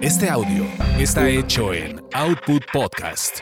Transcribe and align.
Este 0.00 0.30
audio 0.30 0.64
está 1.00 1.28
hecho 1.28 1.74
en 1.74 2.00
Output 2.12 2.62
Podcast. 2.72 3.40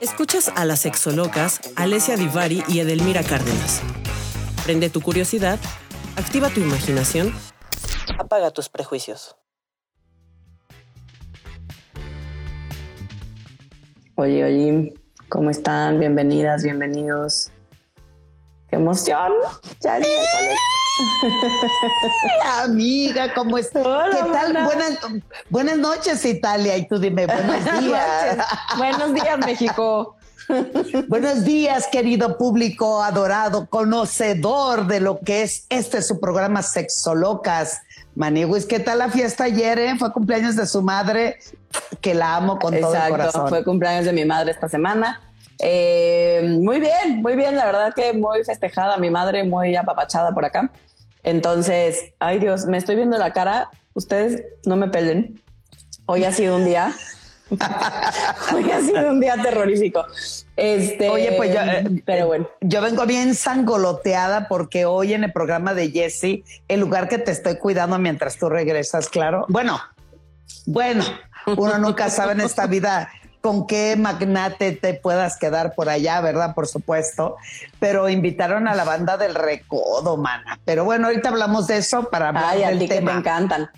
Escuchas 0.00 0.52
a 0.54 0.64
las 0.64 0.78
sexolocas 0.78 1.60
Alessia 1.74 2.16
Divari 2.16 2.62
y 2.68 2.78
Edelmira 2.78 3.24
Cárdenas. 3.24 3.82
Prende 4.64 4.90
tu 4.90 5.00
curiosidad, 5.00 5.58
activa 6.16 6.50
tu 6.50 6.60
imaginación, 6.60 7.34
apaga 8.16 8.52
tus 8.52 8.68
prejuicios. 8.68 9.36
Oye, 14.14 14.44
oye, 14.44 14.94
¿cómo 15.28 15.50
están? 15.50 15.98
Bienvenidas, 15.98 16.62
bienvenidos. 16.62 17.50
¡Qué 18.70 18.76
emoción! 18.76 19.32
Ya 19.80 19.98
es 19.98 20.06
miércoles. 20.06 20.77
Amiga, 22.62 23.32
¿cómo 23.34 23.58
estás? 23.58 23.84
¿Qué 23.84 24.32
tal? 24.32 24.64
buenas. 24.64 24.98
Buenas, 25.48 25.78
noches, 25.78 26.24
Italia. 26.24 26.76
Y 26.76 26.86
tú 26.86 26.98
dime, 26.98 27.26
buenos 27.46 27.80
días. 27.80 28.36
Buenos 28.76 29.14
días, 29.14 29.38
México. 29.38 30.16
buenos 31.08 31.44
días, 31.44 31.88
querido 31.88 32.38
público 32.38 33.02
adorado, 33.02 33.66
conocedor 33.68 34.86
de 34.86 35.00
lo 35.00 35.20
que 35.20 35.42
es 35.42 35.66
este 35.68 36.00
su 36.02 36.20
programa 36.20 36.62
Sexolocas. 36.62 37.82
Maniguis, 38.14 38.64
¿qué 38.64 38.80
tal 38.80 38.98
la 38.98 39.10
fiesta 39.10 39.44
ayer? 39.44 39.78
eh? 39.78 39.94
Fue 39.98 40.12
cumpleaños 40.12 40.56
de 40.56 40.66
su 40.66 40.82
madre, 40.82 41.38
que 42.00 42.14
la 42.14 42.36
amo 42.36 42.58
con 42.58 42.70
todo 42.74 42.90
el 42.92 42.96
Exacto, 42.96 43.10
corazón. 43.10 43.48
fue 43.48 43.62
cumpleaños 43.62 44.06
de 44.06 44.12
mi 44.12 44.24
madre 44.24 44.50
esta 44.50 44.68
semana. 44.68 45.20
Eh, 45.60 46.56
muy 46.60 46.80
bien, 46.80 47.20
muy 47.20 47.36
bien, 47.36 47.54
la 47.56 47.66
verdad 47.66 47.92
que 47.94 48.12
muy 48.12 48.42
festejada 48.44 48.96
mi 48.96 49.10
madre, 49.10 49.44
muy 49.44 49.76
apapachada 49.76 50.32
por 50.32 50.44
acá. 50.44 50.70
Entonces, 51.28 52.14
ay 52.20 52.38
Dios, 52.38 52.64
me 52.64 52.78
estoy 52.78 52.96
viendo 52.96 53.18
la 53.18 53.34
cara, 53.34 53.68
ustedes 53.92 54.44
no 54.64 54.76
me 54.76 54.88
pelen. 54.88 55.38
Hoy 56.06 56.24
ha 56.24 56.32
sido 56.32 56.56
un 56.56 56.64
día, 56.64 56.94
hoy 58.54 58.70
ha 58.70 58.80
sido 58.80 59.10
un 59.10 59.20
día 59.20 59.36
terrorífico. 59.36 60.06
Este, 60.56 61.10
Oye, 61.10 61.32
pues 61.32 61.52
yo, 61.52 61.60
eh, 61.60 62.02
pero 62.06 62.28
bueno. 62.28 62.48
Yo 62.62 62.80
vengo 62.80 63.04
bien 63.04 63.34
sangoloteada 63.34 64.48
porque 64.48 64.86
hoy 64.86 65.12
en 65.12 65.24
el 65.24 65.30
programa 65.30 65.74
de 65.74 65.90
Jesse, 65.90 66.44
el 66.66 66.80
lugar 66.80 67.10
que 67.10 67.18
te 67.18 67.30
estoy 67.30 67.58
cuidando 67.58 67.98
mientras 67.98 68.38
tú 68.38 68.48
regresas, 68.48 69.10
claro. 69.10 69.44
Bueno, 69.50 69.78
bueno, 70.64 71.04
uno 71.58 71.76
nunca 71.76 72.08
sabe 72.08 72.32
en 72.32 72.40
esta 72.40 72.66
vida 72.66 73.10
con 73.40 73.66
qué 73.66 73.96
magnate 73.96 74.72
te 74.72 74.94
puedas 74.94 75.38
quedar 75.38 75.74
por 75.74 75.88
allá, 75.88 76.20
¿verdad? 76.20 76.54
Por 76.54 76.66
supuesto. 76.66 77.36
Pero 77.78 78.08
invitaron 78.08 78.68
a 78.68 78.74
la 78.74 78.84
banda 78.84 79.16
del 79.16 79.34
Recodo, 79.34 80.16
mana. 80.16 80.58
Pero 80.64 80.84
bueno, 80.84 81.06
ahorita 81.06 81.28
hablamos 81.28 81.66
de 81.66 81.78
eso 81.78 82.08
para 82.10 82.28
hablar 82.28 82.44
Ay, 82.48 82.62
a 82.64 82.68
del 82.70 82.78
ti 82.80 82.88
que 82.88 83.00
te 83.00 83.10
encantan. 83.10 83.70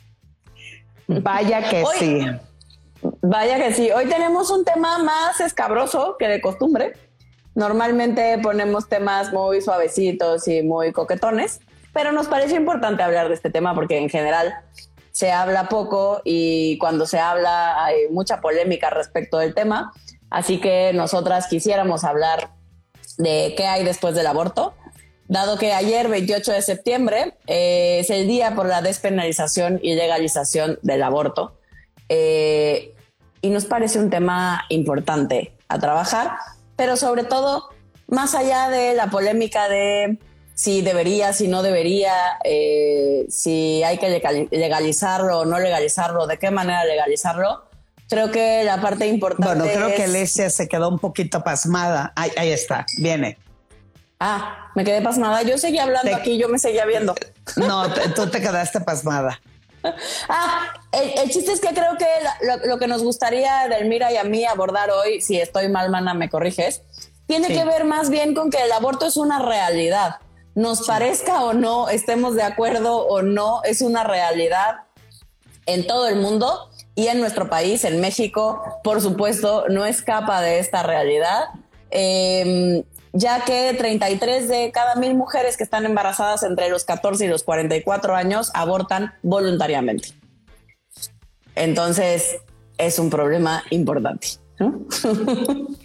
Vaya 1.07 1.69
que 1.69 1.83
Hoy- 1.83 1.97
sí. 1.99 2.27
Vaya 3.23 3.57
que 3.57 3.73
sí. 3.75 3.91
Hoy 3.91 4.07
tenemos 4.07 4.51
un 4.51 4.65
tema 4.65 4.99
más 4.99 5.41
escabroso 5.41 6.17
que 6.19 6.29
de 6.29 6.41
costumbre. 6.41 6.93
Normalmente 7.55 8.39
ponemos 8.43 8.89
temas 8.89 9.33
muy 9.33 9.61
suavecitos 9.61 10.47
y 10.49 10.63
muy 10.63 10.93
coquetones, 10.93 11.61
pero 11.93 12.13
nos 12.13 12.29
parece 12.29 12.55
importante 12.55 13.03
hablar 13.03 13.29
de 13.29 13.35
este 13.35 13.51
tema 13.51 13.75
porque 13.75 13.99
en 13.99 14.09
general 14.09 14.55
se 15.21 15.33
habla 15.33 15.69
poco 15.69 16.23
y 16.25 16.79
cuando 16.79 17.07
se 17.07 17.19
habla 17.19 17.85
hay 17.85 18.09
mucha 18.09 18.41
polémica 18.41 18.89
respecto 18.89 19.37
del 19.37 19.53
tema. 19.53 19.93
Así 20.31 20.63
que 20.63 20.93
nosotras 20.95 21.47
quisiéramos 21.47 22.05
hablar 22.05 22.53
de 23.19 23.53
qué 23.55 23.67
hay 23.67 23.85
después 23.85 24.15
del 24.15 24.27
aborto, 24.27 24.73
dado 25.29 25.59
que 25.59 25.75
ayer, 25.75 26.09
28 26.09 26.53
de 26.53 26.63
septiembre, 26.63 27.35
eh, 27.47 27.99
es 28.01 28.09
el 28.09 28.27
día 28.29 28.55
por 28.55 28.65
la 28.65 28.81
despenalización 28.81 29.79
y 29.83 29.95
legalización 29.95 30.79
del 30.81 31.03
aborto. 31.03 31.59
Eh, 32.09 32.95
y 33.43 33.51
nos 33.51 33.67
parece 33.67 33.99
un 33.99 34.09
tema 34.09 34.65
importante 34.71 35.53
a 35.69 35.79
trabajar, 35.79 36.33
pero 36.77 36.97
sobre 36.97 37.25
todo, 37.25 37.69
más 38.07 38.35
allá 38.35 38.71
de 38.71 38.95
la 38.95 39.09
polémica 39.11 39.69
de 39.69 40.19
si 40.61 40.83
debería, 40.83 41.33
si 41.33 41.49
no 41.49 41.63
debería, 41.63 42.13
eh, 42.45 43.25
si 43.31 43.83
hay 43.83 43.97
que 43.97 44.11
legal- 44.11 44.47
legalizarlo 44.51 45.39
o 45.39 45.45
no 45.47 45.59
legalizarlo, 45.59 46.27
de 46.27 46.39
qué 46.39 46.51
manera 46.51 46.85
legalizarlo, 46.85 47.65
creo 48.11 48.31
que 48.31 48.63
la 48.65 48.79
parte 48.79 49.07
importante 49.07 49.55
Bueno, 49.55 49.65
creo 49.73 49.97
que 49.97 50.05
Alesia 50.05 50.51
se 50.51 50.69
quedó 50.69 50.91
un 50.91 50.99
poquito 50.99 51.43
pasmada. 51.43 52.13
Ahí, 52.15 52.31
ahí 52.37 52.51
está, 52.53 52.85
viene. 52.99 53.39
Ah, 54.19 54.71
me 54.75 54.85
quedé 54.85 55.01
pasmada. 55.01 55.41
Yo 55.45 55.57
seguía 55.57 55.85
hablando 55.85 56.11
Te- 56.11 56.15
aquí, 56.15 56.37
yo 56.37 56.49
me 56.51 56.59
seguía 56.59 56.85
viendo. 56.85 57.15
No, 57.57 57.91
tú 58.15 58.27
te 58.29 58.41
quedaste 58.43 58.81
pasmada. 58.81 59.41
Ah, 60.29 60.75
el, 60.93 61.21
el 61.21 61.31
chiste 61.31 61.53
es 61.53 61.61
que 61.61 61.69
creo 61.69 61.97
que 61.97 62.05
lo, 62.47 62.67
lo 62.67 62.79
que 62.79 62.87
nos 62.87 63.03
gustaría, 63.03 63.67
Delmira 63.67 64.13
y 64.13 64.19
a 64.19 64.25
mí, 64.25 64.45
abordar 64.45 64.91
hoy, 64.91 65.23
si 65.23 65.41
estoy 65.41 65.71
mal, 65.71 65.89
mana, 65.89 66.13
me 66.13 66.29
corriges, 66.29 66.83
tiene 67.27 67.47
Sí. 67.47 67.55
que 67.55 67.65
ver 67.65 67.85
más 67.85 68.11
bien 68.11 68.35
con 68.35 68.51
que 68.51 68.59
el 68.63 68.71
aborto 68.73 69.07
es 69.07 69.17
una 69.17 69.39
realidad. 69.39 70.17
Nos 70.55 70.87
parezca 70.87 71.45
o 71.45 71.53
no, 71.53 71.89
estemos 71.89 72.35
de 72.35 72.43
acuerdo 72.43 73.07
o 73.07 73.23
no, 73.23 73.63
es 73.65 73.83
una 73.83 74.05
realidad 74.05 74.77
en 75.67 75.87
todo 75.87 76.09
el 76.09 76.17
mundo 76.17 76.71
y 76.95 77.07
en 77.07 77.21
nuestro 77.21 77.49
país, 77.49 77.85
en 77.85 78.01
México, 78.01 78.63
por 78.83 79.01
supuesto, 79.01 79.67
no 79.69 79.87
escapa 79.87 80.41
de 80.41 80.59
esta 80.59 80.83
realidad. 80.83 81.45
Eh, 81.91 82.85
ya 83.13 83.45
que 83.45 83.75
33 83.75 84.49
de 84.49 84.71
cada 84.73 84.95
mil 84.95 85.15
mujeres 85.15 85.57
que 85.57 85.65
están 85.65 85.85
embarazadas 85.85 86.43
entre 86.43 86.69
los 86.69 86.85
14 86.85 87.25
y 87.25 87.29
los 87.29 87.43
44 87.43 88.15
años 88.15 88.51
abortan 88.55 89.15
voluntariamente. 89.23 90.11
Entonces, 91.55 92.39
es 92.79 92.99
un 92.99 93.11
problema 93.11 93.65
importante. 93.71 94.40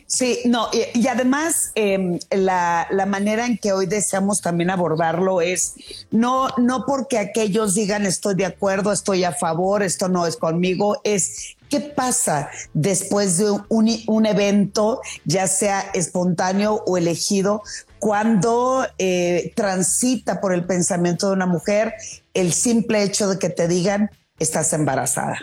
Sí, 0.08 0.40
no, 0.46 0.68
y, 0.94 1.08
además 1.08 1.72
eh, 1.74 2.20
la, 2.30 2.88
la 2.92 3.06
manera 3.08 3.48
en 3.48 3.58
que 3.58 3.74
hoy 3.74 3.88
deseamos 3.88 4.40
también 4.40 4.70
abordarlo 4.70 5.42
es 5.42 5.74
no, 6.12 6.50
no 6.58 6.86
porque 6.86 7.18
aquellos 7.18 7.74
digan 7.74 8.06
estoy 8.06 8.36
de 8.36 8.46
acuerdo, 8.46 8.92
estoy 8.92 9.24
a 9.24 9.32
favor, 9.32 9.82
esto 9.82 10.08
no 10.08 10.28
es 10.28 10.38
conmigo, 10.38 11.02
es 11.04 11.56
qué 11.70 11.80
pasa 11.80 12.50
después 12.74 13.38
de 13.38 13.50
un, 13.70 13.90
un 14.08 14.26
evento, 14.26 15.02
ya 15.26 15.48
sea 15.48 15.82
espontáneo 15.94 16.84
o 16.86 16.98
elegido, 16.98 17.64
cuando 18.00 18.86
eh, 19.00 19.54
transita 19.56 20.40
por 20.40 20.54
el 20.54 20.66
pensamiento 20.66 21.28
de 21.28 21.34
una 21.34 21.48
mujer 21.48 21.96
el 22.36 22.54
simple 22.54 23.02
hecho 23.02 23.28
de 23.28 23.40
que 23.40 23.50
te 23.50 23.68
digan 23.68 24.12
estás 24.38 24.74
embarazada. 24.74 25.40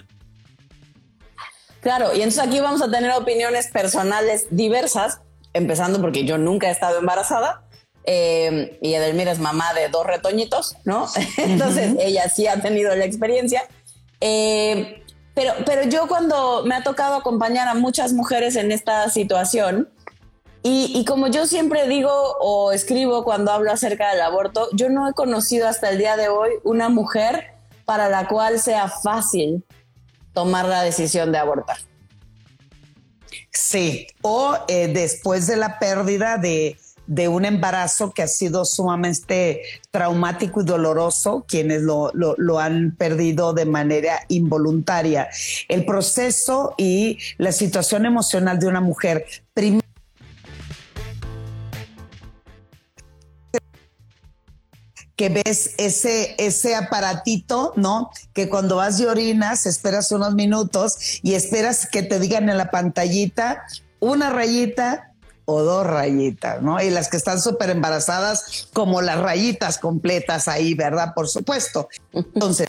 Claro, 1.82 2.15
y 2.15 2.19
entonces 2.22 2.44
aquí 2.44 2.60
vamos 2.60 2.81
a 2.81 2.91
tener 2.91 3.10
opiniones 3.10 3.66
personales 3.66 4.47
diversas, 4.50 5.19
empezando 5.53 6.00
porque 6.00 6.25
yo 6.25 6.38
nunca 6.38 6.69
he 6.69 6.70
estado 6.70 6.98
embarazada. 6.98 7.65
eh, 8.04 8.78
y 8.81 8.94
Edelmira 8.94 9.32
es 9.32 9.38
mamá 9.41 9.75
de 9.75 9.88
dos 9.88 10.06
retoñitos, 10.06 10.76
¿no? 10.84 11.06
Entonces 11.37 11.94
ella 11.98 12.28
sí 12.28 12.47
ha 12.47 12.60
tenido 12.60 12.94
la 12.94 13.04
experiencia. 13.04 13.62
Eh, 14.21 15.03
pero, 15.34 15.53
pero 15.66 15.82
yo 15.84 16.06
cuando 16.06 16.62
me 16.65 16.75
ha 16.76 16.82
tocado 16.84 17.16
acompañar 17.16 17.66
a 17.69 17.75
muchas 17.75 18.12
mujeres 18.12 18.54
en 18.56 18.71
esta 18.71 19.09
situación, 19.10 19.88
y, 20.62 20.92
y 20.94 21.04
como 21.04 21.26
yo 21.26 21.47
siempre 21.47 21.88
digo 21.88 22.12
o 22.41 22.71
escribo 22.71 23.25
cuando 23.25 23.50
hablo 23.50 23.72
acerca 23.72 24.10
del 24.12 24.21
aborto, 24.21 24.69
yo 24.72 24.88
no 24.88 25.09
he 25.09 25.15
conocido 25.15 25.66
hasta 25.66 25.91
el 25.91 25.98
día 25.98 26.16
de 26.16 26.28
hoy 26.28 26.50
una 26.62 26.88
mujer 26.88 27.54
para 27.84 28.09
la 28.09 28.28
cual 28.28 28.60
sea 28.60 28.88
fácil 28.88 29.65
tomar 30.32 30.66
la 30.66 30.82
decisión 30.82 31.32
de 31.32 31.38
abortar. 31.38 31.76
Sí, 33.50 34.06
o 34.22 34.56
eh, 34.69 34.88
después 34.88 35.47
de 35.47 35.56
la 35.56 35.78
pérdida 35.78 36.37
de, 36.38 36.78
de 37.06 37.28
un 37.28 37.44
embarazo 37.44 38.12
que 38.12 38.22
ha 38.22 38.28
sido 38.28 38.65
sumamente 38.65 39.62
traumático 39.91 40.62
y 40.62 40.65
doloroso, 40.65 41.45
quienes 41.47 41.83
lo, 41.83 42.10
lo- 42.15 42.34
lo 42.39 42.59
han 42.59 42.95
perdido 42.97 43.53
de 43.53 43.65
manera 43.66 44.21
involuntaria. 44.28 45.28
El 45.68 45.84
proceso 45.84 46.74
y 46.78 47.18
la 47.39 47.53
situación 47.53 48.07
emocional 48.07 48.59
de 48.59 48.66
una 48.66 48.80
mujer. 48.80 49.27
prim- 49.54 49.80
que 55.22 55.28
ves 55.28 55.74
ese, 55.78 56.34
ese 56.36 56.74
aparatito, 56.74 57.74
¿no? 57.77 58.10
Que 58.33 58.48
cuando 58.48 58.74
vas 58.74 58.98
y 58.98 59.04
orinas, 59.04 59.66
esperas 59.66 60.10
unos 60.10 60.34
minutos 60.34 61.21
y 61.22 61.34
esperas 61.34 61.86
que 61.86 62.03
te 62.03 62.19
digan 62.19 62.48
en 62.48 62.59
la 62.59 62.72
pantallita 62.72 63.63
una 64.01 64.30
rayita 64.30 65.13
o 65.45 65.63
dos 65.63 65.86
rayitas, 65.86 66.60
¿no? 66.60 66.83
Y 66.83 66.91
las 66.91 67.09
que 67.09 67.19
están 67.19 67.41
súper 67.41 67.71
embarazadas, 67.71 68.66
como 68.72 69.01
las 69.01 69.21
rayitas 69.21 69.78
completas 69.78 70.48
ahí, 70.48 70.74
¿verdad? 70.74 71.15
Por 71.15 71.28
supuesto. 71.28 71.89
Entonces, 72.13 72.66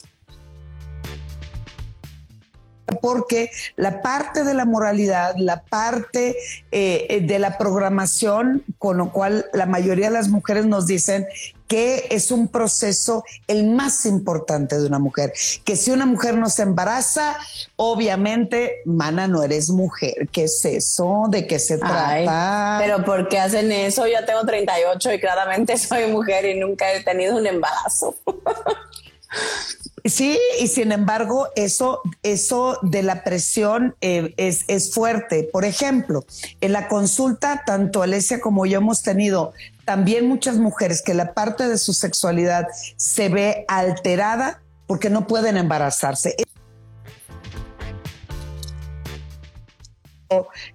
porque 3.01 3.51
la 3.75 4.01
parte 4.01 4.44
de 4.44 4.53
la 4.53 4.65
moralidad, 4.65 5.35
la 5.38 5.62
parte 5.62 6.35
eh, 6.71 7.21
de 7.24 7.39
la 7.39 7.57
programación, 7.57 8.63
con 8.77 8.97
lo 8.97 9.12
cual 9.12 9.45
la 9.53 9.65
mayoría 9.65 10.07
de 10.07 10.13
las 10.13 10.30
mujeres 10.30 10.65
nos 10.65 10.88
dicen 10.88 11.25
que 11.68 12.07
es 12.12 12.30
un 12.30 12.50
proceso 12.50 13.24
el 13.47 13.68
más 13.68 14.06
importante 14.06 14.77
de 14.80 14.85
una 14.85 15.00
mujer, 15.00 15.33
que 15.63 15.75
si 15.75 15.91
una 15.91 16.06
mujer 16.06 16.38
no 16.38 16.50
se 16.50 16.62
embaraza, 16.62 17.35
obviamente, 17.77 18.81
mana, 18.86 19.27
no 19.27 19.41
eres 19.41 19.69
mujer, 19.69 20.29
¿qué 20.31 20.44
es 20.44 20.63
eso? 20.65 21.25
¿De 21.29 21.47
qué 21.47 21.57
se 21.59 21.77
trata? 21.77 22.77
Pero 22.79 23.03
¿por 23.03 23.27
qué 23.27 23.39
hacen 23.39 23.71
eso? 23.71 24.06
Yo 24.06 24.24
tengo 24.25 24.45
38 24.45 25.13
y 25.13 25.19
claramente 25.19 25.77
soy 25.79 26.12
mujer 26.12 26.45
y 26.45 26.59
nunca 26.59 26.91
he 26.94 27.03
tenido 27.03 27.38
un 27.38 27.47
embarazo. 27.47 28.15
Sí, 30.05 30.38
y 30.59 30.67
sin 30.67 30.91
embargo, 30.91 31.47
eso, 31.55 32.01
eso 32.23 32.77
de 32.81 33.03
la 33.03 33.23
presión 33.23 33.95
eh, 34.01 34.33
es, 34.35 34.65
es, 34.67 34.94
fuerte. 34.94 35.50
Por 35.51 35.63
ejemplo, 35.63 36.25
en 36.59 36.73
la 36.73 36.89
consulta, 36.89 37.63
tanto 37.65 38.03
Alesia 38.03 38.41
como 38.41 38.65
yo 38.65 38.79
hemos 38.79 39.01
tenido 39.01 39.53
también 39.85 40.27
muchas 40.27 40.57
mujeres 40.57 41.01
que 41.01 41.13
la 41.13 41.33
parte 41.33 41.69
de 41.69 41.77
su 41.77 41.94
sexualidad 41.94 42.67
se 42.97 43.29
ve 43.29 43.63
alterada 43.69 44.61
porque 44.88 45.09
no 45.09 45.25
pueden 45.25 45.55
embarazarse. 45.55 46.35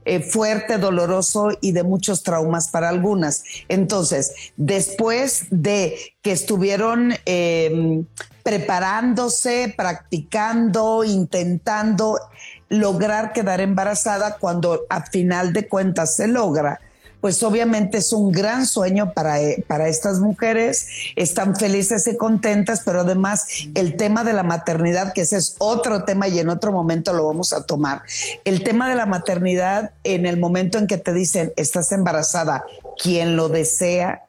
Eh, 0.05 0.20
fuerte, 0.20 0.78
doloroso 0.78 1.50
y 1.60 1.72
de 1.72 1.82
muchos 1.82 2.22
traumas 2.22 2.69
para 2.69 2.88
algunas. 2.88 3.44
Entonces, 3.69 4.32
después 4.56 5.46
de 5.50 5.96
que 6.22 6.32
estuvieron 6.32 7.14
eh, 7.26 8.05
preparándose, 8.43 9.75
practicando, 9.76 11.05
intentando 11.05 12.19
lograr 12.69 13.32
quedar 13.32 13.60
embarazada, 13.60 14.37
cuando 14.38 14.87
a 14.88 15.02
final 15.05 15.52
de 15.52 15.69
cuentas 15.69 16.16
se 16.16 16.28
logra, 16.28 16.81
pues 17.20 17.42
obviamente 17.42 17.98
es 17.98 18.12
un 18.12 18.30
gran 18.30 18.66
sueño 18.66 19.12
para, 19.12 19.40
eh, 19.40 19.64
para 19.66 19.88
estas 19.88 20.20
mujeres, 20.20 20.88
están 21.16 21.56
felices 21.56 22.06
y 22.06 22.16
contentas, 22.16 22.82
pero 22.84 23.00
además 23.00 23.46
el 23.74 23.96
tema 23.96 24.24
de 24.24 24.32
la 24.32 24.42
maternidad, 24.44 25.12
que 25.12 25.22
ese 25.22 25.36
es 25.36 25.56
otro 25.58 26.04
tema 26.04 26.28
y 26.28 26.38
en 26.38 26.48
otro 26.48 26.70
momento 26.70 27.12
lo 27.12 27.26
vamos 27.26 27.52
a 27.52 27.64
tomar, 27.64 28.02
el 28.44 28.62
tema 28.62 28.88
de 28.88 28.94
la 28.94 29.06
maternidad 29.06 29.92
en 30.04 30.26
el 30.26 30.38
momento 30.38 30.78
en 30.78 30.86
que 30.86 30.98
te 30.98 31.12
dicen, 31.12 31.52
estás 31.56 31.90
embarazada, 31.92 32.64
quien 33.02 33.36
lo 33.36 33.48
desea. 33.48 34.24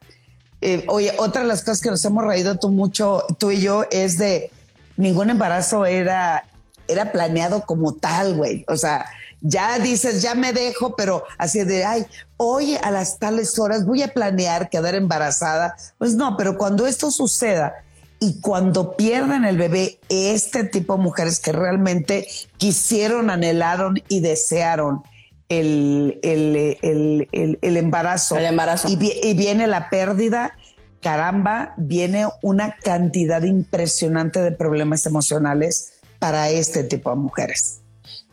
Eh, 0.60 0.84
oye, 0.88 1.12
otra 1.18 1.42
de 1.42 1.48
las 1.48 1.60
cosas 1.60 1.80
que 1.80 1.90
nos 1.90 2.04
hemos 2.04 2.24
reído 2.24 2.58
tú 2.58 2.70
mucho, 2.70 3.24
tú 3.38 3.50
y 3.50 3.60
yo, 3.60 3.84
es 3.90 4.18
de 4.18 4.50
ningún 4.96 5.30
embarazo 5.30 5.86
era, 5.86 6.44
era 6.88 7.12
planeado 7.12 7.62
como 7.62 7.94
tal, 7.94 8.34
güey. 8.34 8.64
O 8.68 8.76
sea, 8.76 9.06
ya 9.40 9.78
dices, 9.78 10.22
ya 10.22 10.34
me 10.34 10.52
dejo, 10.52 10.96
pero 10.96 11.24
así 11.38 11.64
de, 11.64 11.84
ay, 11.84 12.06
hoy 12.36 12.76
a 12.82 12.90
las 12.90 13.18
tales 13.18 13.58
horas 13.58 13.86
voy 13.86 14.02
a 14.02 14.08
planear 14.08 14.68
quedar 14.68 14.94
embarazada. 14.94 15.76
Pues 15.98 16.14
no, 16.14 16.36
pero 16.36 16.58
cuando 16.58 16.86
esto 16.86 17.10
suceda 17.10 17.74
y 18.18 18.40
cuando 18.40 18.96
pierden 18.96 19.44
el 19.44 19.56
bebé, 19.56 19.98
este 20.08 20.64
tipo 20.64 20.96
de 20.96 21.02
mujeres 21.02 21.40
que 21.40 21.52
realmente 21.52 22.28
quisieron, 22.58 23.30
anhelaron 23.30 24.02
y 24.08 24.20
desearon 24.20 25.02
el, 25.48 26.20
el, 26.22 27.76
embarazo, 27.76 28.36
el 28.36 28.44
embarazo. 28.44 28.88
Y, 28.88 28.98
y 29.22 29.34
viene 29.34 29.66
la 29.66 29.88
pérdida, 29.88 30.56
caramba, 31.00 31.74
viene 31.78 32.26
una 32.42 32.76
cantidad 32.76 33.42
impresionante 33.42 34.40
de 34.40 34.52
problemas 34.52 35.06
emocionales 35.06 35.94
para 36.18 36.50
este 36.50 36.84
tipo 36.84 37.10
de 37.10 37.16
mujeres. 37.16 37.79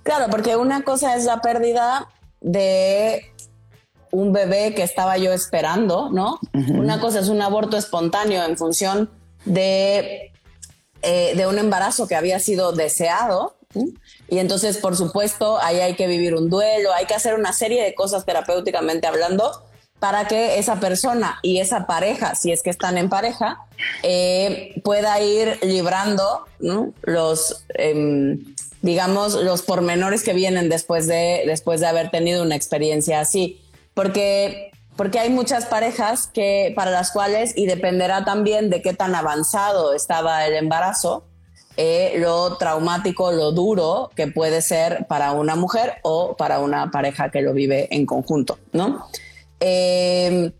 Claro, 0.07 0.27
porque 0.31 0.55
una 0.55 0.83
cosa 0.83 1.17
es 1.17 1.25
la 1.25 1.41
pérdida 1.41 2.07
de 2.39 3.29
un 4.11 4.31
bebé 4.31 4.73
que 4.73 4.81
estaba 4.81 5.17
yo 5.17 5.33
esperando, 5.33 6.09
¿no? 6.09 6.39
Una 6.53 7.01
cosa 7.01 7.19
es 7.19 7.27
un 7.27 7.41
aborto 7.41 7.75
espontáneo 7.75 8.45
en 8.45 8.57
función 8.57 9.09
de, 9.43 10.31
eh, 11.01 11.33
de 11.35 11.45
un 11.45 11.59
embarazo 11.59 12.07
que 12.07 12.15
había 12.15 12.39
sido 12.39 12.71
deseado. 12.71 13.57
Y 14.29 14.39
entonces, 14.39 14.77
por 14.77 14.95
supuesto, 14.95 15.59
ahí 15.61 15.81
hay 15.81 15.95
que 15.95 16.07
vivir 16.07 16.35
un 16.35 16.49
duelo, 16.49 16.93
hay 16.93 17.05
que 17.05 17.13
hacer 17.13 17.35
una 17.35 17.51
serie 17.51 17.83
de 17.83 17.93
cosas 17.93 18.23
terapéuticamente 18.23 19.07
hablando 19.07 19.65
para 19.99 20.25
que 20.25 20.57
esa 20.57 20.79
persona 20.79 21.37
y 21.41 21.59
esa 21.59 21.85
pareja, 21.85 22.33
si 22.35 22.53
es 22.53 22.63
que 22.63 22.69
están 22.69 22.97
en 22.97 23.09
pareja, 23.09 23.65
eh, 24.03 24.79
pueda 24.85 25.19
ir 25.19 25.59
librando 25.63 26.45
los... 27.01 27.65
Em, 27.73 28.55
digamos, 28.87 29.35
los 29.35 29.63
pormenores 29.63 30.23
que 30.23 30.31
vienen 30.33 30.69
después 30.69 31.07
de, 31.07 31.43
después 31.45 31.81
de 31.81 31.87
haber 31.87 32.09
tenido 32.09 32.41
una 32.41 32.55
experiencia 32.55 33.19
así. 33.19 33.59
Porque, 33.93 34.71
porque 34.95 35.19
hay 35.19 35.29
muchas 35.29 35.65
parejas 35.65 36.27
que, 36.27 36.71
para 36.73 36.89
las 36.89 37.11
cuales, 37.11 37.51
y 37.57 37.65
dependerá 37.65 38.23
también 38.23 38.69
de 38.69 38.81
qué 38.81 38.93
tan 38.93 39.13
avanzado 39.13 39.93
estaba 39.93 40.47
el 40.47 40.53
embarazo, 40.53 41.25
eh, 41.75 42.15
lo 42.19 42.55
traumático, 42.55 43.33
lo 43.33 43.51
duro 43.51 44.09
que 44.15 44.27
puede 44.27 44.61
ser 44.61 45.05
para 45.07 45.33
una 45.33 45.57
mujer 45.57 45.95
o 46.03 46.37
para 46.37 46.59
una 46.59 46.89
pareja 46.89 47.29
que 47.29 47.41
lo 47.41 47.51
vive 47.51 47.93
en 47.93 48.05
conjunto, 48.05 48.57
¿no? 48.71 49.05
Eh, 49.59 50.53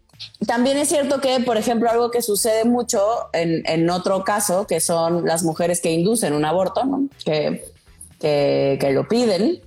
también 0.46 0.78
es 0.78 0.90
cierto 0.90 1.22
que, 1.22 1.40
por 1.40 1.56
ejemplo, 1.56 1.90
algo 1.90 2.12
que 2.12 2.22
sucede 2.22 2.66
mucho 2.66 3.30
en, 3.32 3.64
en, 3.68 3.90
otro 3.90 4.26
caso, 4.26 4.68
que 4.68 4.82
son 4.82 5.26
las 5.26 5.44
mujeres 5.44 5.80
que 5.80 5.92
inducen 5.92 6.34
un 6.34 6.44
aborto, 6.44 6.84
¿no? 6.84 7.08
que 7.24 7.64
que, 8.20 8.90
lo 8.92 9.08
piden, 9.08 9.62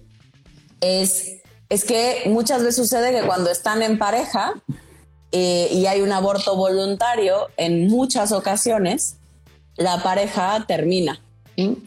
es, 0.81 1.38
es 1.69 1.85
que 1.85 2.23
muchas 2.26 2.62
veces 2.62 2.76
sucede 2.76 3.12
que 3.12 3.26
cuando 3.26 3.50
están 3.50 3.82
en 3.82 3.99
pareja 3.99 4.55
eh, 5.32 5.69
y 5.73 5.87
hay 5.87 6.00
un 6.00 6.12
aborto 6.12 6.56
voluntario, 6.56 7.49
en 7.56 7.88
muchas 7.88 8.32
ocasiones 8.32 9.17
la 9.76 10.02
pareja 10.02 10.64
termina. 10.67 11.23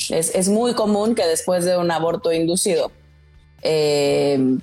Es, 0.10 0.36
es, 0.36 0.50
muy 0.50 0.76
común 0.76 1.16
que 1.16 1.26
después 1.26 1.66
de 1.66 1.78
un 1.78 1.90
aborto 1.90 2.32
inducido, 2.32 2.92
eh, 3.64 4.60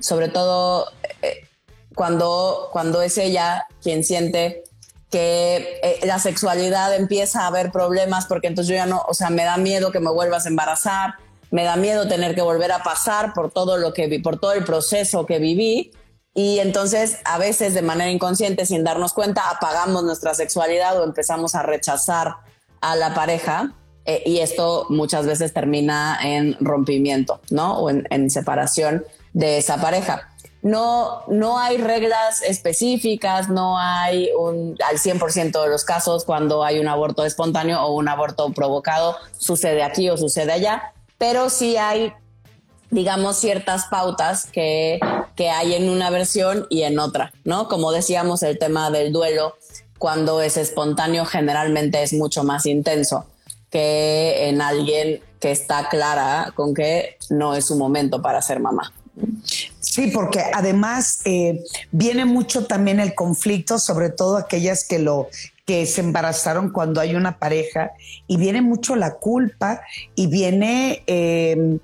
sobre 0.00 0.28
todo 0.28 0.90
eh, 1.22 1.46
cuando, 1.94 2.68
cuando 2.72 3.00
es 3.00 3.18
ella 3.18 3.68
quien 3.80 4.02
siente 4.02 4.64
que 5.10 6.00
la 6.04 6.18
sexualidad 6.18 6.94
empieza 6.96 7.42
a 7.42 7.46
haber 7.46 7.70
problemas 7.70 8.26
porque 8.26 8.48
entonces 8.48 8.68
yo 8.68 8.74
ya 8.74 8.86
no, 8.86 9.02
o 9.06 9.14
sea, 9.14 9.30
me 9.30 9.44
da 9.44 9.56
miedo 9.56 9.92
que 9.92 10.00
me 10.00 10.10
vuelvas 10.10 10.44
a 10.44 10.48
embarazar, 10.48 11.14
me 11.50 11.64
da 11.64 11.76
miedo 11.76 12.08
tener 12.08 12.34
que 12.34 12.42
volver 12.42 12.72
a 12.72 12.82
pasar 12.82 13.32
por 13.34 13.50
todo 13.50 13.76
lo 13.76 13.92
que 13.92 14.20
por 14.20 14.38
todo 14.38 14.52
el 14.52 14.64
proceso 14.64 15.26
que 15.26 15.38
viví 15.38 15.92
y 16.34 16.60
entonces 16.60 17.18
a 17.24 17.38
veces 17.38 17.74
de 17.74 17.82
manera 17.82 18.10
inconsciente 18.10 18.66
sin 18.66 18.84
darnos 18.84 19.12
cuenta 19.12 19.50
apagamos 19.50 20.04
nuestra 20.04 20.34
sexualidad 20.34 21.00
o 21.00 21.04
empezamos 21.04 21.54
a 21.54 21.62
rechazar 21.62 22.36
a 22.80 22.96
la 22.96 23.14
pareja 23.14 23.74
eh, 24.08 24.22
y 24.24 24.38
esto 24.38 24.86
muchas 24.88 25.26
veces 25.26 25.52
termina 25.52 26.18
en 26.22 26.56
rompimiento, 26.60 27.40
¿no? 27.50 27.78
O 27.78 27.90
en, 27.90 28.30
separación 28.30 29.04
de 29.34 29.58
esa 29.58 29.82
pareja. 29.82 30.30
No, 30.62 31.24
no 31.28 31.58
hay 31.58 31.76
reglas 31.76 32.40
específicas, 32.42 33.50
no 33.50 33.78
hay 33.78 34.30
un, 34.38 34.76
al 34.88 34.96
100% 34.96 35.62
de 35.62 35.68
los 35.68 35.84
casos 35.84 36.24
cuando 36.24 36.64
hay 36.64 36.78
un 36.78 36.88
aborto 36.88 37.22
espontáneo 37.24 37.82
o 37.82 37.94
un 37.94 38.08
aborto 38.08 38.50
provocado, 38.54 39.14
sucede 39.36 39.82
aquí 39.82 40.08
o 40.08 40.16
sucede 40.16 40.52
allá, 40.52 40.94
pero 41.18 41.50
sí 41.50 41.76
hay, 41.76 42.12
digamos, 42.90 43.36
ciertas 43.36 43.86
pautas 43.86 44.46
que, 44.50 44.98
que 45.36 45.50
hay 45.50 45.74
en 45.74 45.90
una 45.90 46.10
versión 46.10 46.66
y 46.70 46.82
en 46.82 46.98
otra, 46.98 47.32
¿no? 47.44 47.68
Como 47.68 47.92
decíamos, 47.92 48.42
el 48.42 48.58
tema 48.58 48.90
del 48.90 49.12
duelo, 49.12 49.56
cuando 49.98 50.40
es 50.40 50.56
espontáneo, 50.56 51.26
generalmente 51.26 52.02
es 52.02 52.12
mucho 52.12 52.44
más 52.44 52.66
intenso 52.66 53.26
que 53.70 54.48
en 54.48 54.62
alguien 54.62 55.20
que 55.40 55.50
está 55.50 55.88
clara 55.88 56.52
con 56.54 56.74
que 56.74 57.16
no 57.30 57.54
es 57.54 57.66
su 57.66 57.76
momento 57.76 58.22
para 58.22 58.40
ser 58.40 58.60
mamá. 58.60 58.92
Sí, 59.80 60.10
porque 60.12 60.42
además 60.54 61.20
eh, 61.24 61.64
viene 61.90 62.24
mucho 62.24 62.66
también 62.66 63.00
el 63.00 63.14
conflicto, 63.14 63.78
sobre 63.78 64.10
todo 64.10 64.36
aquellas 64.36 64.86
que 64.86 64.98
lo 64.98 65.28
que 65.68 65.84
se 65.84 66.00
embarazaron 66.00 66.70
cuando 66.70 66.98
hay 66.98 67.14
una 67.14 67.38
pareja 67.38 67.90
y 68.26 68.38
viene 68.38 68.62
mucho 68.62 68.96
la 68.96 69.16
culpa 69.16 69.82
y 70.14 70.26
viene 70.26 71.02
em, 71.06 71.78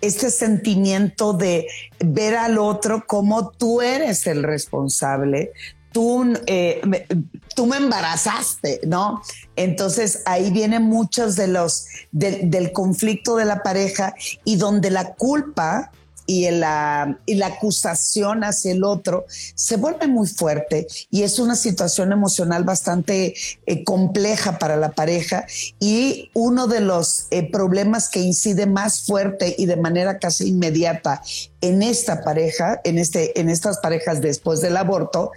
este 0.00 0.32
sentimiento 0.32 1.32
de 1.32 1.68
ver 2.00 2.34
al 2.34 2.58
otro 2.58 3.04
como 3.06 3.50
tú 3.50 3.80
eres 3.80 4.26
el 4.26 4.42
responsable, 4.42 5.52
tú, 5.92 6.24
eh, 6.46 6.80
me, 6.84 7.06
tú 7.54 7.66
me 7.66 7.76
embarazaste, 7.76 8.80
¿no? 8.84 9.22
Entonces 9.54 10.24
ahí 10.26 10.50
viene 10.50 10.80
muchos 10.80 11.36
de 11.36 11.46
los 11.46 11.86
del 12.10 12.72
conflicto 12.72 13.36
de 13.36 13.44
la 13.44 13.62
pareja 13.62 14.16
y 14.44 14.56
donde 14.56 14.90
la 14.90 15.14
culpa 15.14 15.92
y 16.26 16.50
la, 16.50 17.18
y 17.26 17.34
la 17.34 17.46
acusación 17.48 18.44
hacia 18.44 18.72
el 18.72 18.84
otro 18.84 19.26
se 19.28 19.76
vuelve 19.76 20.06
muy 20.06 20.26
fuerte 20.26 20.86
y 21.10 21.22
es 21.22 21.38
una 21.38 21.56
situación 21.56 22.12
emocional 22.12 22.64
bastante 22.64 23.34
eh, 23.66 23.84
compleja 23.84 24.58
para 24.58 24.76
la 24.76 24.92
pareja 24.92 25.46
y 25.80 26.30
uno 26.34 26.66
de 26.66 26.80
los 26.80 27.26
eh, 27.30 27.50
problemas 27.50 28.08
que 28.08 28.20
incide 28.20 28.66
más 28.66 29.02
fuerte 29.02 29.54
y 29.58 29.66
de 29.66 29.76
manera 29.76 30.18
casi 30.18 30.48
inmediata 30.48 31.22
en 31.60 31.82
esta 31.82 32.22
pareja, 32.22 32.80
en, 32.84 32.98
este, 32.98 33.38
en 33.40 33.48
estas 33.48 33.78
parejas 33.78 34.20
después 34.20 34.60
del 34.60 34.76
aborto, 34.76 35.30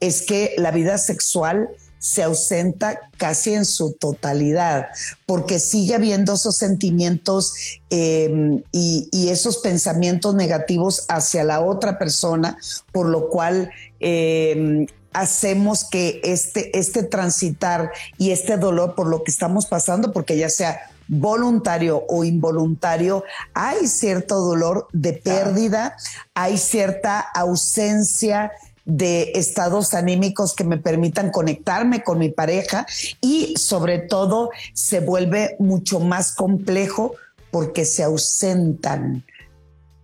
es 0.00 0.22
que 0.22 0.54
la 0.58 0.70
vida 0.70 0.98
sexual 0.98 1.68
se 2.04 2.22
ausenta 2.22 3.00
casi 3.16 3.54
en 3.54 3.64
su 3.64 3.94
totalidad, 3.94 4.88
porque 5.24 5.58
sigue 5.58 5.94
habiendo 5.94 6.34
esos 6.34 6.54
sentimientos 6.54 7.54
em, 7.88 8.62
y, 8.72 9.28
esos 9.30 9.56
pensamientos 9.56 10.34
negativos 10.34 11.06
hacia 11.08 11.44
la 11.44 11.62
otra 11.62 11.98
persona, 11.98 12.58
por 12.92 13.08
lo 13.08 13.30
cual 13.30 13.70
em, 14.00 14.86
hacemos 15.14 15.84
que 15.84 16.20
este, 16.24 16.78
este 16.78 17.04
transitar 17.04 17.90
y 18.18 18.32
este 18.32 18.58
dolor 18.58 18.94
por 18.94 19.06
lo 19.06 19.24
que 19.24 19.30
estamos 19.30 19.64
pasando, 19.64 20.12
porque 20.12 20.36
ya 20.36 20.50
sea 20.50 20.90
voluntario 21.08 22.04
o 22.10 22.22
involuntario, 22.22 23.24
hay 23.54 23.86
cierto 23.86 24.40
dolor 24.40 24.88
de 24.92 25.14
pérdida, 25.14 25.96
hay 26.34 26.58
cierta 26.58 27.18
ausencia 27.18 28.52
de 28.84 29.32
estados 29.34 29.94
anímicos 29.94 30.54
que 30.54 30.64
me 30.64 30.78
permitan 30.78 31.30
conectarme 31.30 32.02
con 32.02 32.18
mi 32.18 32.28
pareja 32.28 32.86
y 33.20 33.54
sobre 33.56 33.98
todo 33.98 34.50
se 34.74 35.00
vuelve 35.00 35.56
mucho 35.58 36.00
más 36.00 36.34
complejo 36.34 37.14
porque 37.50 37.84
se 37.84 38.02
ausentan, 38.02 39.24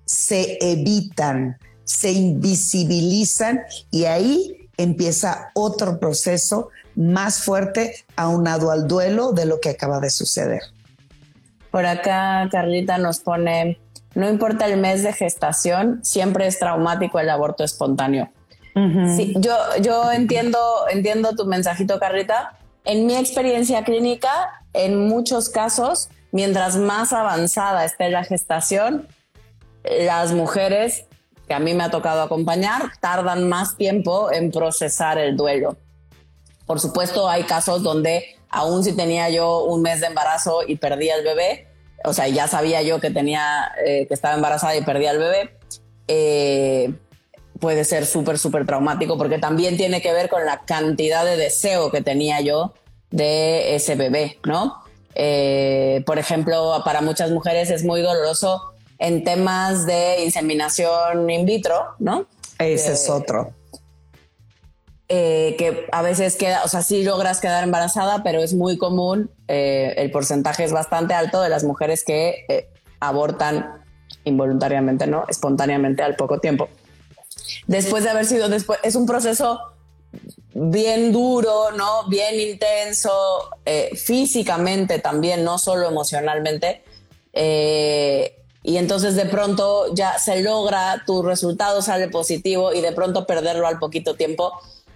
se 0.05 0.59
evitan, 0.61 1.59
se 1.85 2.13
invisibilizan 2.13 3.61
y 3.91 4.05
ahí 4.05 4.69
empieza 4.77 5.51
otro 5.55 5.99
proceso 5.99 6.69
más 6.95 7.43
fuerte 7.43 8.05
aunado 8.17 8.71
al 8.71 8.87
duelo 8.89 9.33
de 9.33 9.47
lo 9.47 9.61
que 9.61 9.71
acaba 9.71 10.01
de 10.01 10.11
suceder. 10.11 10.63
Por 11.71 11.87
acá 11.87 12.49
Carlita 12.51 12.99
nos 12.99 13.21
pone, 13.21 13.79
no 14.15 14.29
importa 14.29 14.67
el 14.67 14.81
mes 14.81 15.03
de 15.03 15.13
gestación, 15.13 16.01
siempre 16.03 16.47
es 16.47 16.59
traumático 16.59 17.21
el 17.21 17.31
aborto 17.31 17.63
espontáneo. 17.63 18.31
Sí, 19.17 19.35
yo, 19.39 19.57
yo 19.83 20.13
entiendo, 20.13 20.59
entiendo 20.91 21.35
tu 21.35 21.47
mensajito, 21.47 21.99
Carrita. 21.99 22.59
En 22.85 23.07
mi 23.07 23.17
experiencia 23.17 23.85
clínica, 23.85 24.63
en 24.73 25.09
muchos 25.09 25.49
casos, 25.49 26.09
mientras 26.33 26.77
más 26.77 27.13
avanzada 27.13 27.85
esté 27.85 28.11
la 28.11 28.25
gestación, 28.25 29.09
las 29.85 30.33
mujeres 30.33 31.05
que 31.49 31.55
a 31.55 31.59
mí 31.59 31.75
me 31.75 31.83
ha 31.83 31.91
tocado 31.91 32.23
acompañar 32.23 32.93
tardan 33.01 33.49
más 33.49 33.77
tiempo 33.77 34.33
en 34.33 34.53
procesar 34.53 35.19
el 35.19 35.37
duelo. 35.37 35.77
Por 36.65 36.79
supuesto, 36.79 37.29
hay 37.29 37.43
casos 37.43 37.83
donde 37.83 38.37
aún 38.49 38.85
si 38.85 38.93
tenía 38.93 39.31
yo 39.31 39.65
un 39.65 39.83
mes 39.83 40.01
de 40.01 40.07
embarazo 40.07 40.61
y 40.67 40.77
perdí 40.77 41.11
al 41.11 41.25
bebé, 41.25 41.67
o 42.05 42.13
sea, 42.13 42.29
ya 42.29 42.47
sabía 42.47 42.83
yo 42.83 43.01
que 43.01 43.11
tenía, 43.11 43.73
eh, 43.85 44.07
que 44.07 44.15
estaba 44.15 44.35
embarazada 44.35 44.77
y 44.77 44.83
perdí 44.83 45.07
al 45.07 45.19
bebé, 45.19 45.59
eh, 46.09 46.95
puede 47.61 47.85
ser 47.85 48.07
súper, 48.07 48.39
súper 48.39 48.67
traumático 48.67 49.17
porque 49.19 49.39
también 49.39 49.77
tiene 49.77 50.01
que 50.01 50.13
ver 50.13 50.29
con 50.29 50.45
la 50.45 50.63
cantidad 50.65 51.25
de 51.25 51.37
deseo 51.37 51.91
que 51.91 52.01
tenía 52.01 52.41
yo 52.41 52.73
de 53.11 53.75
ese 53.75 53.95
bebé, 53.95 54.39
¿no? 54.45 54.83
Eh, 55.15 56.03
por 56.07 56.19
ejemplo, 56.19 56.81
para 56.85 57.01
muchas 57.03 57.31
mujeres 57.31 57.71
es 57.71 57.85
muy 57.85 58.01
doloroso 58.01 58.73
en 58.99 59.25
temas 59.25 59.87
de 59.87 60.25
inseminación 60.25 61.29
in 61.29 61.45
vitro, 61.45 61.95
¿no? 61.99 62.27
Ese 62.59 62.93
es 62.93 63.09
otro. 63.09 63.53
Eh, 65.09 65.57
que 65.59 65.87
a 65.91 66.03
veces 66.03 66.37
queda, 66.37 66.63
o 66.65 66.69
sea, 66.69 66.83
sí 66.83 67.03
logras 67.03 67.41
quedar 67.41 67.65
embarazada, 67.65 68.23
pero 68.23 68.41
es 68.41 68.55
muy 68.55 68.79
común, 68.79 69.31
eh, 69.49 69.95
el 69.97 70.11
porcentaje 70.13 70.63
es 70.63 70.73
bastante 70.73 71.15
alto 71.15 71.43
de 71.43 71.49
las 71.49 71.65
mujeres 71.65 72.05
que 72.05 72.69
abortan 73.01 73.83
involuntariamente, 74.25 75.09
¿no? 75.09 75.25
Espontáneamente 75.29 76.03
al 76.03 76.15
poco 76.15 76.39
tiempo 76.39 76.69
después 77.67 78.05
de 78.05 78.11
haber 78.11 78.27
sido 78.27 78.49
después, 78.49 78.79
es 78.83 78.95
un 78.95 79.07
proceso 79.07 79.61
bien 80.53 81.13
duro, 81.13 81.71
¿no? 81.73 82.09
Bien 82.09 82.39
intenso, 82.41 83.51
eh, 83.65 83.91
físicamente 83.95 84.99
también, 84.99 85.45
no 85.45 85.59
solo 85.59 85.89
emocionalmente. 85.89 86.83
Eh, 87.33 88.37
y 88.63 88.77
entonces 88.77 89.15
de 89.15 89.27
pronto 89.27 89.95
ya 89.95 90.19
se 90.19 90.43
logra, 90.43 91.03
tu 91.07 91.23
resultado 91.23 91.81
sale 91.81 92.09
positivo 92.09 92.75
y 92.75 92.81
de 92.81 92.93
pronto 92.93 93.27
perderlo 93.27 93.67
al 93.67 93.79
poquito 93.79 94.17
tiempo 94.17 94.53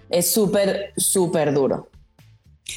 es 0.09 0.31
súper, 0.31 0.93
súper 0.97 1.53
duro. 1.53 1.87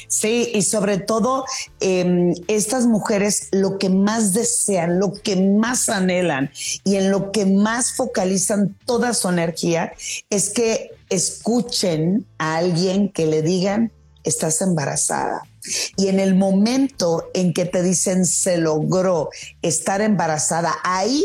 Sí, 0.07 0.51
y 0.53 0.61
sobre 0.61 0.99
todo 0.99 1.45
em, 1.79 2.35
estas 2.47 2.85
mujeres 2.85 3.47
lo 3.51 3.79
que 3.79 3.89
más 3.89 4.33
desean, 4.33 4.99
lo 4.99 5.13
que 5.13 5.35
más 5.35 5.89
anhelan 5.89 6.51
y 6.83 6.95
en 6.95 7.09
lo 7.09 7.31
que 7.31 7.45
más 7.45 7.93
focalizan 7.93 8.77
toda 8.85 9.13
su 9.13 9.29
energía 9.29 9.93
es 10.29 10.51
que 10.51 10.91
escuchen 11.09 12.25
a 12.37 12.57
alguien 12.57 13.09
que 13.09 13.25
le 13.25 13.41
digan, 13.41 13.91
estás 14.23 14.61
embarazada. 14.61 15.41
Y 15.97 16.07
en 16.07 16.19
el 16.19 16.35
momento 16.35 17.29
en 17.33 17.53
que 17.53 17.65
te 17.65 17.81
dicen 17.81 18.25
se 18.25 18.57
logró 18.57 19.29
estar 19.61 20.01
embarazada, 20.01 20.75
ahí 20.83 21.23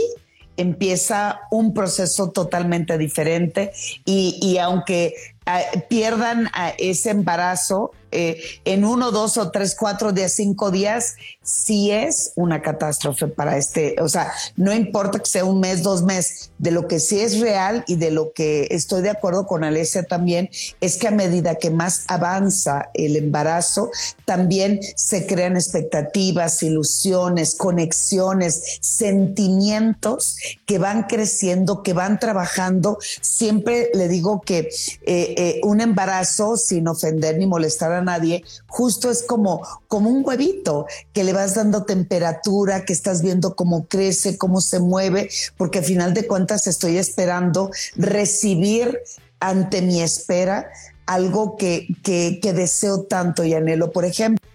empieza 0.57 1.41
un 1.51 1.75
proceso 1.75 2.31
totalmente 2.31 2.97
diferente 2.97 3.73
y, 4.05 4.39
y 4.41 4.59
aunque 4.59 5.15
eh, 5.47 5.85
pierdan 5.89 6.47
eh, 6.47 6.75
ese 6.79 7.11
embarazo, 7.11 7.93
eh, 8.15 8.41
en 8.65 8.85
uno, 8.85 9.11
dos 9.11 9.37
o 9.37 9.51
tres, 9.51 9.75
cuatro 9.79 10.13
días, 10.13 10.33
cinco 10.33 10.71
días, 10.71 11.17
sí 11.43 11.91
es 11.91 12.33
una 12.37 12.63
catástrofe 12.63 13.29
para 13.29 13.57
este, 13.57 13.97
o 14.01 14.09
sea, 14.09 14.33
no 14.57 14.73
importa 14.73 15.19
que 15.19 15.27
sea 15.27 15.45
un 15.45 15.61
mes, 15.61 15.83
dos 15.83 16.03
meses, 16.03 16.51
de 16.59 16.71
lo 16.71 16.89
que 16.89 17.01
sí 17.01 17.21
es 17.21 17.41
real 17.41 17.85
y 17.87 17.97
de 17.97 18.11
lo 18.11 18.33
que 18.33 18.69
estoy 18.71 19.03
de 19.03 19.11
acuerdo 19.11 19.47
con 19.47 19.65
Alesia 19.65 20.05
también, 20.05 20.49
es 20.81 20.97
que 20.97 21.09
a 21.09 21.11
medida 21.11 21.57
que 21.57 21.71
más 21.71 22.05
avanza 22.09 22.91
el 22.95 23.17
embarazo, 23.17 23.91
también 24.25 24.81
se 24.97 25.27
crean 25.27 25.57
expectativas, 25.57 26.63
ilusiones, 26.63 27.55
conexiones, 27.55 28.79
sentimientos 28.81 30.37
que 30.67 30.79
van 30.79 31.05
creciendo, 31.05 31.83
que 31.83 31.93
van 31.93 32.19
trabajando. 32.19 32.99
Siempre 33.21 33.91
le 33.95 34.09
digo 34.09 34.41
que 34.41 34.59
eh, 34.59 34.71
eh, 35.07 35.61
un 35.65 35.81
embarazo, 35.81 36.57
sin 36.57 36.89
ofender 36.89 37.39
ni 37.39 37.47
molestar 37.47 37.93
a 37.93 38.03
nadie, 38.05 38.45
justo 38.67 39.11
es 39.11 39.23
como, 39.23 39.67
como 39.89 40.11
un 40.11 40.25
huevito 40.25 40.87
que 41.13 41.25
le 41.25 41.33
vas 41.33 41.55
dando 41.55 41.85
temperatura, 41.85 42.85
que 42.85 42.93
estás 42.93 43.23
viendo 43.23 43.57
cómo 43.57 43.87
crece, 43.87 44.39
cómo 44.39 44.61
se 44.61 44.79
mueve, 44.81 45.29
porque 45.57 45.79
al 45.81 45.85
final 45.85 46.15
de 46.15 46.27
cuentas 46.27 46.67
estoy 46.67 46.99
esperando 46.99 47.71
recibir 47.97 49.01
ante 49.41 49.83
mi 49.83 50.01
espera 50.03 50.71
algo 51.07 51.57
que, 51.57 51.89
que, 52.03 52.53
deseo 52.53 53.03
tanto 53.05 53.45
y 53.45 53.55
anhelo. 53.55 53.91
Por 53.91 54.05
ejemplo. 54.05 54.47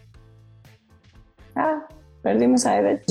Ah, 1.55 1.85
perdimos 2.21 2.65
a 2.65 2.79
Eder. 2.79 3.03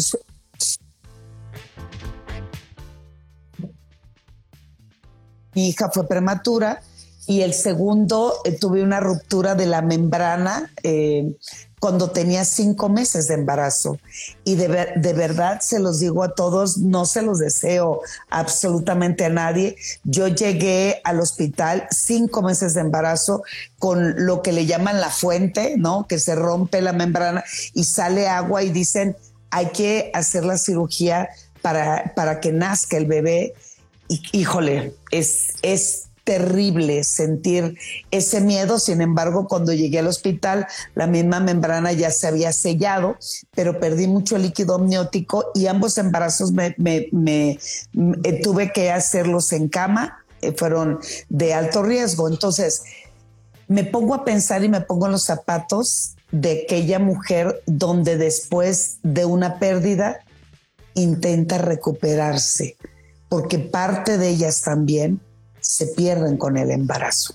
Mi 5.55 5.69
hija 5.69 5.91
fue 5.91 6.07
prematura 6.07 6.81
y 7.29 7.43
el 7.43 7.53
segundo 7.53 8.41
eh, 8.45 8.53
tuve 8.53 8.83
una 8.83 9.01
ruptura 9.01 9.55
de 9.55 9.67
la 9.67 9.83
membrana 9.83 10.73
eh, 10.83 11.37
cuando 11.79 12.11
tenía 12.11 12.43
cinco 12.47 12.89
meses 12.89 13.29
de 13.29 13.35
embarazo. 13.35 13.99
Y 14.45 14.55
de, 14.55 14.95
de, 14.97 15.13
verdad 15.13 15.61
se 15.61 15.79
los 15.79 16.01
digo 16.01 16.23
a 16.23 16.35
todos, 16.35 16.79
no 16.79 17.05
se 17.05 17.21
los 17.21 17.39
deseo 17.39 18.01
absolutamente 18.31 19.27
a 19.27 19.29
nadie. 19.29 19.77
Yo 20.05 20.29
llegué 20.29 21.03
al 21.05 21.21
hospital 21.21 21.87
cinco 21.91 22.41
meses 22.41 22.73
de 22.73 22.81
embarazo 22.81 23.43
con 23.79 24.25
lo 24.25 24.41
que 24.41 24.53
le 24.53 24.65
llaman 24.65 24.99
la 24.99 25.11
fuente, 25.11 25.75
¿no? 25.77 26.07
Que 26.09 26.19
se 26.19 26.35
rompe 26.35 26.81
la 26.81 26.95
membrana 26.95 27.45
y 27.75 27.85
sale 27.85 28.27
agua 28.27 28.63
y 28.63 28.71
dicen, 28.71 29.19
hay 29.51 29.67
que 29.67 30.11
hacer 30.15 30.47
la 30.47 30.57
cirugía 30.57 31.29
para, 31.61 32.15
para 32.17 32.41
que 32.41 32.53
nazca 32.53 32.97
el 32.97 33.05
bebé. 33.05 33.53
Y, 34.09 34.23
híjole, 34.33 34.95
es, 35.11 35.49
es 35.61 36.08
terrible 36.29 37.05
sentir 37.05 37.79
ese 38.11 38.43
miedo. 38.43 38.79
Sin 38.79 39.01
embargo, 39.01 39.49
cuando 39.49 39.73
llegué 39.73 40.01
al 40.01 40.09
hospital, 40.09 40.67
la 40.95 41.07
misma 41.07 41.41
membrana 41.41 41.91
ya 41.93 42.11
se 42.11 42.27
había 42.27 42.53
sellado, 42.53 43.17
pero 43.55 43.81
perdí 43.81 44.09
mucho 44.09 44.37
líquido 44.37 44.75
amniótico 44.75 45.51
y 45.55 45.69
ambos 45.69 45.97
embarazos 45.97 46.53
me, 46.53 46.77
eh, 46.85 47.59
tuve 48.43 48.73
que 48.75 48.91
hacerlos 48.91 49.55
en 49.55 49.69
cama, 49.69 50.23
eh, 50.43 50.53
fueron 50.55 50.99
de 51.31 51.55
alto 51.55 51.83
riesgo. 51.83 52.29
Entonces, 52.29 52.83
me 53.67 53.85
pongo 53.85 54.13
a 54.13 54.27
pensar 54.27 54.63
y 54.63 54.69
me 54.69 54.83
pongo 54.83 55.07
en 55.07 55.13
los 55.13 55.25
zapatos 55.25 56.15
de 56.31 56.65
aquella 56.65 56.99
mujer 56.99 57.63
donde 57.65 58.19
después 58.19 58.99
de 59.03 59.25
una 59.25 59.59
pérdida 59.59 60.19
intenta 60.93 61.57
recuperarse 61.57 62.77
porque 63.31 63.59
parte 63.59 64.19
de 64.19 64.29
ellas 64.29 64.63
también 64.63 65.21
se 65.69 65.89
pierden 65.89 66.39
con 66.39 66.57
el 66.57 66.71
embarazo. 66.71 67.35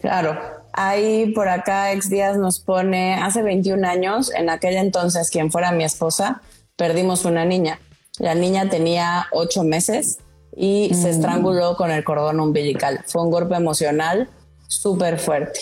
Claro, 0.00 0.36
ahí 0.72 1.30
por 1.32 1.48
acá 1.48 1.92
ex 1.92 2.10
días 2.10 2.36
nos 2.36 2.58
pone, 2.58 3.14
hace 3.14 3.42
21 3.42 3.86
años, 3.86 4.32
en 4.34 4.50
aquel 4.50 4.76
entonces 4.76 5.30
quien 5.30 5.52
fuera 5.52 5.70
mi 5.70 5.84
esposa, 5.84 6.42
perdimos 6.74 7.24
una 7.24 7.44
niña. 7.44 7.78
La 8.18 8.34
niña 8.34 8.68
tenía 8.68 9.28
ocho 9.30 9.62
meses 9.62 10.18
y 10.56 10.90
se 10.94 11.06
mm. 11.06 11.10
estranguló 11.10 11.76
con 11.76 11.92
el 11.92 12.02
cordón 12.02 12.40
umbilical. 12.40 13.04
Fue 13.06 13.22
un 13.22 13.30
golpe 13.30 13.54
emocional 13.54 14.28
súper 14.66 15.20
fuerte. 15.20 15.60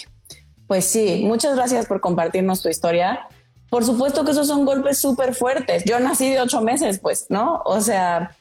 Pues 0.67 0.87
sí, 0.87 1.25
muchas 1.27 1.57
gracias 1.57 1.85
por 1.85 2.01
compartirnos 2.01 2.63
tu 2.63 2.71
historia. 2.71 3.29
Por 3.69 3.85
supuesto 3.85 4.25
que 4.25 4.31
esos 4.31 4.47
son 4.47 4.65
golpes 4.65 4.97
súper 4.99 5.35
fuertes. 5.35 5.85
Yo 5.85 6.01
nací 6.01 6.31
de 6.31 6.41
ocho 6.41 6.63
meses, 6.63 7.01
pues, 7.01 7.27
¿no? 7.29 7.61
O 7.67 7.83
sea, 7.83 8.35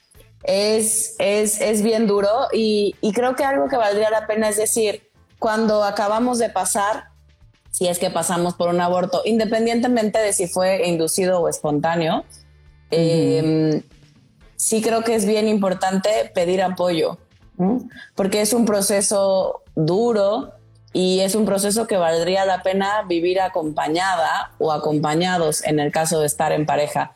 es, 0.43 1.15
es, 1.19 1.61
es 1.61 1.81
bien 1.81 2.07
duro 2.07 2.47
y, 2.51 2.95
y 3.01 3.13
creo 3.13 3.35
que 3.35 3.43
algo 3.43 3.67
que 3.67 3.77
valdría 3.77 4.09
la 4.09 4.27
pena 4.27 4.49
es 4.49 4.57
decir, 4.57 5.09
cuando 5.39 5.83
acabamos 5.83 6.39
de 6.39 6.49
pasar, 6.49 7.09
si 7.69 7.87
es 7.87 7.97
que 7.97 8.09
pasamos 8.09 8.53
por 8.53 8.69
un 8.69 8.79
aborto, 8.79 9.23
independientemente 9.25 10.19
de 10.19 10.31
si 10.31 10.47
fue 10.47 10.87
inducido 10.87 11.41
o 11.41 11.49
espontáneo, 11.49 12.23
em, 12.91 13.81
sí 14.55 14.81
creo 14.81 15.03
que 15.03 15.15
es 15.15 15.25
bien 15.25 15.47
importante 15.47 16.31
pedir 16.35 16.61
apoyo, 16.61 17.17
porque 18.15 18.41
es 18.41 18.53
un 18.53 18.65
proceso 18.65 19.63
duro 19.75 20.53
y 20.93 21.21
es 21.21 21.33
un 21.33 21.45
proceso 21.45 21.87
que 21.87 21.97
valdría 21.97 22.45
la 22.45 22.61
pena 22.61 23.01
vivir 23.07 23.41
acompañada 23.41 24.51
o 24.59 24.71
acompañados 24.71 25.63
en 25.63 25.79
el 25.79 25.91
caso 25.91 26.19
de 26.19 26.27
estar 26.27 26.51
en 26.51 26.65
pareja. 26.65 27.15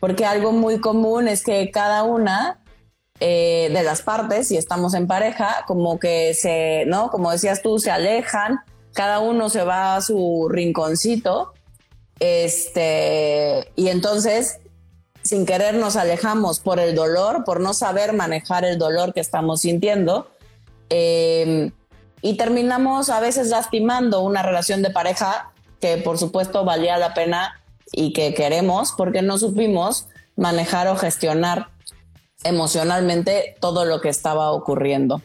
Porque 0.00 0.24
algo 0.24 0.52
muy 0.52 0.80
común 0.80 1.28
es 1.28 1.42
que 1.42 1.70
cada 1.70 2.04
una 2.04 2.60
eh, 3.20 3.70
de 3.72 3.82
las 3.82 4.02
partes, 4.02 4.48
si 4.48 4.56
estamos 4.56 4.94
en 4.94 5.06
pareja, 5.06 5.64
como 5.66 5.98
que 5.98 6.34
se, 6.34 6.84
¿no? 6.86 7.10
Como 7.10 7.32
decías 7.32 7.62
tú, 7.62 7.78
se 7.78 7.90
alejan, 7.90 8.60
cada 8.94 9.18
uno 9.18 9.48
se 9.48 9.64
va 9.64 9.96
a 9.96 10.00
su 10.00 10.48
rinconcito, 10.48 11.52
este, 12.20 13.72
y 13.76 13.88
entonces, 13.88 14.60
sin 15.22 15.46
querer 15.46 15.74
nos 15.74 15.96
alejamos 15.96 16.60
por 16.60 16.78
el 16.78 16.94
dolor, 16.94 17.44
por 17.44 17.60
no 17.60 17.74
saber 17.74 18.12
manejar 18.12 18.64
el 18.64 18.78
dolor 18.78 19.12
que 19.12 19.20
estamos 19.20 19.62
sintiendo, 19.62 20.30
em, 20.88 21.72
y 22.22 22.36
terminamos 22.36 23.10
a 23.10 23.20
veces 23.20 23.48
lastimando 23.48 24.20
una 24.22 24.42
relación 24.42 24.82
de 24.82 24.90
pareja 24.90 25.52
que 25.80 25.98
por 25.98 26.18
supuesto 26.18 26.64
valía 26.64 26.98
la 26.98 27.14
pena 27.14 27.60
y 27.92 28.12
que 28.12 28.34
queremos 28.34 28.94
porque 28.96 29.22
no 29.22 29.38
supimos 29.38 30.06
manejar 30.36 30.88
o 30.88 30.96
gestionar 30.96 31.68
emocionalmente 32.44 33.56
todo 33.60 33.84
lo 33.84 34.00
que 34.00 34.08
estaba 34.08 34.52
ocurriendo. 34.52 35.22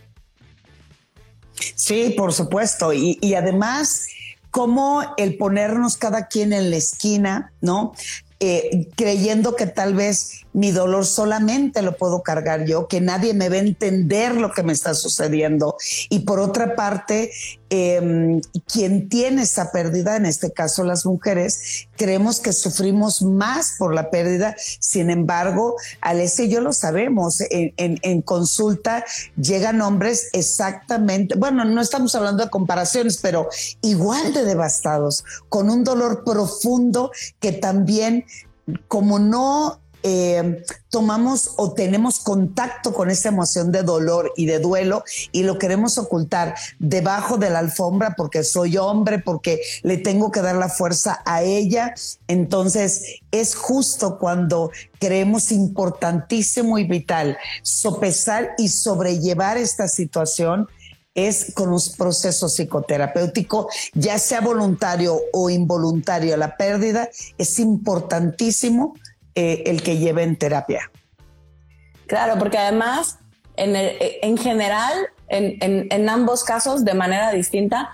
Sí, 1.75 2.13
por 2.17 2.33
supuesto. 2.33 2.93
Y, 2.93 3.35
además, 3.35 4.07
como 4.51 5.03
el 5.17 5.37
ponernos 5.37 5.97
cada 5.97 6.27
quien 6.27 6.53
en 6.53 6.71
la 6.71 6.77
esquina, 6.77 7.53
¿no? 7.61 7.93
Eh, 8.39 8.89
creyendo 8.95 9.55
que 9.55 9.67
tal 9.67 9.93
vez 9.93 10.42
mi 10.53 10.71
dolor 10.71 11.05
solamente 11.05 11.81
lo 11.81 11.97
puedo 11.97 12.21
cargar 12.21 12.65
yo, 12.65 12.87
que 12.87 13.01
nadie 13.01 13.33
me 13.33 13.49
va 13.49 13.55
a 13.55 13.59
entender 13.59 14.35
lo 14.35 14.51
que 14.51 14.63
me 14.63 14.73
está 14.73 14.93
sucediendo. 14.93 15.75
Y 16.09 16.19
por 16.19 16.39
otra 16.39 16.75
parte, 16.75 17.31
em, 17.69 18.39
quien 18.71 19.09
tiene 19.09 19.43
esa 19.43 19.71
pérdida, 19.71 20.15
en 20.15 20.25
este 20.25 20.51
caso 20.51 20.83
las 20.83 21.05
mujeres, 21.05 21.87
creemos 21.97 22.39
que 22.39 22.53
sufrimos 22.53 23.21
más 23.21 23.75
por 23.79 23.93
la 23.93 24.11
pérdida. 24.11 24.55
Sin 24.57 25.09
embargo, 25.09 25.75
Alessia 26.01 26.45
y 26.45 26.49
yo 26.49 26.61
lo 26.61 26.71
sabemos, 26.71 27.41
en, 27.49 27.73
en 27.77 28.21
consulta 28.21 29.03
llegan 29.35 29.81
hombres 29.81 30.29
exactamente, 30.33 31.35
bueno, 31.35 31.65
no 31.65 31.81
estamos 31.81 32.13
hablando 32.15 32.43
de 32.43 32.49
comparaciones, 32.49 33.17
pero 33.17 33.49
igual 33.81 34.33
de 34.33 34.45
devastados, 34.45 35.23
con 35.49 35.69
un 35.69 35.83
dolor 35.83 36.23
profundo 36.23 37.11
que 37.39 37.51
también 37.51 38.25
como 38.87 39.19
no 39.19 39.82
eh, 40.03 40.63
tomamos 40.89 41.53
o 41.55 41.73
tenemos 41.73 42.19
contacto 42.19 42.93
con 42.93 43.09
esa 43.09 43.29
emoción 43.29 43.71
de 43.71 43.83
dolor 43.83 44.33
y 44.35 44.45
de 44.45 44.59
duelo 44.59 45.03
y 45.31 45.43
lo 45.43 45.57
queremos 45.57 45.97
ocultar 45.97 46.55
debajo 46.77 47.37
de 47.37 47.49
la 47.49 47.59
alfombra 47.59 48.13
porque 48.15 48.43
soy 48.43 48.77
hombre, 48.77 49.19
porque 49.19 49.61
le 49.81 49.97
tengo 49.97 50.31
que 50.31 50.41
dar 50.41 50.55
la 50.55 50.69
fuerza 50.69 51.21
a 51.25 51.41
ella. 51.41 51.93
Entonces 52.27 53.21
es 53.31 53.55
justo 53.55 54.19
cuando 54.19 54.71
creemos 54.99 55.51
importantísimo 55.51 56.77
y 56.77 56.83
vital 56.83 57.37
sopesar 57.61 58.51
y 58.57 58.67
sobrellevar 58.67 59.57
esta 59.57 59.87
situación 59.87 60.67
es 61.15 61.53
con 61.53 61.71
un 61.71 61.79
proceso 61.97 62.49
psicoterapéutico, 62.49 63.69
ya 63.93 64.17
sea 64.17 64.41
voluntario 64.41 65.19
o 65.31 65.49
involuntario, 65.49 66.35
la 66.37 66.57
pérdida 66.57 67.09
es 67.37 67.59
importantísimo 67.59 68.95
eh, 69.35 69.63
el 69.65 69.81
que 69.83 69.97
lleve 69.97 70.23
en 70.23 70.35
terapia. 70.35 70.91
Claro, 72.07 72.37
porque 72.37 72.57
además, 72.57 73.19
en, 73.55 73.73
en 73.75 74.37
general, 74.37 74.93
en, 75.27 75.87
en, 75.91 76.09
ambos 76.09 76.43
casos, 76.43 76.85
de 76.85 76.93
manera 76.93 77.31
distinta, 77.31 77.91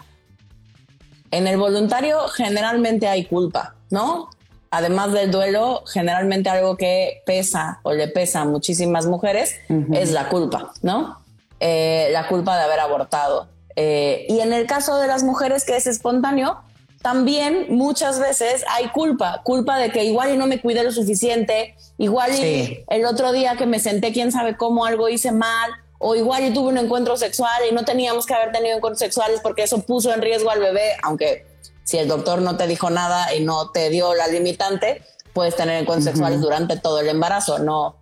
en 1.32 1.48
el 1.48 1.58
voluntario 1.58 2.28
generalmente 2.28 3.08
hay 3.08 3.26
culpa, 3.26 3.76
¿no? 3.90 4.30
Además 4.72 5.14
del 5.14 5.32
duelo, 5.32 5.84
generalmente 5.92 6.50
algo 6.50 6.78
que 6.78 7.22
pesa 7.26 7.80
o 7.84 7.94
le 7.94 8.08
pesa 8.08 8.42
a 8.42 8.46
muchísimas 8.46 9.06
mujeres 9.08 9.56
es 9.94 10.12
la 10.12 10.30
culpa, 10.30 10.74
¿no? 10.82 11.20
Eh, 11.60 12.10
la 12.12 12.28
culpa 12.28 12.56
de 12.58 12.64
haber 12.64 12.80
abortado. 12.80 13.48
Eh, 13.76 14.26
y 14.30 14.42
en 14.42 14.54
el 14.54 14.68
caso 14.68 14.98
de 14.98 15.08
las 15.08 15.24
mujeres 15.24 15.66
que 15.66 15.76
es 15.76 15.88
espontáneo, 15.88 16.62
también 17.02 17.68
muchas 17.70 18.20
veces 18.20 18.66
hay 18.70 18.90
culpa, 18.90 19.42
culpa 19.44 19.78
de 19.78 19.92
que 19.92 20.04
igual 20.04 20.34
y 20.34 20.38
no 20.38 20.48
me 20.48 20.60
cuidé 20.62 20.84
lo 20.84 20.92
suficiente, 20.92 21.76
igual 21.98 22.34
y 22.34 22.84
el 22.90 23.06
otro 23.06 23.32
día 23.32 23.56
que 23.56 23.66
me 23.66 23.80
senté 23.80 24.12
quién 24.12 24.32
sabe 24.32 24.58
cómo 24.58 24.86
algo 24.86 25.08
hice 25.08 25.32
mal, 25.32 25.72
o 26.00 26.16
igual 26.16 26.46
y 26.46 26.54
tuve 26.54 26.70
un 26.70 26.78
encuentro 26.78 27.18
sexual 27.18 27.62
y 27.70 27.74
no 27.74 27.84
teníamos 27.84 28.26
que 28.26 28.34
haber 28.34 28.52
tenido 28.52 28.76
encuentros 28.76 29.00
sexuales 29.00 29.42
porque 29.44 29.64
eso 29.64 29.82
puso 29.82 30.14
en 30.14 30.22
riesgo 30.22 30.50
al 30.50 30.60
bebé, 30.60 30.94
aunque 31.04 31.46
si 31.84 31.98
el 31.98 32.08
doctor 32.08 32.42
no 32.42 32.56
te 32.56 32.68
dijo 32.68 32.90
nada 32.90 33.34
y 33.36 33.44
no 33.44 33.72
te 33.72 33.90
dio 33.90 34.14
la 34.14 34.28
limitante, 34.28 35.02
puedes 35.34 35.56
tener 35.56 35.82
encuentros 35.82 36.06
sexuales 36.06 36.42
durante 36.42 36.78
todo 36.78 37.00
el 37.00 37.10
embarazo, 37.10 37.60
no, 37.60 37.98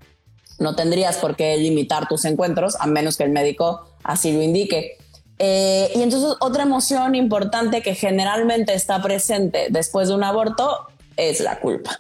no 0.60 0.76
tendrías 0.76 1.18
por 1.18 1.36
qué 1.36 1.58
limitar 1.58 2.08
tus 2.08 2.26
encuentros 2.26 2.76
a 2.80 2.88
menos 2.88 3.18
que 3.18 3.24
el 3.24 3.32
médico 3.32 3.88
así 4.04 4.32
lo 4.32 4.42
indique. 4.42 4.98
Eh, 5.39 5.91
y 5.95 6.02
entonces 6.02 6.36
otra 6.39 6.63
emoción 6.63 7.13
importante 7.15 7.82
que 7.82 7.93
generalmente 7.93 8.73
está 8.73 9.02
presente 9.02 9.67
después 9.69 10.08
de 10.08 10.15
un 10.15 10.23
aborto 10.23 10.88
es 11.15 11.39
la 11.39 11.60
culpa. 11.60 12.00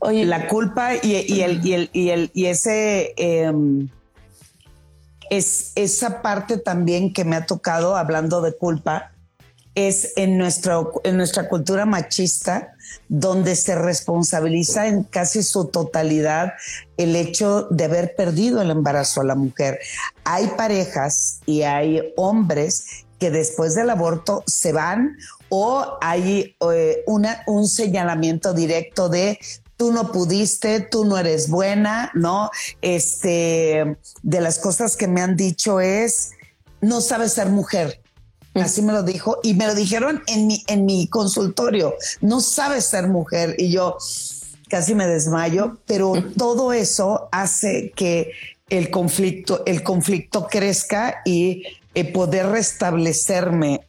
Oye, 0.00 0.24
la 0.24 0.46
culpa 0.46 0.94
y, 0.94 1.14
el, 1.42 1.66
y, 1.66 1.72
el, 1.72 1.90
y, 1.92 2.10
el, 2.10 2.30
y 2.32 2.46
ese 2.46 3.14
em, 3.16 3.88
es 5.30 5.72
esa 5.74 6.22
parte 6.22 6.58
también 6.58 7.12
que 7.12 7.24
me 7.24 7.36
ha 7.36 7.46
tocado 7.46 7.96
hablando 7.96 8.40
de 8.40 8.56
culpa 8.56 9.12
es 9.74 10.14
en, 10.16 10.38
nuestro, 10.38 10.92
en 11.04 11.16
nuestra 11.16 11.48
cultura 11.48 11.86
machista, 11.86 12.72
donde 13.08 13.56
se 13.56 13.74
responsabiliza 13.74 14.86
en 14.86 15.04
casi 15.04 15.42
su 15.42 15.66
totalidad 15.66 16.52
el 16.96 17.16
hecho 17.16 17.68
de 17.70 17.84
haber 17.84 18.14
perdido 18.14 18.60
el 18.60 18.70
embarazo 18.70 19.20
a 19.20 19.24
la 19.24 19.34
mujer. 19.34 19.78
Hay 20.24 20.48
parejas 20.56 21.40
y 21.46 21.62
hay 21.62 22.12
hombres 22.16 23.06
que 23.18 23.30
después 23.30 23.74
del 23.74 23.90
aborto 23.90 24.44
se 24.46 24.72
van 24.72 25.16
o 25.48 25.98
hay 26.00 26.56
eh, 26.72 27.04
un 27.06 27.68
señalamiento 27.68 28.52
directo 28.52 29.08
de 29.08 29.38
tú 29.78 29.92
no 29.92 30.12
pudiste, 30.12 30.80
tú 30.80 31.04
no 31.04 31.16
eres 31.16 31.48
buena, 31.48 32.10
¿no? 32.12 32.50
Este, 32.82 33.96
de 34.22 34.40
las 34.40 34.58
cosas 34.58 34.96
que 34.96 35.06
me 35.06 35.22
han 35.22 35.36
dicho 35.36 35.80
es, 35.80 36.32
no 36.80 37.00
sabes 37.00 37.32
ser 37.32 37.48
mujer, 37.48 38.02
Así 38.60 38.82
me 38.82 38.92
lo 38.92 39.02
dijo 39.02 39.38
y 39.42 39.54
me 39.54 39.66
lo 39.66 39.74
dijeron 39.74 40.22
en 40.26 40.46
mi, 40.46 40.64
en 40.66 40.86
mi 40.86 41.06
consultorio. 41.08 41.94
No 42.20 42.40
sabes 42.40 42.86
ser 42.86 43.08
mujer 43.08 43.54
y 43.58 43.70
yo 43.70 43.96
casi 44.68 44.94
me 44.94 45.06
desmayo, 45.06 45.78
pero 45.86 46.12
todo 46.36 46.72
eso 46.72 47.28
hace 47.32 47.92
que 47.96 48.32
el 48.68 48.90
conflicto, 48.90 49.62
el 49.66 49.82
conflicto 49.82 50.46
crezca 50.46 51.22
y 51.24 51.64
eh, 51.94 52.12
poder 52.12 52.46
restablecerme 52.48 53.80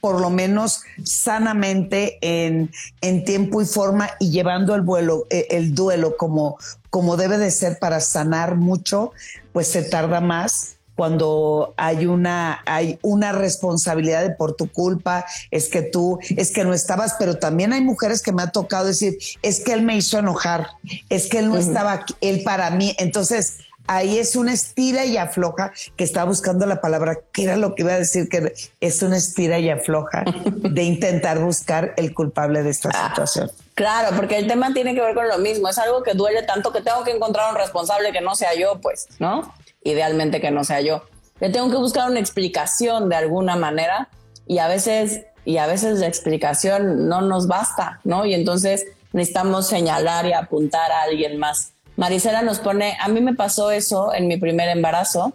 por 0.00 0.20
lo 0.20 0.30
menos 0.30 0.82
sanamente 1.02 2.18
en, 2.20 2.70
en, 3.00 3.24
tiempo 3.24 3.62
y 3.62 3.64
forma 3.64 4.10
y 4.20 4.30
llevando 4.30 4.74
el 4.74 4.82
vuelo, 4.82 5.26
eh, 5.30 5.46
el 5.50 5.74
duelo 5.74 6.16
como, 6.16 6.58
como 6.90 7.16
debe 7.16 7.38
de 7.38 7.50
ser 7.50 7.78
para 7.78 8.00
sanar 8.00 8.56
mucho, 8.56 9.12
pues 9.52 9.68
se 9.68 9.82
tarda 9.82 10.20
más 10.20 10.75
cuando 10.96 11.74
hay 11.76 12.06
una, 12.06 12.62
hay 12.66 12.98
una 13.02 13.32
responsabilidad 13.32 14.22
de 14.22 14.30
por 14.30 14.56
tu 14.56 14.72
culpa, 14.72 15.26
es 15.50 15.68
que 15.68 15.82
tú, 15.82 16.18
es 16.36 16.50
que 16.50 16.64
no 16.64 16.72
estabas, 16.72 17.16
pero 17.18 17.38
también 17.38 17.72
hay 17.72 17.82
mujeres 17.82 18.22
que 18.22 18.32
me 18.32 18.42
ha 18.42 18.50
tocado 18.50 18.86
decir, 18.86 19.18
es 19.42 19.60
que 19.60 19.74
él 19.74 19.82
me 19.82 19.96
hizo 19.96 20.18
enojar, 20.18 20.68
es 21.10 21.28
que 21.28 21.38
él 21.38 21.48
no 21.48 21.58
estaba 21.58 21.92
aquí, 21.92 22.14
él 22.20 22.42
para 22.42 22.70
mí. 22.70 22.96
Entonces, 22.98 23.58
ahí 23.86 24.18
es 24.18 24.36
una 24.36 24.52
estira 24.52 25.04
y 25.04 25.16
afloja 25.16 25.72
que 25.96 26.04
estaba 26.04 26.26
buscando 26.26 26.66
la 26.66 26.80
palabra, 26.80 27.18
que 27.32 27.44
era 27.44 27.56
lo 27.56 27.74
que 27.74 27.82
iba 27.82 27.92
a 27.92 27.98
decir, 27.98 28.28
que 28.28 28.54
es 28.80 29.02
una 29.02 29.16
estira 29.16 29.58
y 29.58 29.70
afloja 29.70 30.24
de 30.46 30.82
intentar 30.82 31.38
buscar 31.38 31.94
el 31.96 32.14
culpable 32.14 32.62
de 32.62 32.70
esta 32.70 32.90
ah, 32.94 33.08
situación. 33.08 33.50
Claro, 33.74 34.16
porque 34.16 34.38
el 34.38 34.46
tema 34.46 34.72
tiene 34.72 34.94
que 34.94 35.00
ver 35.00 35.14
con 35.14 35.28
lo 35.28 35.38
mismo, 35.38 35.68
es 35.68 35.78
algo 35.78 36.02
que 36.02 36.14
duele 36.14 36.42
tanto 36.42 36.72
que 36.72 36.80
tengo 36.80 37.04
que 37.04 37.10
encontrar 37.10 37.50
un 37.52 37.58
responsable 37.58 38.12
que 38.12 38.20
no 38.20 38.34
sea 38.34 38.54
yo, 38.54 38.80
pues, 38.80 39.06
¿no? 39.18 39.52
Idealmente 39.90 40.40
que 40.40 40.50
no 40.50 40.64
sea 40.64 40.80
yo. 40.80 41.02
Le 41.40 41.50
tengo 41.50 41.70
que 41.70 41.76
buscar 41.76 42.10
una 42.10 42.20
explicación 42.20 43.08
de 43.08 43.16
alguna 43.16 43.56
manera 43.56 44.08
y 44.46 44.58
a 44.58 44.68
veces 44.68 45.26
y 45.44 45.58
a 45.58 45.66
veces 45.66 46.00
la 46.00 46.08
explicación 46.08 47.08
no 47.08 47.20
nos 47.20 47.46
basta, 47.46 48.00
¿no? 48.02 48.26
Y 48.26 48.34
entonces 48.34 48.84
necesitamos 49.12 49.68
señalar 49.68 50.26
y 50.26 50.32
apuntar 50.32 50.90
a 50.90 51.02
alguien 51.02 51.38
más. 51.38 51.72
Marisela 51.96 52.42
nos 52.42 52.58
pone, 52.58 52.96
a 53.00 53.08
mí 53.08 53.20
me 53.20 53.32
pasó 53.32 53.70
eso 53.70 54.12
en 54.12 54.26
mi 54.26 54.36
primer 54.36 54.68
embarazo. 54.68 55.32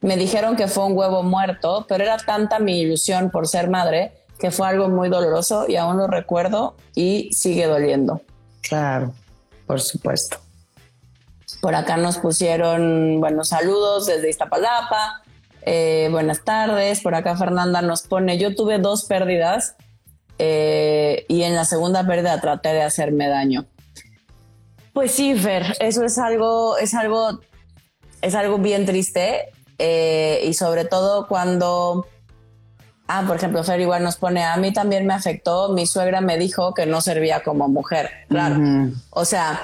Me 0.00 0.16
dijeron 0.16 0.56
que 0.56 0.66
fue 0.66 0.84
un 0.84 0.96
huevo 0.96 1.22
muerto, 1.22 1.86
pero 1.88 2.02
era 2.02 2.16
tanta 2.18 2.58
mi 2.58 2.80
ilusión 2.80 3.30
por 3.30 3.46
ser 3.46 3.70
madre 3.70 4.12
que 4.38 4.50
fue 4.50 4.66
algo 4.66 4.88
muy 4.88 5.08
doloroso 5.08 5.66
y 5.68 5.76
aún 5.76 5.96
lo 5.96 6.08
recuerdo 6.08 6.74
y 6.96 7.30
sigue 7.32 7.66
doliendo. 7.66 8.20
Claro, 8.62 9.14
por 9.68 9.80
supuesto. 9.80 10.38
Por 11.62 11.76
acá 11.76 11.96
nos 11.96 12.18
pusieron, 12.18 13.20
buenos 13.20 13.50
saludos 13.50 14.06
desde 14.06 14.28
Iztapalapa. 14.28 15.22
Eh, 15.64 16.08
buenas 16.10 16.42
tardes. 16.42 17.00
Por 17.00 17.14
acá 17.14 17.36
Fernanda 17.36 17.82
nos 17.82 18.02
pone, 18.02 18.36
yo 18.36 18.56
tuve 18.56 18.80
dos 18.80 19.04
pérdidas 19.04 19.76
eh, 20.40 21.24
y 21.28 21.44
en 21.44 21.54
la 21.54 21.64
segunda 21.64 22.04
pérdida 22.04 22.40
traté 22.40 22.70
de 22.70 22.82
hacerme 22.82 23.28
daño. 23.28 23.66
Pues 24.92 25.12
sí, 25.12 25.36
Fer, 25.36 25.76
eso 25.78 26.02
es 26.02 26.18
algo, 26.18 26.78
es 26.78 26.94
algo, 26.94 27.38
es 28.22 28.34
algo 28.34 28.58
bien 28.58 28.84
triste 28.84 29.52
eh, 29.78 30.42
y 30.44 30.54
sobre 30.54 30.84
todo 30.84 31.28
cuando, 31.28 32.08
ah, 33.06 33.22
por 33.24 33.36
ejemplo, 33.36 33.62
Fer 33.62 33.80
igual 33.80 34.02
nos 34.02 34.16
pone, 34.16 34.42
a 34.42 34.56
mí 34.56 34.72
también 34.72 35.06
me 35.06 35.14
afectó, 35.14 35.68
mi 35.68 35.86
suegra 35.86 36.20
me 36.20 36.38
dijo 36.38 36.74
que 36.74 36.86
no 36.86 37.00
servía 37.00 37.44
como 37.44 37.68
mujer, 37.68 38.10
claro. 38.28 38.56
O 39.10 39.24
sea, 39.24 39.60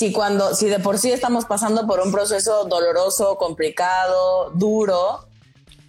si 0.00 0.12
cuando, 0.12 0.54
si 0.54 0.66
de 0.70 0.78
por 0.78 0.96
sí 0.96 1.12
estamos 1.12 1.44
pasando 1.44 1.86
por 1.86 2.00
un 2.00 2.10
proceso 2.10 2.64
doloroso, 2.64 3.36
complicado, 3.36 4.50
duro, 4.54 5.26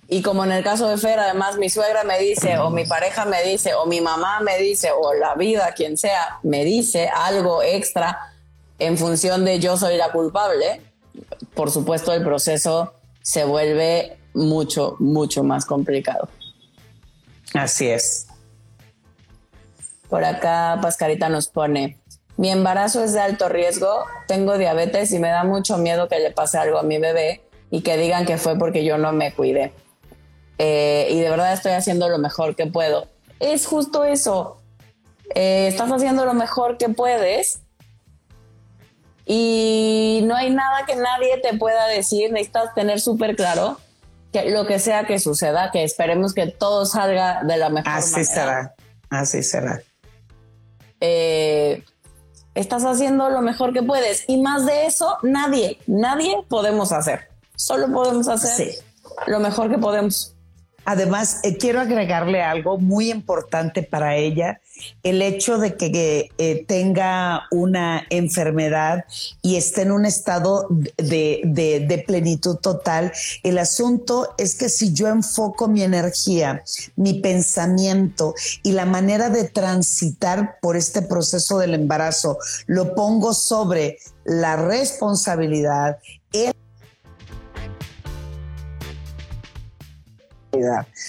y 0.10 0.22
como 0.22 0.44
en 0.44 0.52
el 0.52 0.66
caso 0.66 0.90
de 0.90 0.98
Fer, 0.98 1.18
además 1.18 1.58
mi 1.58 1.70
suegra 1.70 2.04
me 2.04 2.20
dice, 2.20 2.58
o 2.58 2.72
mi 2.72 2.84
pareja 2.84 3.24
me 3.24 3.42
dice, 3.42 3.74
o 3.74 3.86
mi 3.86 4.02
mamá 4.02 4.42
me 4.42 4.58
dice, 4.58 4.90
o 4.92 5.14
la 5.14 5.36
vida, 5.36 5.74
quien 5.78 5.98
sea, 5.98 6.40
me 6.44 6.66
dice 6.66 7.08
algo 7.08 7.64
extra 7.64 8.34
en 8.80 8.98
función 8.98 9.46
de 9.46 9.60
yo 9.62 9.78
soy 9.78 9.96
la 9.96 10.12
culpable, 10.12 10.82
por 11.54 11.72
supuesto 11.72 12.12
el 12.12 12.22
proceso 12.22 12.94
se 13.22 13.46
vuelve 13.46 14.18
mucho, 14.34 14.98
mucho 15.00 15.42
más 15.46 15.64
complicado. 15.64 16.28
Así 17.54 17.88
es. 17.88 18.28
Por 20.10 20.26
acá 20.26 20.80
Pascarita 20.82 21.30
nos 21.30 21.48
pone, 21.48 22.01
mi 22.42 22.50
embarazo 22.50 23.04
es 23.04 23.14
de 23.14 23.20
alto 23.20 23.50
riesgo, 23.50 24.04
tengo 24.28 24.58
diabetes 24.58 25.12
y 25.12 25.20
me 25.20 25.28
da 25.28 25.44
mucho 25.44 25.78
miedo 25.78 26.08
que 26.08 26.18
le 26.18 26.32
pase 26.32 26.58
algo 26.58 26.80
a 26.80 26.82
mi 26.82 26.98
bebé 26.98 27.44
y 27.70 27.82
que 27.82 27.98
digan 27.98 28.26
que 28.26 28.40
fue 28.40 28.58
porque 28.58 28.84
yo 28.84 28.98
no 28.98 29.12
me 29.12 29.32
cuidé. 29.32 29.74
Eh, 30.58 31.08
y 31.12 31.20
de 31.20 31.30
verdad 31.30 31.54
estoy 31.54 31.74
haciendo 31.74 32.10
lo 32.10 32.18
mejor 32.18 32.56
que 32.56 32.66
puedo. 32.66 33.08
Es 33.40 33.68
justo 33.68 34.06
eso. 34.06 34.60
Eh, 35.36 35.68
estás 35.68 35.92
haciendo 35.92 36.26
lo 36.26 36.34
mejor 36.34 36.80
que 36.80 36.90
puedes 36.90 37.62
y 39.28 40.22
no 40.24 40.36
hay 40.36 40.50
nada 40.50 40.88
que 40.88 40.96
nadie 40.96 41.38
te 41.44 41.56
pueda 41.60 41.86
decir, 41.86 42.32
necesitas 42.32 42.74
tener 42.74 43.00
súper 43.00 43.36
claro 43.36 43.78
que 44.34 44.50
lo 44.50 44.66
que 44.66 44.80
sea 44.80 45.04
que 45.04 45.20
suceda, 45.20 45.70
que 45.70 45.84
esperemos 45.84 46.34
que 46.34 46.48
todo 46.48 46.88
salga 46.88 47.44
de 47.44 47.58
la 47.58 47.70
mejor 47.70 47.94
así 47.94 48.14
manera. 48.14 48.22
Así 48.24 48.34
será, 48.34 48.76
así 49.12 49.44
será. 49.44 49.84
Eh, 51.00 51.84
estás 52.56 52.84
haciendo 52.84 53.30
lo 53.30 53.42
mejor 53.42 53.74
que 53.74 53.84
puedes 53.84 54.26
y 54.28 54.42
más 54.42 54.66
de 54.66 54.86
eso, 54.86 55.18
nadie, 55.24 55.80
nadie 55.88 56.36
podemos 56.48 56.92
hacer. 56.92 57.30
Solo 57.56 57.92
podemos 57.92 58.28
hacer 58.28 58.74
lo 59.28 59.40
mejor 59.40 59.70
que 59.70 59.78
podemos. 59.78 60.36
Además, 60.84 61.40
eh, 61.44 61.58
quiero 61.58 61.80
agregarle 61.80 62.42
algo 62.42 62.78
muy 62.80 63.12
importante 63.12 63.84
para 63.84 64.16
ella, 64.16 64.62
el 65.04 65.22
hecho 65.22 65.60
de 65.60 65.76
que 65.76 66.32
eh, 66.40 66.66
tenga 66.68 67.44
una 67.52 68.06
enfermedad 68.10 69.06
y 69.44 69.58
esté 69.58 69.84
en 69.84 69.92
un 69.92 70.06
estado 70.06 70.68
de, 70.98 72.04
plenitud 72.08 72.56
total. 72.58 73.12
El 73.44 73.60
asunto 73.60 74.34
es 74.38 74.56
que 74.56 74.70
si 74.70 74.92
yo 74.94 75.08
enfoco 75.08 75.68
mi 75.68 75.84
energía, 75.84 76.64
mi 76.96 77.14
pensamiento 77.14 78.34
y 78.64 78.72
la 78.72 78.86
manera 78.86 79.30
de 79.30 79.44
transitar 79.44 80.58
por 80.62 80.76
este 80.76 81.04
proceso 81.04 81.60
del 81.60 81.76
embarazo, 81.76 82.40
lo 82.66 82.96
pongo 82.96 83.36
sobre 83.36 84.00
la 84.24 84.56
responsabilidad, 84.56 86.00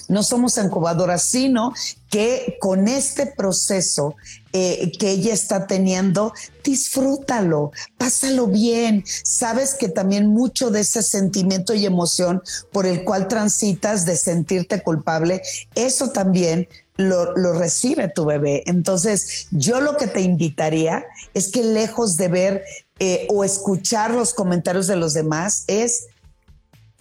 No 0.09 0.23
somos 0.23 0.57
incubadoras, 0.57 1.25
sino 1.25 1.75
que 2.09 2.59
con 2.61 2.89
este 2.89 3.27
proceso 3.27 4.15
eh, 4.53 4.93
que 4.99 5.11
ella 5.11 5.33
está 5.33 5.67
teniendo, 5.67 6.33
disfrútalo, 6.63 7.73
pásalo 7.99 8.47
bien. 8.47 9.03
Sabes 9.07 9.75
que 9.75 9.89
también 9.89 10.29
mucho 10.29 10.71
de 10.71 10.81
ese 10.81 11.03
sentimiento 11.03 11.75
y 11.75 11.87
emoción 11.87 12.43
por 12.71 12.87
el 12.87 13.05
cual 13.05 13.29
transitas 13.29 14.05
de 14.05 14.17
sentirte 14.17 14.83
culpable, 14.83 15.43
eso 15.75 16.11
también 16.11 16.69
lo, 16.97 17.35
recibe 17.55 18.09
tu 18.09 18.25
bebé. 18.25 18.63
Entonces, 18.67 19.49
yo 19.51 19.81
lo 19.81 19.97
que 19.97 20.07
te 20.07 20.21
invitaría 20.21 21.05
es 21.35 21.51
que 21.51 21.65
lejos 21.65 22.17
de 22.17 22.29
ver 22.29 22.65
eh, 22.99 23.27
o 23.31 23.43
escuchar 23.45 24.13
los 24.13 24.35
comentarios 24.35 24.87
de 24.87 24.97
los 24.97 25.15
demás, 25.15 25.65
es 25.67 26.07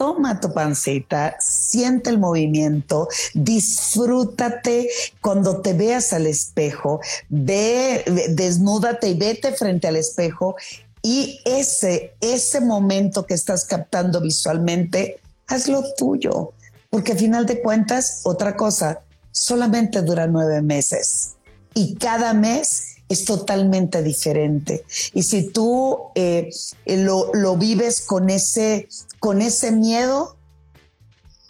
toma 0.02 0.40
tu 0.40 0.52
pancita, 0.52 1.36
siente 1.38 2.10
el 2.10 2.18
movimiento, 2.18 3.06
disfrútate 3.34 4.88
cuando 5.20 5.60
te 5.60 5.74
veas 5.74 6.12
al 6.12 6.26
espejo, 6.26 7.00
ve, 7.28 8.02
desnúdate 8.30 9.10
y 9.10 9.14
vete 9.14 9.52
frente 9.52 9.86
al 9.86 9.94
espejo 9.94 10.56
y 11.04 11.38
ese, 11.44 12.14
ese 12.20 12.60
momento 12.60 13.26
que 13.26 13.34
estás 13.34 13.64
captando 13.64 14.20
visualmente, 14.20 15.20
hazlo 15.46 15.84
tuyo, 15.96 16.50
porque 16.90 17.12
al 17.12 17.18
final 17.18 17.46
de 17.46 17.62
cuentas, 17.62 18.22
otra 18.24 18.56
cosa, 18.56 19.02
solamente 19.30 20.02
dura 20.02 20.26
nueve 20.26 20.62
meses 20.62 21.34
y 21.74 21.94
cada 21.94 22.34
mes 22.34 22.96
es 23.12 23.24
totalmente 23.24 24.02
diferente. 24.02 24.84
Y 25.14 25.22
si 25.22 25.48
tú 25.50 25.98
eh, 26.14 26.50
lo, 26.86 27.32
lo, 27.34 27.56
vives 27.56 28.00
con 28.00 28.30
ese, 28.30 28.88
con 29.18 29.42
ese 29.42 29.72
miedo, 29.72 30.36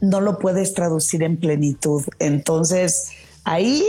no 0.01 0.21
lo 0.21 0.39
puedes 0.39 0.75
traducir 0.75 1.23
en 1.23 1.39
plenitud. 1.39 2.03
Entonces, 2.19 3.09
ahí 3.45 3.85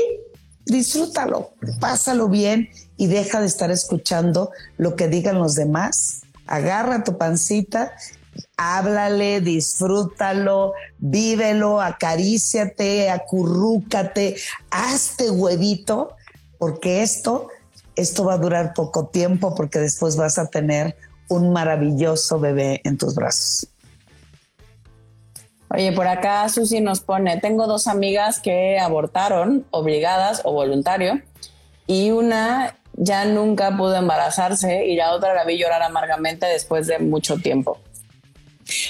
disfrútalo, 0.65 1.51
pásalo 1.79 2.29
bien 2.29 2.69
y 2.97 3.07
deja 3.07 3.41
de 3.41 3.47
estar 3.47 3.71
escuchando 3.71 4.51
lo 4.77 4.95
que 4.95 5.07
digan 5.07 5.39
los 5.39 5.55
demás. 5.55 6.21
Agarra 6.45 7.03
tu 7.03 7.17
pancita 7.17 7.93
háblale, 8.57 9.41
disfrútalo, 9.41 10.73
vívelo, 10.97 11.81
acaríciate, 11.81 13.09
acurrúcate, 13.09 14.35
hazte 14.69 15.29
huevito, 15.29 16.15
porque 16.57 17.03
esto 17.03 17.47
esto 17.95 18.25
va 18.25 18.33
a 18.33 18.37
durar 18.37 18.73
poco 18.73 19.07
tiempo 19.07 19.55
porque 19.55 19.79
después 19.79 20.15
vas 20.15 20.37
a 20.37 20.47
tener 20.47 20.95
un 21.29 21.51
maravilloso 21.51 22.39
bebé 22.39 22.81
en 22.83 22.97
tus 22.97 23.15
brazos. 23.15 23.67
Oye, 25.69 25.91
por 25.91 26.07
acá 26.07 26.47
Susi 26.49 26.81
nos 26.81 27.01
pone, 27.01 27.39
tengo 27.39 27.65
dos 27.65 27.87
amigas 27.87 28.39
que 28.39 28.77
abortaron, 28.77 29.65
obligadas 29.71 30.41
o 30.43 30.53
voluntario, 30.53 31.19
y 31.87 32.11
una 32.11 32.77
ya 32.93 33.25
nunca 33.25 33.75
pudo 33.75 33.95
embarazarse 33.95 34.85
y 34.85 34.95
la 34.95 35.13
otra 35.13 35.33
la 35.33 35.45
vi 35.45 35.57
llorar 35.57 35.81
amargamente 35.81 36.45
después 36.45 36.85
de 36.85 36.99
mucho 36.99 37.37
tiempo. 37.37 37.79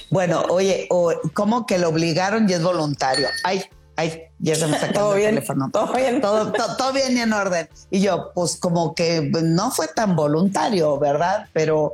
Bueno, 0.09 0.43
oye, 0.49 0.87
¿cómo 1.33 1.65
que 1.65 1.79
lo 1.79 1.89
obligaron 1.89 2.49
y 2.49 2.53
es 2.53 2.61
voluntario? 2.61 3.27
Ay, 3.43 3.63
ay, 3.95 4.23
ya 4.39 4.55
se 4.55 4.67
me 4.67 4.75
está 4.75 4.91
¿Todo 4.91 5.15
bien? 5.15 5.29
el 5.29 5.35
teléfono. 5.35 5.69
Todo 5.71 5.93
bien. 5.93 6.21
Todo, 6.21 6.51
todo, 6.51 6.93
bien 6.93 7.15
y 7.17 7.21
en 7.21 7.33
orden. 7.33 7.69
Y 7.89 8.01
yo, 8.01 8.31
pues 8.33 8.57
como 8.57 8.95
que 8.95 9.31
no 9.43 9.71
fue 9.71 9.87
tan 9.87 10.15
voluntario, 10.15 10.97
¿verdad? 10.99 11.47
Pero 11.53 11.93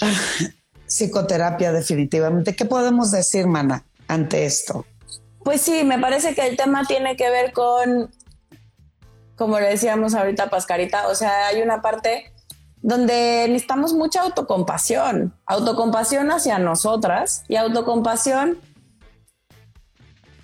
psicoterapia 0.86 1.72
definitivamente. 1.72 2.56
¿Qué 2.56 2.64
podemos 2.64 3.10
decir, 3.10 3.46
Mana, 3.46 3.84
ante 4.08 4.44
esto? 4.44 4.84
Pues 5.44 5.60
sí, 5.60 5.84
me 5.84 5.98
parece 5.98 6.34
que 6.34 6.46
el 6.46 6.56
tema 6.56 6.84
tiene 6.84 7.16
que 7.16 7.30
ver 7.30 7.52
con, 7.52 8.10
como 9.36 9.58
le 9.60 9.68
decíamos 9.68 10.14
ahorita 10.14 10.50
Pascarita, 10.50 11.08
o 11.08 11.14
sea, 11.14 11.46
hay 11.46 11.62
una 11.62 11.80
parte 11.80 12.32
donde 12.82 13.46
necesitamos 13.48 13.92
mucha 13.92 14.22
autocompasión, 14.22 15.34
autocompasión 15.46 16.30
hacia 16.30 16.58
nosotras 16.58 17.44
y 17.48 17.56
autocompasión 17.56 18.58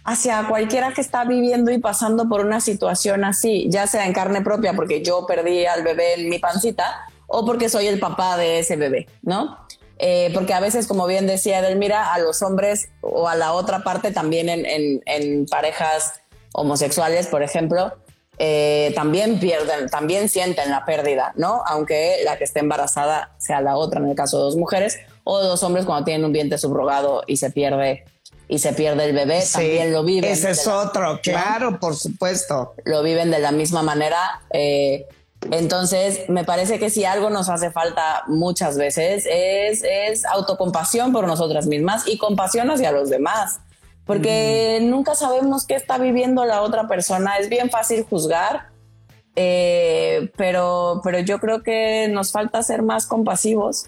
hacia 0.04 0.46
cualquiera 0.48 0.92
que 0.92 1.00
está 1.00 1.24
viviendo 1.24 1.70
y 1.70 1.78
pasando 1.78 2.28
por 2.28 2.44
una 2.44 2.60
situación 2.60 3.24
así, 3.24 3.66
ya 3.70 3.86
sea 3.86 4.06
en 4.06 4.12
carne 4.12 4.42
propia 4.42 4.74
porque 4.74 5.02
yo 5.02 5.26
perdí 5.26 5.64
al 5.64 5.82
bebé 5.82 6.14
en 6.14 6.28
mi 6.28 6.38
pancita 6.38 7.06
o 7.26 7.44
porque 7.46 7.70
soy 7.70 7.86
el 7.86 7.98
papá 7.98 8.36
de 8.36 8.58
ese 8.58 8.76
bebé, 8.76 9.08
¿no? 9.22 9.58
Eh, 9.98 10.30
porque 10.34 10.52
a 10.52 10.60
veces, 10.60 10.86
como 10.86 11.06
bien 11.06 11.26
decía 11.26 11.60
Edelmira, 11.60 12.12
a 12.12 12.18
los 12.18 12.42
hombres 12.42 12.90
o 13.00 13.28
a 13.28 13.34
la 13.36 13.52
otra 13.52 13.82
parte 13.82 14.10
también 14.10 14.48
en, 14.48 15.46
parejas 15.46 16.20
homosexuales, 16.52 17.28
por 17.28 17.42
ejemplo, 17.42 17.94
eh, 18.38 18.92
también 18.94 19.38
pierden, 19.38 19.88
también 19.88 20.28
sienten 20.28 20.70
la 20.70 20.84
pérdida, 20.84 21.32
¿no? 21.36 21.62
Aunque 21.66 22.18
la 22.24 22.36
que 22.36 22.44
esté 22.44 22.60
embarazada 22.60 23.34
sea 23.38 23.60
la 23.60 23.76
otra, 23.76 24.00
en 24.00 24.08
el 24.08 24.16
caso 24.16 24.38
de 24.38 24.44
dos 24.44 24.56
mujeres, 24.56 24.98
o 25.22 25.40
dos 25.40 25.62
hombres 25.62 25.86
cuando 25.86 26.04
tienen 26.04 26.24
un 26.24 26.32
vientre 26.32 26.58
subrogado 26.58 27.22
y 27.26 27.36
se 27.36 27.50
pierde 27.50 28.04
y 28.48 28.59
se 28.59 28.72
pierde 28.72 29.07
el 29.07 29.14
bebé, 29.14 29.42
también 29.50 29.92
lo 29.92 30.04
viven. 30.04 30.30
Ese 30.30 30.50
es 30.50 30.66
otro, 30.66 31.20
claro, 31.22 31.78
por 31.80 31.96
supuesto. 31.96 32.74
Lo 32.85 33.02
viven 33.02 33.30
de 33.30 33.38
la 33.38 33.52
misma 33.52 33.83
manera. 33.83 34.42
Eh, 34.50 35.07
entonces, 35.50 36.28
me 36.28 36.44
parece 36.44 36.78
que 36.78 36.90
si 36.90 37.04
algo 37.04 37.30
nos 37.30 37.48
hace 37.48 37.70
falta 37.70 38.22
muchas 38.26 38.76
veces 38.76 39.26
es, 39.28 39.83
es 39.83 40.24
autocompasión 40.24 41.12
por 41.12 41.26
nosotras 41.26 41.66
mismas 41.66 42.07
y 42.07 42.18
compasión 42.18 42.70
hacia 42.70 42.92
los 42.92 43.11
demás, 43.11 43.61
porque 44.04 44.78
mm. 44.80 44.90
nunca 44.90 45.14
sabemos 45.14 45.66
qué 45.66 45.74
está 45.74 45.98
viviendo 45.98 46.44
la 46.44 46.62
otra 46.62 46.87
persona. 46.87 47.37
Es 47.38 47.48
bien 47.48 47.70
fácil 47.70 48.04
juzgar, 48.09 48.68
eh, 49.37 50.30
pero, 50.37 51.00
pero 51.02 51.18
yo 51.20 51.40
creo 51.40 51.62
que 51.62 52.09
nos 52.09 52.33
falta 52.33 52.62
ser 52.62 52.83
más 52.83 53.07
compasivos 53.07 53.87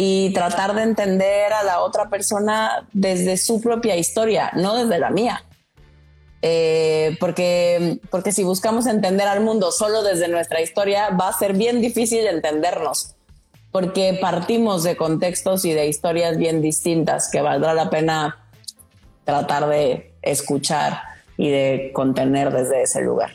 y 0.00 0.32
tratar 0.32 0.76
de 0.76 0.84
entender 0.84 1.52
a 1.52 1.64
la 1.64 1.80
otra 1.80 2.08
persona 2.08 2.86
desde 2.92 3.36
su 3.36 3.60
propia 3.60 3.96
historia, 3.96 4.52
no 4.54 4.76
desde 4.76 5.00
la 5.00 5.10
mía. 5.10 5.44
Eh, 6.40 7.16
porque, 7.18 7.98
porque 8.08 8.30
si 8.30 8.44
buscamos 8.44 8.86
entender 8.86 9.26
al 9.26 9.40
mundo 9.40 9.72
solo 9.72 10.04
desde 10.04 10.28
nuestra 10.28 10.60
historia, 10.60 11.10
va 11.10 11.26
a 11.26 11.32
ser 11.32 11.54
bien 11.54 11.80
difícil 11.80 12.28
entendernos, 12.28 13.16
porque 13.72 14.16
partimos 14.20 14.84
de 14.84 14.96
contextos 14.96 15.64
y 15.64 15.72
de 15.72 15.88
historias 15.88 16.36
bien 16.36 16.62
distintas 16.62 17.28
que 17.28 17.40
valdrá 17.40 17.74
la 17.74 17.90
pena 17.90 18.48
tratar 19.24 19.66
de 19.68 20.14
escuchar 20.22 21.00
y 21.36 21.50
de 21.50 21.90
contener 21.92 22.52
desde 22.52 22.82
ese 22.82 23.02
lugar. 23.02 23.32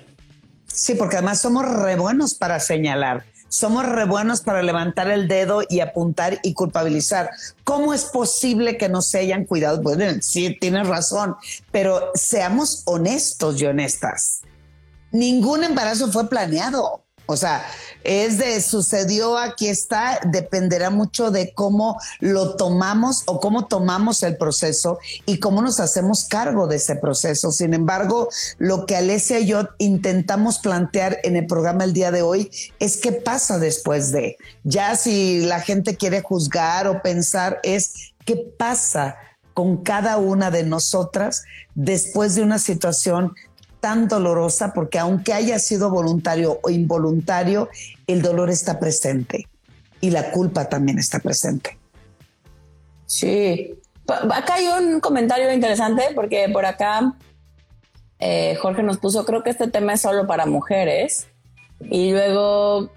Sí, 0.68 0.96
porque 0.96 1.18
además 1.18 1.42
somos 1.42 1.66
re 1.66 1.98
buenos 1.98 2.36
para 2.36 2.62
señalar 2.62 3.26
somos 3.54 3.86
re 3.86 4.06
buenos 4.06 4.42
para 4.42 4.64
levantar 4.64 5.12
el 5.12 5.28
dedo 5.28 5.62
y 5.70 5.80
apuntar 5.80 6.40
y 6.42 6.56
culpabilizar. 6.56 7.30
¿Cómo 7.64 7.94
es 7.94 8.06
posible 8.06 8.80
que 8.80 8.90
no 8.90 9.04
se 9.04 9.20
hayan 9.20 9.46
cuidado? 9.46 9.80
Bueno, 9.80 10.06
sí, 10.22 10.58
tienes 10.60 10.88
razón, 10.88 11.36
pero 11.72 12.10
seamos 12.16 12.82
honestos 12.86 13.62
y 13.62 13.68
honestas. 13.68 14.42
Ningún 15.12 15.64
embarazo 15.64 16.12
fue 16.12 16.28
planeado. 16.28 17.03
O 17.26 17.38
sea, 17.38 17.66
es 18.04 18.38
de 18.38 18.62
sucedió, 18.62 19.38
aquí 19.38 19.70
está, 19.70 20.20
dependerá 20.26 20.90
mucho 20.90 21.32
de 21.32 21.54
cómo 21.54 21.98
lo 22.20 22.56
tomamos 22.56 23.24
o 23.28 23.40
cómo 23.40 23.68
tomamos 23.68 24.24
el 24.24 24.36
proceso 24.36 25.00
y 25.26 25.40
cómo 25.40 25.62
nos 25.62 25.80
hacemos 25.80 26.26
cargo 26.26 26.68
de 26.68 26.76
ese 26.76 26.98
proceso. 26.98 27.52
Sin 27.52 27.74
embargo, 27.74 28.28
lo 28.58 28.86
que 28.86 28.98
Alesia 28.98 29.40
y 29.40 29.46
yo 29.46 29.70
intentamos 29.78 30.60
plantear 30.60 31.20
en 31.24 31.38
el 31.38 31.48
programa 31.48 31.86
el 31.86 31.94
día 31.94 32.12
de 32.12 32.24
hoy 32.24 32.52
es 32.80 32.98
qué 32.98 33.14
pasa 33.14 33.58
después 33.58 34.12
de. 34.12 34.38
Ya 34.64 34.98
si 34.98 35.46
la 35.46 35.62
gente 35.62 35.96
quiere 35.96 36.22
juzgar 36.22 36.88
o 36.88 37.02
pensar 37.02 37.60
es 37.64 38.14
qué 38.26 38.36
pasa 38.36 39.16
con 39.54 39.84
cada 39.84 40.18
una 40.18 40.52
de 40.52 40.64
nosotras 40.64 41.44
después 41.76 42.36
de 42.36 42.42
una 42.42 42.60
situación 42.60 43.34
tan 43.84 44.08
dolorosa 44.08 44.72
porque 44.74 44.98
aunque 44.98 45.34
haya 45.34 45.60
sido 45.60 45.90
voluntario 45.90 46.58
o 46.64 46.70
involuntario, 46.70 47.68
el 48.08 48.22
dolor 48.22 48.50
está 48.50 48.80
presente 48.80 49.50
y 50.00 50.10
la 50.10 50.32
culpa 50.32 50.70
también 50.70 51.00
está 51.00 51.20
presente. 51.20 51.78
Sí, 53.06 53.78
acá 54.08 54.54
hay 54.54 54.68
un 54.68 55.02
comentario 55.02 55.52
interesante 55.52 56.04
porque 56.16 56.48
por 56.48 56.66
acá 56.66 57.16
eh, 58.20 58.56
Jorge 58.62 58.84
nos 58.84 59.00
puso, 59.00 59.26
creo 59.26 59.44
que 59.44 59.50
este 59.50 59.68
tema 59.68 59.96
es 59.96 60.02
solo 60.02 60.28
para 60.28 60.46
mujeres 60.46 61.28
y 61.82 62.14
luego 62.14 62.90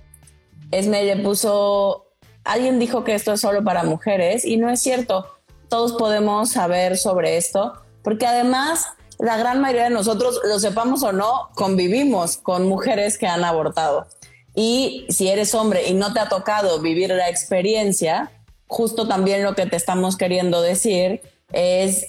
Esme 0.71 1.03
le 1.03 1.17
puso, 1.17 2.13
alguien 2.45 2.79
dijo 2.79 3.03
que 3.03 3.17
esto 3.17 3.33
es 3.33 3.41
solo 3.41 3.65
para 3.65 3.83
mujeres 3.83 4.45
y 4.45 4.57
no 4.57 4.71
es 4.71 4.81
cierto, 4.81 5.27
todos 5.69 5.95
podemos 5.95 6.51
saber 6.51 6.97
sobre 6.97 7.39
esto 7.39 7.73
porque 8.05 8.25
además 8.25 8.87
la 9.19 9.37
gran 9.37 9.61
mayoría 9.61 9.85
de 9.85 9.91
nosotros, 9.91 10.41
lo 10.45 10.59
sepamos 10.59 11.03
o 11.03 11.13
no, 11.13 11.51
convivimos 11.55 12.37
con 12.37 12.69
mujeres 12.69 13.19
que 13.19 13.27
han 13.27 13.45
abortado. 13.45 14.07
Y 14.55 15.07
si 15.09 15.29
eres 15.29 15.55
hombre 15.55 15.89
y 15.89 15.95
no 15.95 16.13
te 16.13 16.21
ha 16.21 16.29
tocado 16.29 16.81
vivir 16.81 17.11
la 17.11 17.29
experiencia, 17.29 18.33
justo 18.67 19.07
también 19.07 19.43
lo 19.43 19.55
que 19.55 19.67
te 19.67 19.77
estamos 19.77 20.17
queriendo 20.17 20.63
decir 20.63 21.21
es, 21.53 22.07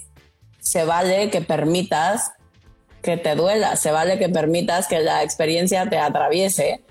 se 0.59 0.83
vale 0.83 1.29
que 1.29 1.41
permitas 1.41 2.31
que 3.01 3.17
te 3.17 3.35
duela, 3.35 3.75
se 3.75 3.91
vale 3.91 4.17
que 4.17 4.29
permitas 4.29 4.87
que 4.87 4.99
la 4.99 5.23
experiencia 5.23 5.89
te 5.89 5.97
atraviese 5.97 6.81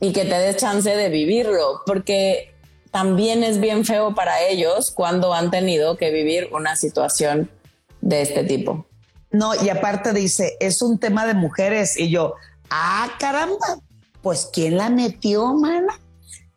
y 0.00 0.12
que 0.12 0.24
te 0.24 0.38
des 0.38 0.56
chance 0.56 0.94
de 0.94 1.08
vivirlo, 1.08 1.82
porque 1.86 2.54
también 2.90 3.42
es 3.42 3.60
bien 3.60 3.84
feo 3.84 4.14
para 4.14 4.42
ellos 4.42 4.90
cuando 4.90 5.32
han 5.32 5.50
tenido 5.50 5.96
que 5.96 6.10
vivir 6.10 6.48
una 6.52 6.76
situación 6.76 7.50
de 8.00 8.22
este 8.22 8.44
tipo. 8.44 8.86
No, 9.30 9.52
y 9.54 9.68
aparte 9.68 10.12
dice, 10.12 10.56
es 10.60 10.82
un 10.82 10.98
tema 10.98 11.26
de 11.26 11.34
mujeres. 11.34 11.96
Y 11.96 12.10
yo, 12.10 12.34
ah, 12.70 13.08
caramba, 13.18 13.78
pues 14.22 14.48
¿quién 14.52 14.76
la 14.76 14.88
metió, 14.88 15.54
mana? 15.54 15.98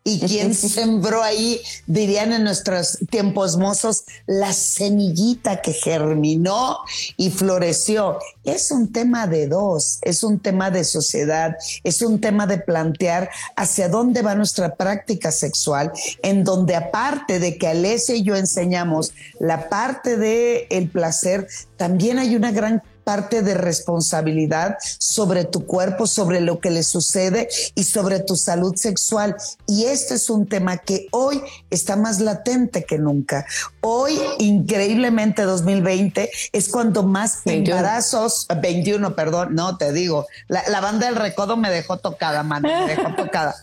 ¿Y 0.02 0.18
quién 0.20 0.54
sembró 0.54 1.22
ahí, 1.22 1.60
dirían 1.86 2.32
en 2.32 2.42
nuestros 2.42 2.98
tiempos 3.10 3.58
mozos, 3.58 4.04
la 4.26 4.54
semillita 4.54 5.60
que 5.60 5.74
germinó 5.74 6.78
y 7.18 7.28
floreció? 7.28 8.18
Es 8.42 8.70
un 8.70 8.92
tema 8.92 9.26
de 9.26 9.46
dos, 9.46 9.98
es 10.00 10.22
un 10.22 10.40
tema 10.40 10.70
de 10.70 10.84
sociedad, 10.84 11.54
es 11.84 12.00
un 12.00 12.18
tema 12.18 12.46
de 12.46 12.56
plantear 12.56 13.28
hacia 13.56 13.90
dónde 13.90 14.22
va 14.22 14.34
nuestra 14.34 14.74
práctica 14.74 15.30
sexual, 15.30 15.92
en 16.22 16.44
donde 16.44 16.76
aparte 16.76 17.38
de 17.38 17.58
que 17.58 17.68
Alessia 17.68 18.14
y 18.14 18.22
yo 18.22 18.36
enseñamos 18.36 19.12
la 19.38 19.68
parte 19.68 20.16
del 20.16 20.66
el 20.70 20.88
placer, 20.88 21.46
también 21.76 22.18
hay 22.18 22.36
una 22.36 22.52
gran 22.52 22.82
parte 23.04 23.42
de 23.42 23.54
responsabilidad 23.54 24.76
sobre 24.98 25.44
tu 25.44 25.66
cuerpo, 25.66 26.06
sobre 26.06 26.40
lo 26.40 26.60
que 26.60 26.70
le 26.70 26.82
sucede 26.82 27.48
y 27.74 27.84
sobre 27.84 28.20
tu 28.20 28.36
salud 28.36 28.74
sexual. 28.76 29.36
Y 29.66 29.84
este 29.86 30.14
es 30.14 30.30
un 30.30 30.46
tema 30.46 30.78
que 30.78 31.08
hoy 31.10 31.42
está 31.70 31.96
más 31.96 32.20
latente 32.20 32.84
que 32.84 32.98
nunca. 32.98 33.46
Hoy, 33.80 34.18
increíblemente, 34.38 35.42
2020 35.42 36.30
es 36.52 36.68
cuando 36.68 37.02
más 37.02 37.40
embarazos, 37.44 38.46
21, 38.60 39.14
perdón, 39.14 39.54
no 39.54 39.76
te 39.76 39.92
digo, 39.92 40.26
la, 40.48 40.80
banda 40.80 41.06
del 41.06 41.16
recodo 41.16 41.56
me 41.56 41.70
dejó 41.70 41.98
tocada, 41.98 42.42
mano, 42.42 42.68
me 42.68 42.94
dejó 42.94 43.14
tocada 43.16 43.54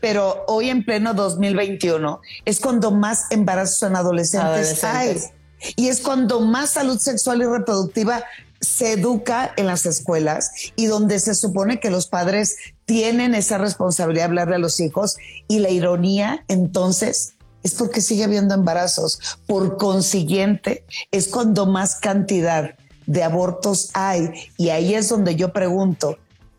pero 0.00 0.44
hoy 0.48 0.70
en 0.70 0.84
pleno 0.84 1.14
2021 1.14 2.20
es 2.44 2.58
cuando 2.58 2.90
más 2.90 3.26
embarazos 3.30 3.82
en 3.82 3.96
adolescentes, 3.96 4.82
adolescentes. 4.82 5.24
hay. 5.24 5.74
Y 5.76 5.88
es 5.88 6.00
cuando 6.00 6.40
más 6.40 6.70
salud 6.70 6.98
sexual 6.98 7.42
y 7.42 7.44
reproductiva 7.44 8.24
se 8.60 8.92
educa 8.92 9.52
en 9.56 9.66
las 9.66 9.86
escuelas 9.86 10.50
y 10.76 10.86
donde 10.86 11.18
se 11.18 11.34
supone 11.34 11.80
que 11.80 11.90
los 11.90 12.06
padres 12.06 12.56
tienen 12.84 13.34
esa 13.34 13.58
responsabilidad 13.58 14.24
de 14.24 14.28
hablarle 14.28 14.56
a 14.56 14.58
los 14.58 14.80
hijos 14.80 15.16
y 15.48 15.60
la 15.60 15.70
ironía 15.70 16.44
entonces 16.48 17.34
es 17.62 17.74
porque 17.74 18.00
sigue 18.00 18.24
habiendo 18.24 18.54
embarazos. 18.54 19.38
Por 19.46 19.76
consiguiente, 19.76 20.84
es 21.10 21.28
cuando 21.28 21.66
más 21.66 21.96
cantidad 21.96 22.74
de 23.06 23.22
abortos 23.22 23.90
hay. 23.94 24.30
Y 24.56 24.70
ahí 24.70 24.94
es 24.94 25.08
donde 25.08 25.36
yo 25.36 25.52
pregunto, 25.52 26.18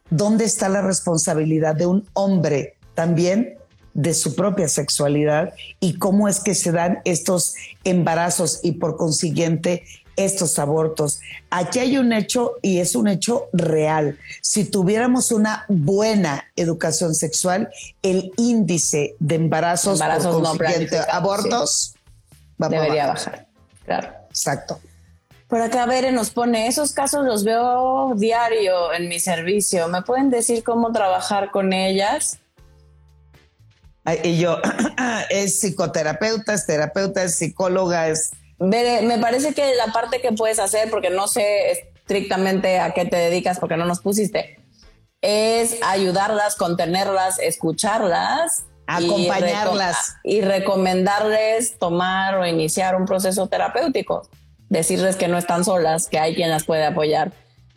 ¿dónde 0.09 0.45
está 0.45 0.69
la 0.69 0.81
responsabilidad 0.81 1.75
de 1.75 1.87
un 1.87 2.07
hombre 2.13 2.75
también 2.93 3.57
de 3.93 4.13
su 4.13 4.35
propia 4.35 4.67
sexualidad 4.67 5.53
y 5.79 5.97
cómo 5.97 6.27
es 6.27 6.39
que 6.39 6.55
se 6.55 6.71
dan 6.71 6.99
estos 7.03 7.55
embarazos 7.83 8.59
y 8.63 8.73
por 8.73 8.95
consiguiente 8.95 9.83
estos 10.15 10.59
abortos. 10.59 11.19
Aquí 11.49 11.79
hay 11.79 11.97
un 11.97 12.13
hecho 12.13 12.53
y 12.61 12.79
es 12.79 12.95
un 12.95 13.07
hecho 13.07 13.47
real. 13.53 14.17
Si 14.41 14.65
tuviéramos 14.65 15.31
una 15.31 15.65
buena 15.67 16.45
educación 16.55 17.15
sexual, 17.15 17.69
el 18.01 18.31
índice 18.37 19.15
de 19.19 19.35
embarazos, 19.35 19.99
por 19.99 20.41
no 20.41 20.53
abortos 21.11 21.95
debería 22.57 23.07
bajar. 23.07 23.47
Claro. 23.85 24.09
Exacto. 24.29 24.79
Por 25.47 25.61
acá, 25.61 25.85
Bere 25.85 26.13
nos 26.13 26.29
pone, 26.29 26.67
esos 26.67 26.93
casos 26.93 27.25
los 27.25 27.43
veo 27.43 28.13
diario 28.15 28.93
en 28.93 29.09
mi 29.09 29.19
servicio. 29.19 29.89
¿Me 29.89 30.01
pueden 30.01 30.29
decir 30.29 30.63
cómo 30.63 30.93
trabajar 30.93 31.51
con 31.51 31.73
ellas? 31.73 32.39
Y 34.23 34.37
yo, 34.37 34.59
es 35.29 35.59
psicoterapeuta, 35.59 36.53
es 36.53 36.65
terapeuta, 36.65 37.23
es 37.23 37.35
psicóloga, 37.35 38.07
es... 38.07 38.31
Me 38.61 39.17
parece 39.19 39.53
que 39.53 39.75
la 39.75 39.91
parte 39.91 40.21
que 40.21 40.31
puedes 40.31 40.59
hacer, 40.59 40.89
porque 40.89 41.09
no 41.09 41.27
sé 41.27 41.71
estrictamente 41.71 42.79
a 42.79 42.93
qué 42.93 43.05
te 43.05 43.17
dedicas, 43.17 43.59
porque 43.59 43.77
no 43.77 43.85
nos 43.85 43.99
pusiste, 44.01 44.59
es 45.21 45.77
ayudarlas, 45.83 46.55
contenerlas, 46.55 47.39
escucharlas. 47.39 48.65
Acompañarlas. 48.87 50.15
Y, 50.23 50.37
y 50.37 50.41
recomendarles 50.41 51.77
tomar 51.79 52.35
o 52.35 52.45
iniciar 52.45 52.95
un 52.95 53.05
proceso 53.05 53.47
terapéutico 53.47 54.23
decirles 54.71 55.17
que 55.17 55.27
no 55.27 55.37
están 55.37 55.65
solas, 55.65 56.07
que 56.07 56.17
hay 56.17 56.33
quien 56.33 56.49
las 56.49 56.63
puede 56.63 56.85
apoyar. 56.85 57.33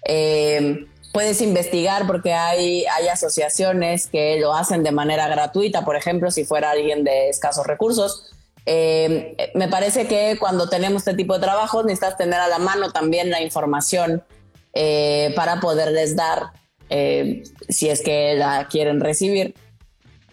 Eh, 0.07 0.87
puedes 1.13 1.41
investigar 1.43 2.07
porque 2.07 2.33
hay, 2.33 2.85
hay 2.87 3.09
asociaciones 3.09 4.07
que 4.07 4.39
lo 4.39 4.55
hacen 4.55 4.85
de 4.85 4.93
manera 4.93 5.27
gratuita, 5.27 5.85
por 5.85 5.97
ejemplo, 5.97 6.31
si 6.31 6.45
fuera 6.45 6.71
alguien 6.71 7.03
de 7.03 7.29
escasos 7.29 7.67
recursos. 7.67 8.34
Eh, 8.67 9.53
me 9.55 9.69
parece 9.69 10.07
que 10.07 10.37
cuando 10.39 10.69
tenemos 10.69 11.03
este 11.03 11.15
tipo 11.15 11.35
de 11.35 11.41
trabajos 11.41 11.85
necesitas 11.85 12.17
tener 12.17 12.41
a 12.41 12.49
la 12.49 12.59
mano 12.59 12.93
también 12.93 13.31
la 13.31 13.43
información 13.43 14.23
eh, 14.73 15.33
para 15.37 15.61
poderles 15.61 16.17
dar, 16.17 16.53
si 17.69 17.89
es 17.89 18.03
que 18.03 18.35
la 18.37 18.69
quieren 18.69 19.01
recibir, 19.01 19.55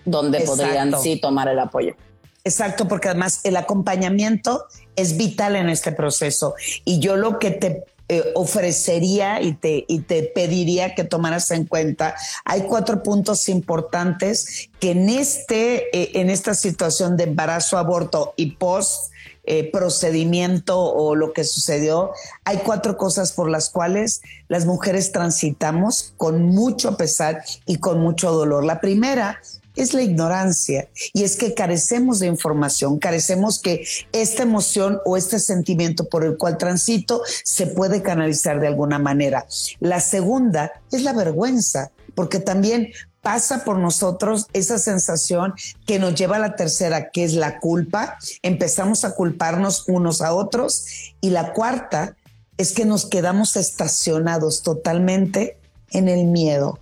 donde 0.05 0.41
podrían 0.41 0.99
sí 1.01 1.19
tomar 1.19 1.47
el 1.47 1.59
apoyo. 1.59 1.95
Exacto, 2.43 2.87
porque 2.87 3.09
además 3.09 3.41
el 3.43 3.55
acompañamiento 3.55 4.65
es 4.95 5.17
vital 5.17 5.55
en 5.55 5.69
este 5.69 5.91
proceso. 5.91 6.55
Y 6.85 6.99
yo 6.99 7.15
lo 7.15 7.37
que 7.37 7.51
te 7.51 7.83
eh, 8.13 8.33
ofrecería 8.35 9.41
y 9.41 9.53
te, 9.53 9.85
y 9.87 9.99
te 9.99 10.23
pediría 10.23 10.95
que 10.95 11.05
tomaras 11.05 11.49
en 11.51 11.63
cuenta, 11.63 12.13
hay 12.43 12.63
cuatro 12.63 13.03
puntos 13.03 13.47
importantes 13.47 14.69
que 14.81 14.91
en, 14.91 15.07
este, 15.07 15.97
eh, 15.97 16.19
en 16.19 16.29
esta 16.29 16.53
situación 16.53 17.15
de 17.15 17.23
embarazo, 17.23 17.77
aborto 17.77 18.33
y 18.35 18.57
post 18.57 19.13
eh, 19.45 19.71
procedimiento 19.71 20.77
o 20.77 21.15
lo 21.15 21.31
que 21.31 21.45
sucedió, 21.45 22.11
hay 22.43 22.57
cuatro 22.57 22.97
cosas 22.97 23.31
por 23.31 23.49
las 23.49 23.69
cuales 23.69 24.21
las 24.49 24.65
mujeres 24.65 25.13
transitamos 25.13 26.13
con 26.17 26.43
mucho 26.43 26.97
pesar 26.97 27.45
y 27.65 27.77
con 27.77 28.01
mucho 28.01 28.33
dolor. 28.33 28.65
La 28.65 28.81
primera 28.81 29.39
es 29.75 29.93
la 29.93 30.01
ignorancia 30.01 30.89
y 31.13 31.23
es 31.23 31.37
que 31.37 31.53
carecemos 31.53 32.19
de 32.19 32.27
información, 32.27 32.99
carecemos 32.99 33.59
que 33.59 33.85
esta 34.11 34.43
emoción 34.43 34.99
o 35.05 35.17
este 35.17 35.39
sentimiento 35.39 36.09
por 36.09 36.25
el 36.25 36.37
cual 36.37 36.57
transito 36.57 37.21
se 37.43 37.67
puede 37.67 38.01
canalizar 38.01 38.59
de 38.59 38.67
alguna 38.67 38.99
manera. 38.99 39.45
La 39.79 39.99
segunda 39.99 40.71
es 40.91 41.03
la 41.03 41.13
vergüenza, 41.13 41.91
porque 42.15 42.39
también 42.39 42.91
pasa 43.21 43.63
por 43.63 43.77
nosotros 43.77 44.47
esa 44.53 44.79
sensación 44.79 45.53
que 45.85 45.99
nos 45.99 46.15
lleva 46.15 46.37
a 46.37 46.39
la 46.39 46.55
tercera, 46.55 47.09
que 47.11 47.23
es 47.23 47.33
la 47.33 47.59
culpa. 47.59 48.17
Empezamos 48.41 49.05
a 49.05 49.15
culparnos 49.15 49.87
unos 49.87 50.21
a 50.21 50.33
otros. 50.33 51.13
Y 51.21 51.29
la 51.29 51.53
cuarta 51.53 52.15
es 52.57 52.73
que 52.73 52.85
nos 52.85 53.05
quedamos 53.05 53.55
estacionados 53.55 54.63
totalmente 54.63 55.57
en 55.91 56.09
el 56.09 56.25
miedo. 56.25 56.79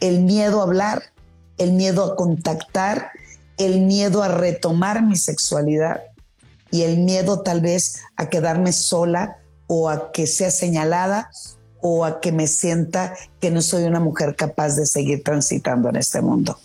El 0.00 0.20
miedo 0.20 0.60
a 0.60 0.64
hablar, 0.64 1.02
el 1.60 1.72
miedo 1.72 2.04
a 2.04 2.16
contactar, 2.16 3.10
el 3.58 3.82
miedo 3.82 4.22
a 4.22 4.28
retomar 4.28 5.02
mi 5.02 5.16
sexualidad 5.16 6.02
y 6.70 6.82
el 6.82 6.98
miedo 6.98 7.42
tal 7.42 7.60
vez 7.60 8.00
a 8.16 8.30
quedarme 8.30 8.72
sola 8.72 9.36
o 9.66 9.90
a 9.90 10.10
que 10.10 10.26
sea 10.26 10.50
señalada 10.50 11.30
o 11.82 12.06
a 12.06 12.20
que 12.20 12.32
me 12.32 12.46
sienta 12.46 13.14
que 13.40 13.50
no 13.50 13.60
soy 13.60 13.84
una 13.84 14.00
mujer 14.00 14.36
capaz 14.36 14.74
de 14.76 14.86
seguir 14.86 15.22
transitando 15.22 15.90
en 15.90 15.96
este 15.96 16.22
mundo. 16.22 16.58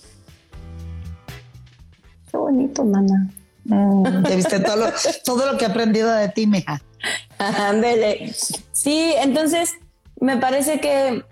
Qué 2.32 2.38
bonito, 2.38 2.86
mana. 2.86 3.30
Mm, 3.66 4.24
viste 4.36 4.62
todo 4.62 4.78
lo, 4.78 4.94
todo 5.26 5.52
lo 5.52 5.58
que 5.58 5.66
he 5.66 5.68
aprendido 5.68 6.10
de 6.10 6.30
ti, 6.30 6.48
mija. 6.48 6.82
Ándele. 7.38 8.34
Sí, 8.72 9.14
entonces 9.18 9.72
me 10.22 10.38
parece 10.38 10.80
que 10.80 11.26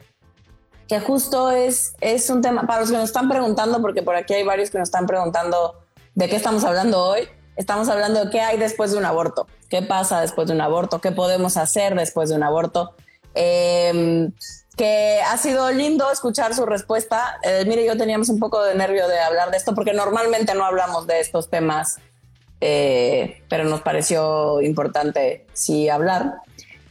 que 0.88 1.00
justo 1.00 1.52
es, 1.52 1.96
es 2.02 2.30
un 2.30 2.42
tema, 2.42 2.68
para 2.68 2.82
los 2.82 2.92
que 2.92 2.98
nos 2.98 3.06
están 3.06 3.30
preguntando, 3.30 3.82
porque 3.82 4.02
por 4.02 4.16
aquí 4.16 4.34
hay 4.34 4.44
varios 4.44 4.70
que 4.70 4.78
nos 4.78 4.88
están 4.88 5.06
preguntando 5.06 5.84
de 6.16 6.30
qué 6.30 6.36
estamos 6.36 6.64
hablando 6.64 7.04
hoy, 7.04 7.28
estamos 7.56 7.90
hablando 7.90 8.26
de 8.26 8.32
qué 8.32 8.42
hay 8.42 8.58
después 8.58 8.92
de 8.92 8.98
un 8.98 9.06
aborto, 9.06 9.48
qué 9.70 9.82
pasa 9.82 10.22
después 10.22 10.48
de 10.48 10.54
un 10.54 10.62
aborto, 10.62 11.00
qué 11.00 11.12
podemos 11.12 11.58
hacer 11.58 11.96
después 11.96 12.30
de 12.30 12.36
un 12.36 12.44
aborto. 12.44 12.96
Em, 13.36 14.32
que 14.76 15.20
ha 15.28 15.38
sido 15.38 15.72
lindo 15.72 16.12
escuchar 16.12 16.54
su 16.56 16.66
respuesta. 16.66 17.40
Eh, 17.44 17.64
mire, 17.68 17.86
yo 17.86 17.96
teníamos 17.96 18.30
un 18.30 18.40
poco 18.40 18.64
de 18.64 18.76
nervio 18.76 19.08
de 19.08 19.20
hablar 19.20 19.52
de 19.52 19.58
esto 19.58 19.76
porque 19.76 19.94
normalmente 19.94 20.54
no 20.56 20.66
hablamos 20.66 21.06
de 21.06 21.20
estos 21.20 21.50
temas, 21.50 21.98
eh, 22.60 23.44
pero 23.50 23.66
nos 23.66 23.82
pareció 23.82 24.62
importante 24.62 25.46
sí 25.54 25.90
hablar. 25.90 26.36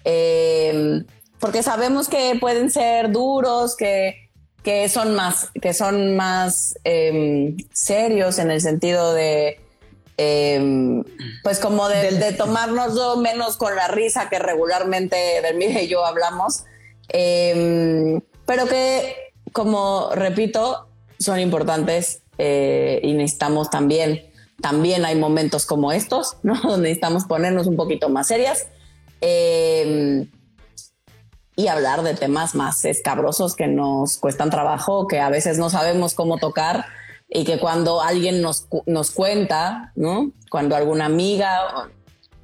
Eh, 0.04 1.04
porque 1.42 1.64
sabemos 1.64 2.08
que 2.08 2.36
pueden 2.40 2.70
ser 2.70 3.10
duros, 3.10 3.74
que, 3.74 4.30
que 4.62 4.88
son 4.88 5.16
más, 5.16 5.50
que 5.60 5.74
son 5.74 6.14
más 6.14 6.78
em, 6.84 7.56
serios 7.72 8.38
en 8.38 8.52
el 8.52 8.60
sentido 8.60 9.12
de, 9.12 9.60
em, 10.18 11.02
pues 11.42 11.58
como 11.58 11.88
de, 11.88 12.12
de 12.12 12.32
tomárnoslo 12.32 13.16
menos 13.16 13.56
con 13.56 13.74
la 13.74 13.88
risa 13.88 14.28
que 14.30 14.38
regularmente 14.38 15.16
Delmira 15.42 15.82
y 15.82 15.88
yo 15.88 16.06
hablamos, 16.06 16.62
em, 17.08 18.20
pero 18.46 18.66
que, 18.68 19.16
como 19.52 20.10
repito, 20.14 20.86
son 21.18 21.40
importantes 21.40 22.22
eh, 22.38 23.00
y 23.02 23.14
necesitamos 23.14 23.68
también, 23.68 24.30
también 24.60 25.04
hay 25.04 25.16
momentos 25.16 25.66
como 25.66 25.90
estos, 25.90 26.36
¿no? 26.44 26.54
Donde 26.62 26.90
necesitamos 26.90 27.24
ponernos 27.24 27.66
un 27.66 27.74
poquito 27.74 28.08
más 28.10 28.28
serias 28.28 28.68
y 31.56 31.68
hablar 31.68 32.02
de 32.02 32.14
temas 32.14 32.54
más 32.54 32.84
escabrosos 32.84 33.54
que 33.54 33.66
nos 33.66 34.16
cuestan 34.16 34.50
trabajo, 34.50 35.06
que 35.06 35.20
a 35.20 35.28
veces 35.28 35.58
no 35.58 35.70
sabemos 35.70 36.14
cómo 36.14 36.38
tocar 36.38 36.86
y 37.28 37.44
que 37.44 37.58
cuando 37.58 38.02
alguien 38.02 38.42
nos, 38.42 38.68
nos 38.86 39.10
cuenta, 39.10 39.92
¿no? 39.94 40.32
Cuando 40.50 40.76
alguna 40.76 41.06
amiga, 41.06 41.90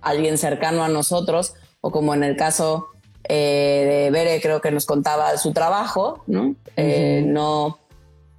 alguien 0.00 0.38
cercano 0.38 0.82
a 0.82 0.88
nosotros, 0.88 1.54
o 1.80 1.90
como 1.90 2.14
en 2.14 2.24
el 2.24 2.36
caso 2.36 2.88
eh, 3.24 4.04
de 4.04 4.10
Bere, 4.10 4.40
creo 4.40 4.60
que 4.60 4.70
nos 4.70 4.86
contaba 4.86 5.36
su 5.36 5.52
trabajo, 5.52 6.22
¿no? 6.26 6.54
Eh, 6.76 7.22
no, 7.26 7.78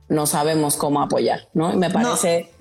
no 0.08 0.26
sabemos 0.26 0.76
cómo 0.76 1.02
apoyar, 1.02 1.48
¿no? 1.54 1.74
Y 1.74 1.78
me 1.78 1.90
parece... 1.90 2.52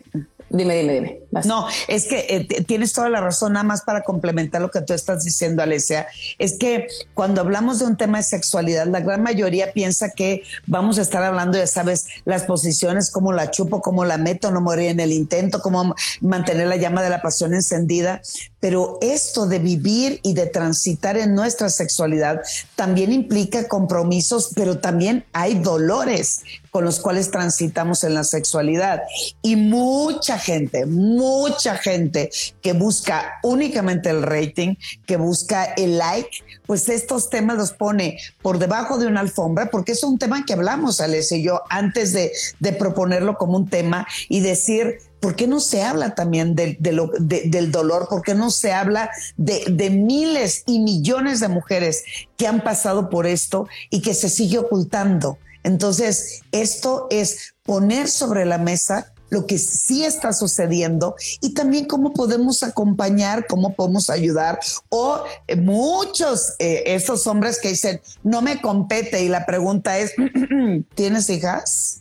Dime, 0.50 0.76
dime, 0.76 0.94
dime. 0.94 1.20
No, 1.44 1.66
es 1.88 2.06
que 2.06 2.26
eh, 2.28 2.64
tienes 2.64 2.94
toda 2.94 3.10
la 3.10 3.20
razón, 3.20 3.52
nada 3.52 3.64
más 3.64 3.82
para 3.82 4.02
complementar 4.02 4.62
lo 4.62 4.70
que 4.70 4.80
tú 4.80 4.94
estás 4.94 5.24
diciendo, 5.24 5.62
Alesia. 5.62 6.06
Es 6.38 6.56
que 6.58 6.88
cuando 7.12 7.42
hablamos 7.42 7.80
de 7.80 7.86
un 7.86 7.96
tema 7.96 8.18
de 8.18 8.24
sexualidad, 8.24 8.86
la 8.86 9.00
gran 9.00 9.22
mayoría 9.22 9.72
piensa 9.72 10.10
que 10.10 10.42
vamos 10.66 10.98
a 10.98 11.02
estar 11.02 11.22
hablando, 11.22 11.58
ya 11.58 11.66
sabes, 11.66 12.06
las 12.24 12.44
posiciones, 12.44 13.10
cómo 13.10 13.32
la 13.32 13.50
chupo, 13.50 13.82
cómo 13.82 14.06
la 14.06 14.16
meto, 14.16 14.50
no 14.50 14.62
morir 14.62 14.88
en 14.88 15.00
el 15.00 15.12
intento, 15.12 15.60
cómo 15.60 15.94
mantener 16.22 16.66
la 16.66 16.76
llama 16.76 17.02
de 17.02 17.10
la 17.10 17.20
pasión 17.20 17.52
encendida. 17.52 18.22
Pero 18.60 18.98
esto 19.02 19.46
de 19.46 19.58
vivir 19.58 20.20
y 20.22 20.32
de 20.32 20.46
transitar 20.46 21.16
en 21.18 21.34
nuestra 21.34 21.68
sexualidad 21.68 22.40
también 22.74 23.12
implica 23.12 23.68
compromisos, 23.68 24.50
pero 24.54 24.78
también 24.78 25.24
hay 25.32 25.54
dolores 25.54 26.42
con 26.78 26.84
los 26.84 27.00
cuales 27.00 27.32
transitamos 27.32 28.04
en 28.04 28.14
la 28.14 28.22
sexualidad. 28.22 29.02
Y 29.42 29.56
mucha 29.56 30.38
gente, 30.38 30.86
mucha 30.86 31.74
gente 31.74 32.30
que 32.62 32.72
busca 32.72 33.40
únicamente 33.42 34.10
el 34.10 34.22
rating, 34.22 34.76
que 35.04 35.16
busca 35.16 35.64
el 35.64 35.98
like, 35.98 36.30
pues 36.68 36.88
estos 36.88 37.30
temas 37.30 37.56
los 37.56 37.72
pone 37.72 38.20
por 38.42 38.60
debajo 38.60 38.96
de 38.96 39.08
una 39.08 39.18
alfombra, 39.18 39.70
porque 39.72 39.90
es 39.90 40.04
un 40.04 40.18
tema 40.18 40.44
que 40.44 40.52
hablamos, 40.52 41.00
Alessia 41.00 41.38
y 41.38 41.42
yo, 41.42 41.62
antes 41.68 42.12
de, 42.12 42.30
proponerlo 42.78 43.36
como 43.38 43.56
un 43.56 43.68
tema 43.68 44.06
y 44.28 44.38
decir, 44.38 44.98
¿por 45.18 45.34
qué 45.34 45.48
no 45.48 45.58
se 45.58 45.82
habla 45.82 46.14
también 46.14 46.54
del 46.54 47.72
dolor? 47.72 48.06
¿Por 48.08 48.22
qué 48.22 48.36
no 48.36 48.52
se 48.52 48.72
habla 48.72 49.10
de, 49.36 49.90
miles 49.90 50.62
y 50.64 50.78
millones 50.78 51.40
de 51.40 51.48
mujeres 51.48 52.04
que 52.36 52.46
han 52.46 52.62
pasado 52.62 53.10
por 53.10 53.26
esto 53.26 53.66
y 53.90 54.00
que 54.00 54.14
se 54.14 54.28
sigue 54.28 54.58
ocultando? 54.58 55.38
Entonces, 55.68 56.40
esto 56.50 57.08
es 57.10 57.54
poner 57.62 58.08
sobre 58.08 58.46
la 58.46 58.56
mesa 58.56 59.12
lo 59.28 59.46
que 59.46 59.58
sí 59.58 60.02
está 60.02 60.32
sucediendo 60.32 61.14
y 61.42 61.52
también 61.52 61.84
cómo 61.84 62.14
podemos 62.14 62.62
acompañar, 62.62 63.46
cómo 63.46 63.74
podemos 63.74 64.08
ayudar. 64.08 64.58
O 64.88 65.22
eh, 65.46 65.56
muchos, 65.56 66.54
eh, 66.58 66.84
esos 66.86 67.26
hombres 67.26 67.60
que 67.60 67.68
dicen, 67.68 68.00
no 68.22 68.40
me 68.40 68.62
compete 68.62 69.22
y 69.22 69.28
la 69.28 69.44
pregunta 69.44 69.98
es, 69.98 70.14
¿tienes 70.94 71.28
hijas? 71.28 72.00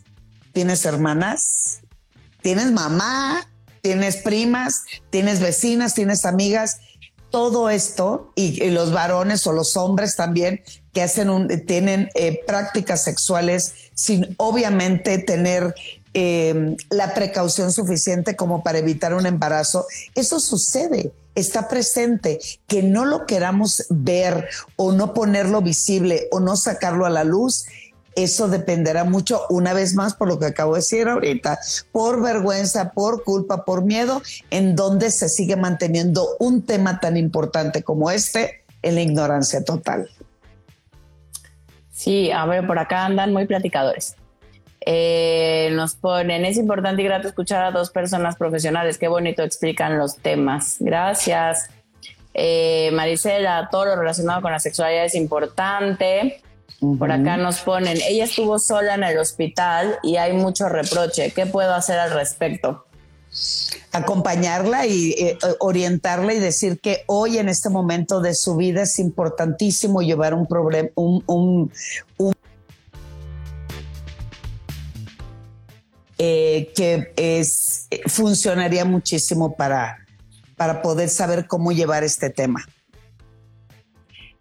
¿Tienes 0.54 0.86
hermanas? 0.86 1.80
¿Tienes 2.40 2.72
mamá? 2.72 3.46
¿Tienes 3.82 4.16
primas? 4.16 4.84
¿Tienes 5.10 5.40
vecinas? 5.40 5.92
¿Tienes 5.92 6.24
amigas? 6.24 6.78
todo 7.30 7.68
esto 7.70 8.32
y, 8.34 8.70
los 8.70 8.92
varones 8.92 9.46
o 9.46 9.52
los 9.52 9.76
hombres 9.76 10.16
también 10.16 10.62
que 10.92 11.02
hacen 11.02 11.30
un, 11.30 11.48
tienen 11.66 12.08
eh, 12.14 12.40
prácticas 12.46 13.04
sexuales 13.04 13.74
sin 13.94 14.34
obviamente 14.38 15.18
tener 15.18 15.74
eh, 16.14 16.76
la 16.90 17.14
precaución 17.14 17.72
suficiente 17.72 18.36
como 18.36 18.62
para 18.62 18.78
evitar 18.78 19.14
un 19.14 19.26
embarazo. 19.26 19.86
Eso 20.14 20.40
sucede, 20.40 21.12
está 21.34 21.68
presente. 21.68 22.38
Que 22.66 22.82
no 22.82 23.04
lo 23.04 23.26
queramos 23.26 23.84
ver 23.90 24.48
o 24.76 24.92
no 24.92 25.14
ponerlo 25.14 25.60
visible 25.60 26.28
o 26.30 26.40
no 26.40 26.56
sacarlo 26.56 27.06
a 27.06 27.10
la 27.10 27.24
luz 27.24 27.66
eso 28.18 28.48
dependerá 28.48 29.04
mucho, 29.04 29.42
una 29.48 29.72
vez 29.72 29.94
más, 29.94 30.14
por 30.14 30.26
lo 30.26 30.40
que 30.40 30.46
acabo 30.46 30.74
de 30.74 30.80
decir 30.80 31.06
ahorita, 31.06 31.60
por 31.92 32.20
vergüenza, 32.20 32.90
por 32.90 33.22
culpa, 33.22 33.64
por 33.64 33.84
miedo, 33.84 34.22
en 34.50 34.74
donde 34.74 35.12
se 35.12 35.28
sigue 35.28 35.54
manteniendo 35.54 36.28
un 36.40 36.62
tema 36.62 36.98
tan 36.98 37.16
importante 37.16 37.84
como 37.84 38.10
este 38.10 38.64
en 38.82 38.96
la 38.96 39.02
ignorancia 39.02 39.62
total. 39.62 40.10
Sí, 41.98 42.30
a 42.30 42.46
ver, 42.46 42.64
por 42.64 42.78
acá 42.78 43.06
andan 43.06 43.32
muy 43.32 43.44
platicadores. 43.44 44.14
Eh, 44.86 45.70
nos 45.72 45.96
ponen, 45.96 46.44
es 46.44 46.56
importante 46.56 47.02
y 47.02 47.04
grato 47.04 47.26
escuchar 47.26 47.64
a 47.64 47.72
dos 47.72 47.90
personas 47.90 48.36
profesionales, 48.36 48.98
qué 48.98 49.08
bonito 49.08 49.42
explican 49.42 49.98
los 49.98 50.16
temas. 50.16 50.76
Gracias. 50.78 51.70
Eh, 52.34 52.90
Marisela, 52.92 53.68
todo 53.68 53.86
lo 53.86 53.96
relacionado 53.96 54.40
con 54.42 54.52
la 54.52 54.60
sexualidad 54.60 55.06
es 55.06 55.16
importante. 55.16 56.40
Por 57.00 57.10
acá 57.10 57.36
nos 57.36 57.62
ponen, 57.62 57.98
ella 58.08 58.22
estuvo 58.22 58.60
sola 58.60 58.94
en 58.94 59.02
el 59.02 59.18
hospital 59.18 59.98
y 60.04 60.18
hay 60.18 60.34
mucho 60.34 60.68
reproche. 60.68 61.32
¿Qué 61.32 61.46
puedo 61.46 61.74
hacer 61.74 61.98
al 61.98 62.12
respecto? 62.12 62.86
Acompañarla 63.92 64.86
y 64.86 65.10
eh, 65.12 65.38
orientarla 65.60 66.34
y 66.34 66.38
decir 66.38 66.80
que 66.80 67.04
hoy 67.06 67.38
en 67.38 67.48
este 67.48 67.70
momento 67.70 68.20
de 68.20 68.34
su 68.34 68.56
vida 68.56 68.82
es 68.82 68.98
importantísimo 68.98 70.02
llevar 70.02 70.34
un 70.34 70.46
problema, 70.46 70.88
un, 70.94 71.72
eh, 76.18 76.72
que 76.74 77.12
es, 77.16 77.88
funcionaría 78.06 78.84
muchísimo 78.84 79.56
para, 79.56 79.98
para 80.56 80.82
poder 80.82 81.08
saber 81.08 81.46
cómo 81.46 81.72
llevar 81.72 82.04
este 82.04 82.30
tema. 82.30 82.64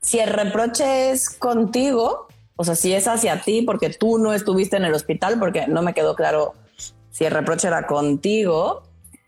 Si 0.01 0.19
el 0.19 0.29
reproche 0.29 1.11
es 1.11 1.29
contigo, 1.29 2.27
o 2.55 2.63
sea, 2.63 2.75
si 2.75 2.93
es 2.93 3.07
hacia 3.07 3.41
ti 3.41 3.61
porque 3.61 3.89
tú 3.89 4.17
no 4.17 4.33
estuviste 4.33 4.77
en 4.77 4.85
el 4.85 4.93
hospital, 4.93 5.37
porque 5.39 5.67
no 5.67 5.81
me 5.81 5.93
quedó 5.93 6.15
claro 6.15 6.53
si 7.11 7.25
el 7.25 7.31
reproche 7.31 7.67
era 7.67 7.87
contigo. 7.87 8.83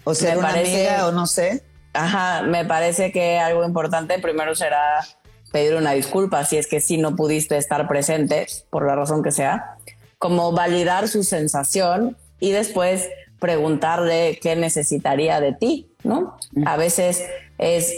O 0.10 0.16
sea, 0.16 0.38
una 0.38 0.50
amiga 0.50 1.08
o 1.08 1.12
no 1.12 1.28
sé. 1.28 1.64
Ajá, 1.94 2.44
me 2.44 2.66
parece 2.66 3.12
que 3.12 3.40
algo 3.40 3.64
importante 3.64 4.20
primero 4.20 4.56
será 4.56 5.06
pedir 5.52 5.76
una 5.76 5.92
disculpa 5.92 6.46
si 6.46 6.58
es 6.58 6.68
que 6.68 6.80
sí 6.80 6.98
no 6.98 7.16
pudiste 7.16 7.58
estar 7.58 7.88
presente, 7.88 8.48
por 8.70 8.86
la 8.86 8.96
razón 8.96 9.24
que 9.24 9.32
sea, 9.32 9.76
como 10.18 10.52
validar 10.52 11.08
su 11.08 11.24
sensación 11.24 12.18
y 12.40 12.52
después 12.52 13.10
preguntarle 13.40 14.40
qué 14.42 14.56
necesitaría 14.56 15.40
de 15.40 15.54
ti, 15.54 15.92
¿no? 16.04 16.38
A 16.66 16.78
veces 16.78 17.24
es 17.58 17.94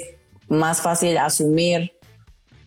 más 0.48 0.82
fácil 0.82 1.18
asumir 1.18 1.94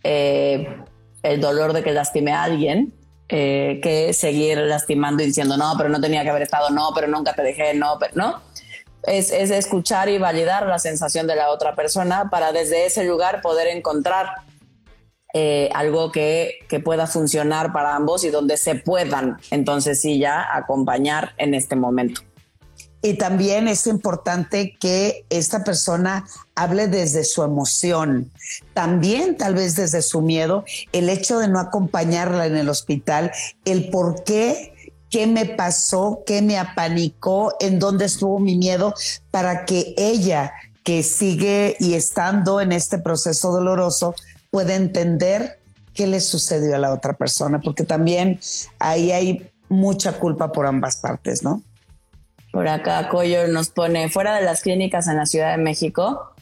eh, 0.03 0.75
el 1.23 1.41
dolor 1.41 1.73
de 1.73 1.83
que 1.83 1.93
lastime 1.93 2.33
a 2.33 2.43
alguien 2.43 2.93
eh, 3.29 3.81
que 3.83 4.13
seguir 4.13 4.59
lastimando 4.59 5.23
y 5.23 5.27
diciendo, 5.27 5.57
no, 5.57 5.75
pero 5.79 5.89
no 5.89 6.01
tenía 6.01 6.23
que 6.23 6.31
haber 6.31 6.43
estado, 6.43 6.69
no, 6.71 6.91
pero 6.95 7.09
nunca 7.09 7.35
te 7.35 7.43
dejé, 7.43 7.75
no, 7.75 7.97
pero 7.99 8.13
no. 8.17 8.43
Es, 9.07 9.31
es 9.31 9.51
escuchar 9.51 10.09
y 10.09 10.19
validar 10.19 10.67
la 10.67 10.79
sensación 10.79 11.27
de 11.27 11.37
la 11.37 11.51
otra 11.51 11.75
persona 11.75 12.31
para 12.31 12.53
desde 12.53 12.87
ese 12.87 13.05
lugar 13.05 13.43
poder 13.43 13.69
encontrar 13.69 14.29
eh, 15.35 15.69
algo 15.75 16.13
que, 16.13 16.61
que, 16.69 16.79
pueda 16.79 17.09
funcionar 17.09 17.73
para 17.73 17.97
ambos 17.97 18.23
y 18.23 18.31
donde 18.31 18.57
se 18.57 18.77
puedan, 18.77 19.39
entonces 19.51 20.01
sí, 20.01 20.21
ya 20.21 20.47
acompañar 20.55 21.33
en 21.39 21.55
este 21.55 21.75
momento. 21.75 22.23
Y 23.05 23.15
también 23.15 23.69
es 23.69 23.87
importante 23.87 24.77
que 24.81 25.27
esta 25.29 25.63
persona 25.63 26.25
hable 26.55 26.87
desde 26.87 27.25
su 27.25 27.43
emoción, 27.43 28.31
también 28.73 29.37
tal 29.37 29.55
vez 29.55 29.77
desde 29.77 30.01
su 30.01 30.23
miedo, 30.23 30.65
el 30.93 31.11
hecho 31.11 31.39
de 31.39 31.49
no 31.49 31.59
acompañarla 31.59 32.47
en 32.47 32.57
el 32.57 32.71
hospital, 32.71 33.31
el 33.67 33.91
por 33.91 34.25
qué, 34.25 34.74
qué 35.15 35.29
me 35.29 35.47
pasó, 35.47 36.25
qué 36.27 36.43
me 36.43 36.59
apanicó, 36.59 37.55
en 37.61 37.79
dónde 37.79 38.05
estuvo 38.05 38.41
mi 38.41 38.57
miedo, 38.57 38.95
para 39.31 39.65
que 39.65 39.95
ella 39.97 40.53
que 40.83 41.05
sigue 41.05 41.77
y 41.79 41.95
estando 41.95 42.61
en 42.61 42.73
este 42.73 42.99
proceso 42.99 43.53
doloroso 43.53 44.17
pueda 44.51 44.75
entender 44.75 45.61
qué 45.95 46.09
le 46.09 46.19
sucedió 46.19 46.75
a 46.75 46.79
la 46.79 46.93
otra 46.93 47.13
persona, 47.13 47.61
porque 47.61 47.85
también 47.85 48.41
ahí 48.81 49.13
hay 49.13 49.53
mucha 49.69 50.15
culpa 50.15 50.51
por 50.51 50.67
ambas 50.67 50.97
partes, 50.97 51.45
¿no? 51.45 51.63
Por 52.51 52.67
acá 52.67 53.09
Coyo 53.09 53.47
nos 53.47 53.69
pone, 53.69 54.09
fuera 54.09 54.35
de 54.35 54.45
las 54.45 54.63
clínicas 54.63 55.07
en 55.07 55.17
la 55.17 55.27
Ciudad 55.27 55.53
de 55.53 55.63
México, 55.63 56.35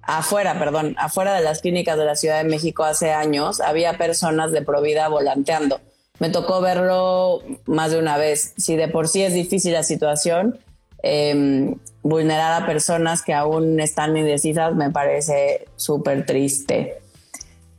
afuera, 0.00 0.58
perdón, 0.58 0.94
afuera 0.96 1.34
de 1.34 1.42
las 1.42 1.60
clínicas 1.60 1.98
de 1.98 2.06
la 2.06 2.16
Ciudad 2.16 2.38
de 2.42 2.48
México 2.48 2.84
hace 2.84 3.12
años, 3.12 3.60
había 3.60 3.98
personas 3.98 4.50
de 4.50 4.62
Provida 4.62 5.08
volanteando. 5.08 5.78
Me 6.22 6.30
tocó 6.30 6.60
verlo 6.60 7.42
más 7.66 7.90
de 7.90 7.98
una 7.98 8.16
vez. 8.16 8.54
Si 8.56 8.76
de 8.76 8.86
por 8.86 9.08
sí 9.08 9.24
es 9.24 9.34
difícil 9.34 9.72
la 9.72 9.82
situación, 9.82 10.56
em, 11.02 11.74
vulnerar 12.04 12.62
a 12.62 12.64
personas 12.64 13.22
que 13.22 13.34
aún 13.34 13.80
están 13.80 14.16
indecisas 14.16 14.72
me 14.76 14.88
parece 14.92 15.66
súper 15.74 16.24
triste. 16.24 17.00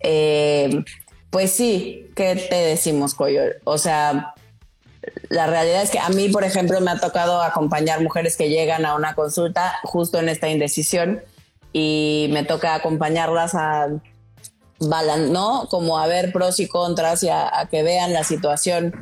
Em, 0.02 0.84
pues 1.30 1.52
sí, 1.52 2.10
¿qué 2.18 2.36
te 2.36 2.58
decimos, 2.58 3.14
Coyo? 3.14 3.44
O 3.64 3.78
sea, 3.78 4.34
la 5.30 5.48
realidad 5.48 5.82
es 5.82 5.90
que 5.90 6.00
a 6.00 6.10
mí, 6.10 6.28
por 6.28 6.44
ejemplo, 6.44 6.82
me 6.82 6.92
ha 6.92 7.00
tocado 7.00 7.42
acompañar 7.42 8.02
mujeres 8.02 8.36
que 8.36 8.50
llegan 8.50 8.86
a 8.86 8.96
una 8.96 9.16
consulta 9.16 9.76
justo 9.84 10.20
en 10.20 10.28
esta 10.28 10.50
indecisión 10.50 11.22
y 11.72 12.28
me 12.34 12.44
toca 12.44 12.76
acompañarlas 12.76 13.56
a 13.56 13.88
¿no? 15.32 15.68
Como 15.70 15.98
a 15.98 16.08
ver 16.08 16.32
pros 16.32 16.60
y 16.60 16.68
contras 16.68 17.24
y 17.24 17.30
a, 17.30 17.68
que 17.70 17.84
vean 17.84 18.14
la 18.14 18.24
situación. 18.24 18.94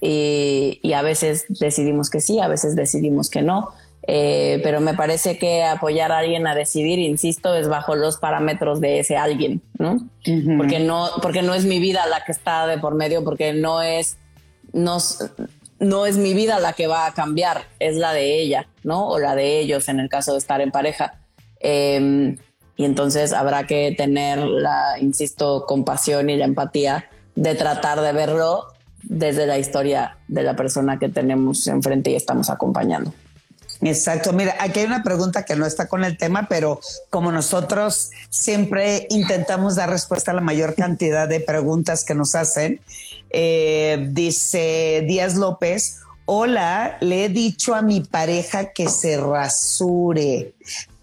Y, 0.00 0.92
a 0.92 1.02
veces 1.02 1.46
decidimos 1.48 2.10
que 2.10 2.20
sí, 2.20 2.40
a 2.40 2.48
veces 2.48 2.76
decidimos 2.76 3.30
que 3.30 3.42
no. 3.42 3.70
Eh, 4.08 4.60
pero 4.64 4.80
me 4.80 4.94
parece 4.94 5.38
que 5.38 5.62
apoyar 5.62 6.10
a 6.10 6.18
alguien 6.18 6.46
a 6.48 6.56
decidir, 6.56 6.98
insisto, 6.98 7.54
es 7.54 7.68
bajo 7.68 7.94
los 7.94 8.16
parámetros 8.16 8.80
de 8.80 8.98
ese 8.98 9.16
alguien, 9.16 9.62
¿no? 9.78 10.08
Porque 10.58 10.80
no, 10.80 11.08
porque 11.22 11.42
no 11.42 11.54
es 11.54 11.64
mi 11.64 11.78
vida 11.78 12.06
la 12.06 12.24
que 12.24 12.32
está 12.32 12.66
de 12.66 12.78
por 12.78 12.96
medio, 12.96 13.22
porque 13.22 13.52
no 13.52 13.80
es 13.80 14.18
no 15.82 16.06
es 16.06 16.16
mi 16.16 16.32
vida 16.32 16.60
la 16.60 16.72
que 16.72 16.86
va 16.86 17.06
a 17.06 17.12
cambiar, 17.12 17.62
es 17.80 17.96
la 17.96 18.12
de 18.12 18.40
ella, 18.40 18.68
¿no? 18.84 19.08
O 19.08 19.18
la 19.18 19.34
de 19.34 19.58
ellos 19.58 19.88
en 19.88 20.00
el 20.00 20.08
caso 20.08 20.32
de 20.32 20.38
estar 20.38 20.60
en 20.60 20.70
pareja. 20.70 21.20
Em, 21.60 22.36
y 22.76 22.84
entonces 22.84 23.32
habrá 23.32 23.66
que 23.66 23.94
tener 23.96 24.38
la, 24.38 24.98
insisto, 25.00 25.66
compasión 25.66 26.30
y 26.30 26.36
la 26.36 26.44
empatía 26.44 27.06
de 27.34 27.54
tratar 27.54 28.00
de 28.00 28.12
verlo 28.12 28.66
desde 29.02 29.46
la 29.46 29.58
historia 29.58 30.18
de 30.28 30.42
la 30.42 30.56
persona 30.56 30.98
que 30.98 31.08
tenemos 31.08 31.66
enfrente 31.66 32.10
y 32.10 32.14
estamos 32.14 32.50
acompañando. 32.50 33.12
Exacto. 33.82 34.32
Mira, 34.32 34.54
aquí 34.60 34.80
hay 34.80 34.86
una 34.86 35.02
pregunta 35.02 35.44
que 35.44 35.56
no 35.56 35.66
está 35.66 35.88
con 35.88 36.04
el 36.04 36.16
tema, 36.16 36.46
pero 36.48 36.80
como 37.10 37.32
nosotros 37.32 38.10
siempre 38.30 39.08
intentamos 39.10 39.74
dar 39.74 39.90
respuesta 39.90 40.30
a 40.30 40.34
la 40.34 40.40
mayor 40.40 40.74
cantidad 40.76 41.28
de 41.28 41.40
preguntas 41.40 42.04
que 42.04 42.14
nos 42.14 42.36
hacen, 42.36 42.80
eh, 43.30 44.06
dice 44.10 45.04
Díaz 45.08 45.34
López, 45.34 46.00
hola, 46.26 46.96
le 47.00 47.24
he 47.24 47.28
dicho 47.28 47.74
a 47.74 47.82
mi 47.82 48.02
pareja 48.02 48.72
que 48.72 48.88
se 48.88 49.16
rasure, 49.16 50.54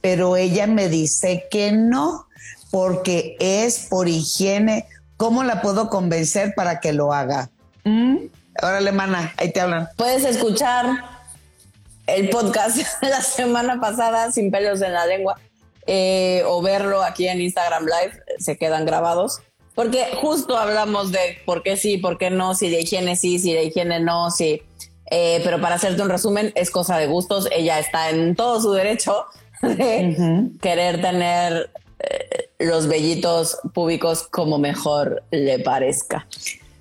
pero 0.01 0.37
ella 0.37 0.67
me 0.67 0.89
dice 0.89 1.47
que 1.49 1.71
no, 1.71 2.27
porque 2.71 3.35
es 3.39 3.87
por 3.89 4.07
higiene. 4.07 4.87
¿Cómo 5.17 5.43
la 5.43 5.61
puedo 5.61 5.89
convencer 5.89 6.53
para 6.55 6.79
que 6.79 6.93
lo 6.93 7.13
haga? 7.13 7.49
¿Mm? 7.83 8.17
Órale, 8.61 8.91
mana, 8.91 9.33
ahí 9.37 9.51
te 9.51 9.61
hablan. 9.61 9.89
Puedes 9.97 10.23
escuchar 10.23 10.85
el 12.07 12.29
podcast 12.29 12.77
la 13.01 13.21
semana 13.21 13.79
pasada 13.79 14.31
sin 14.31 14.51
pelos 14.51 14.81
en 14.81 14.93
la 14.93 15.05
lengua 15.05 15.37
eh, 15.85 16.43
o 16.45 16.61
verlo 16.61 17.01
aquí 17.03 17.27
en 17.27 17.41
Instagram 17.41 17.85
Live, 17.85 18.23
se 18.37 18.57
quedan 18.57 18.85
grabados. 18.85 19.39
Porque 19.75 20.05
justo 20.21 20.57
hablamos 20.57 21.11
de 21.11 21.37
por 21.45 21.63
qué 21.63 21.77
sí, 21.77 21.97
por 21.97 22.17
qué 22.17 22.29
no, 22.29 22.53
si 22.53 22.69
de 22.69 22.81
higiene 22.81 23.15
sí, 23.15 23.39
si 23.39 23.53
de 23.53 23.63
higiene 23.63 23.99
no, 23.99 24.29
sí. 24.29 24.61
Eh, 25.09 25.41
pero 25.43 25.59
para 25.61 25.75
hacerte 25.75 26.01
un 26.01 26.09
resumen, 26.09 26.51
es 26.55 26.69
cosa 26.69 26.97
de 26.97 27.07
gustos. 27.07 27.47
Ella 27.51 27.79
está 27.79 28.09
en 28.09 28.35
todo 28.35 28.61
su 28.61 28.71
derecho 28.73 29.25
de 29.77 30.49
querer 30.61 31.01
tener 31.01 31.69
eh, 31.99 32.49
los 32.59 32.87
vellitos 32.87 33.57
públicos 33.73 34.23
como 34.23 34.57
mejor 34.57 35.23
le 35.31 35.59
parezca. 35.59 36.27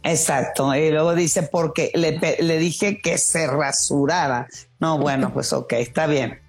Exacto. 0.03 0.75
Y 0.75 0.91
luego 0.91 1.15
dice, 1.15 1.43
porque 1.43 1.91
le, 1.95 2.19
le 2.41 2.59
dije 2.59 3.01
que 3.01 3.19
se 3.19 3.47
rasurara. 3.47 4.47
No, 4.79 4.99
bueno, 4.99 5.33
pues 5.33 5.53
ok, 5.53 5.73
está 5.75 6.07
bien. 6.07 6.41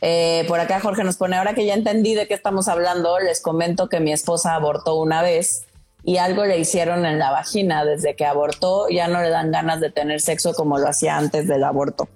Eh, 0.00 0.44
por 0.46 0.60
acá 0.60 0.80
Jorge 0.80 1.04
nos 1.04 1.16
pone, 1.16 1.36
ahora 1.36 1.54
que 1.54 1.64
ya 1.64 1.74
entendí 1.74 2.14
de 2.14 2.28
qué 2.28 2.34
estamos 2.34 2.68
hablando, 2.68 3.18
les 3.18 3.40
comento 3.40 3.88
que 3.88 4.00
mi 4.00 4.12
esposa 4.12 4.54
abortó 4.54 4.96
una 4.96 5.22
vez 5.22 5.64
y 6.04 6.18
algo 6.18 6.44
le 6.44 6.58
hicieron 6.58 7.06
en 7.06 7.18
la 7.18 7.30
vagina. 7.30 7.84
Desde 7.84 8.14
que 8.14 8.26
abortó 8.26 8.88
ya 8.88 9.08
no 9.08 9.22
le 9.22 9.30
dan 9.30 9.50
ganas 9.50 9.80
de 9.80 9.90
tener 9.90 10.20
sexo 10.20 10.54
como 10.54 10.78
lo 10.78 10.88
hacía 10.88 11.16
antes 11.16 11.48
del 11.48 11.64
aborto. 11.64 12.08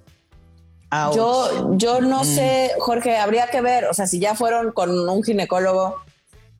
Yo, 1.15 1.77
yo 1.77 2.01
no 2.01 2.21
mm. 2.21 2.25
sé, 2.25 2.71
Jorge, 2.79 3.17
habría 3.17 3.47
que 3.47 3.61
ver, 3.61 3.85
o 3.85 3.93
sea, 3.93 4.07
si 4.07 4.19
ya 4.19 4.35
fueron 4.35 4.73
con 4.73 4.89
un 5.07 5.23
ginecólogo, 5.23 5.95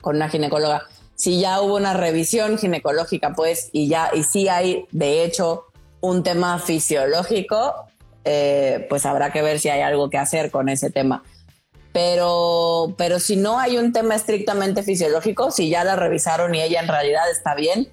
con 0.00 0.16
una 0.16 0.30
ginecóloga, 0.30 0.88
si 1.14 1.38
ya 1.38 1.60
hubo 1.60 1.76
una 1.76 1.92
revisión 1.92 2.56
ginecológica, 2.56 3.34
pues, 3.34 3.68
y 3.72 3.88
ya, 3.88 4.10
y 4.14 4.24
si 4.24 4.48
hay, 4.48 4.86
de 4.90 5.24
hecho, 5.24 5.66
un 6.00 6.22
tema 6.22 6.58
fisiológico, 6.58 7.74
eh, 8.24 8.86
pues 8.88 9.04
habrá 9.04 9.32
que 9.32 9.42
ver 9.42 9.60
si 9.60 9.68
hay 9.68 9.82
algo 9.82 10.08
que 10.08 10.18
hacer 10.18 10.50
con 10.50 10.68
ese 10.68 10.90
tema. 10.90 11.22
Pero, 11.92 12.94
pero 12.96 13.20
si 13.20 13.36
no 13.36 13.58
hay 13.58 13.76
un 13.76 13.92
tema 13.92 14.14
estrictamente 14.14 14.82
fisiológico, 14.82 15.50
si 15.50 15.68
ya 15.68 15.84
la 15.84 15.94
revisaron 15.94 16.54
y 16.54 16.62
ella 16.62 16.80
en 16.80 16.88
realidad 16.88 17.30
está 17.30 17.54
bien, 17.54 17.88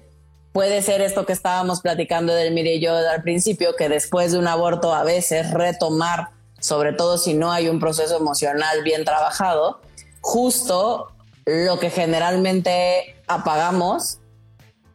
puede 0.52 0.82
ser 0.82 1.00
esto 1.00 1.26
que 1.26 1.32
estábamos 1.32 1.80
platicando 1.80 2.34
del 2.34 2.52
mire 2.52 2.74
y 2.74 2.80
yo 2.80 2.96
al 2.96 3.22
principio, 3.22 3.76
que 3.76 3.88
después 3.88 4.32
de 4.32 4.38
un 4.38 4.48
aborto 4.48 4.94
a 4.94 5.04
veces 5.04 5.50
retomar, 5.52 6.30
sobre 6.58 6.92
todo 6.92 7.18
si 7.18 7.34
no 7.34 7.52
hay 7.52 7.68
un 7.68 7.80
proceso 7.80 8.16
emocional 8.16 8.82
bien 8.82 9.04
trabajado, 9.04 9.80
justo 10.20 11.12
lo 11.46 11.78
que 11.78 11.90
generalmente 11.90 13.16
apagamos 13.26 14.18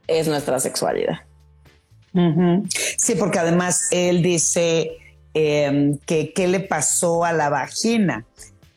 es 0.08 0.28
nuestra 0.28 0.60
sexualidad. 0.60 1.20
Sí, 2.97 3.16
porque 3.16 3.39
además 3.39 3.88
él 3.91 4.22
dice 4.22 4.91
em, 5.34 5.97
que 6.06 6.32
qué 6.32 6.47
le 6.47 6.62
pasó 6.62 7.26
a 7.26 7.34
la 7.34 7.49
vagina. 7.49 8.26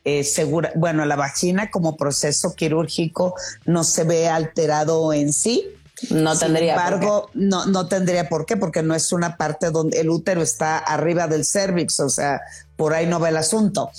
Eh, 0.05 0.25
segura, 0.25 0.73
bueno, 0.75 1.05
la 1.05 1.17
vagina 1.17 1.71
como 1.71 1.97
proceso 1.97 2.55
quirúrgico 2.57 3.35
no 3.65 3.85
se 3.85 4.05
ve 4.05 4.29
alterado 4.29 5.13
en 5.13 5.33
sí, 5.33 5.69
no 6.11 6.39
tendría 6.39 6.75
Sin 6.75 6.85
embargo, 6.85 7.31
No, 7.35 7.67
no 7.67 7.87
tendría 7.89 8.29
por 8.29 8.47
qué, 8.47 8.57
porque 8.57 8.83
no 8.83 8.95
es 8.95 9.13
una 9.13 9.37
parte 9.37 9.71
donde 9.71 10.01
el 10.01 10.11
útero 10.11 10.43
está 10.43 10.79
arriba 10.79 11.27
del 11.27 11.45
cervix, 11.45 12.01
o 12.01 12.09
sea, 12.09 12.41
por 12.77 12.95
ahí 12.95 13.07
no 13.07 13.21
va 13.21 13.29
el 13.29 13.37
asunto. 13.37 13.91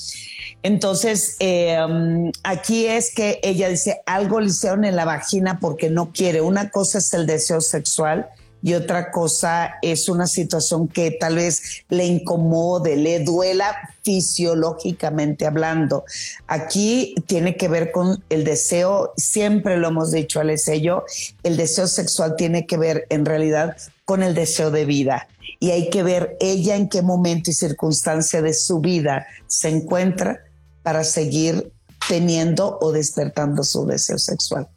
Entonces, 0.62 1.36
em, 1.40 2.32
aquí 2.44 2.86
es 2.86 3.14
que 3.14 3.40
ella 3.44 3.70
dice, 3.70 4.02
algo 4.06 4.40
le 4.40 4.48
hicieron 4.48 4.84
en 4.84 4.96
la 4.96 5.06
vagina 5.06 5.60
porque 5.60 5.90
no 5.90 6.12
quiere. 6.12 6.42
Una 6.42 6.70
cosa 6.70 6.98
es 6.98 7.14
el 7.14 7.26
deseo 7.26 7.62
sexual 7.62 8.30
y 8.62 8.74
otra 8.74 9.12
cosa 9.12 9.76
es 9.82 10.10
una 10.10 10.28
situación 10.28 10.88
que 10.88 11.12
tal 11.12 11.36
vez 11.36 11.84
le 11.90 12.06
incomode, 12.06 12.98
le 12.98 13.20
duela 13.20 13.76
fisiológicamente 14.04 15.46
hablando. 15.46 16.04
Aquí 16.48 17.16
tiene 17.26 17.56
que 17.56 17.68
ver 17.68 17.92
con 17.92 18.24
el 18.30 18.44
deseo, 18.44 19.14
siempre 19.16 19.78
lo 19.78 19.90
hemos 19.90 20.12
dicho 20.12 20.40
al 20.40 20.50
yo, 20.82 21.04
el 21.44 21.58
deseo 21.58 21.88
sexual 21.88 22.36
tiene 22.36 22.66
que 22.66 22.78
ver 22.78 23.06
en 23.10 23.26
realidad 23.26 23.78
con 24.06 24.24
el 24.24 24.34
deseo 24.34 24.72
de 24.72 24.86
vida. 24.86 25.28
Y 25.60 25.72
hay 25.72 25.90
que 25.90 26.04
ver 26.04 26.38
ella 26.40 26.76
en 26.76 26.90
qué 26.90 27.02
momento 27.02 27.52
y 27.52 27.54
circunstancia 27.54 28.42
de 28.42 28.54
su 28.54 28.80
vida 28.80 29.28
se 29.48 29.70
encuentra 29.70 30.42
para 30.84 31.04
seguir 31.04 31.72
teniendo 32.08 32.78
o 32.82 32.92
despertando 32.92 33.64
su 33.64 33.86
deseo 33.86 34.18
sexual 34.18 34.68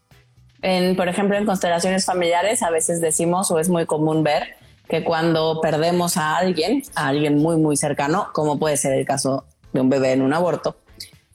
por 0.97 1.09
ejemplo, 1.09 1.37
en 1.37 1.45
constelaciones 1.45 2.05
familiares 2.05 2.63
a 2.63 2.71
veces 2.71 3.01
decimos 3.01 3.51
o 3.51 3.59
es 3.59 3.69
muy 3.69 3.87
común 3.87 4.23
ver 4.23 4.55
que 4.89 5.05
cuando 5.05 5.61
perdemos 5.61 6.17
a 6.17 6.37
alguien, 6.37 6.83
a 6.95 7.09
alguien 7.09 7.39
muy, 7.39 7.57
muy 7.57 7.77
cercano, 7.77 8.29
como 8.33 8.59
puede 8.59 8.77
ser 8.77 8.93
el 8.93 9.07
caso 9.07 9.45
de 9.73 9.81
un 9.81 9.89
bebé 9.89 10.13
en 10.13 10.23
un 10.23 10.33
aborto, 10.33 10.77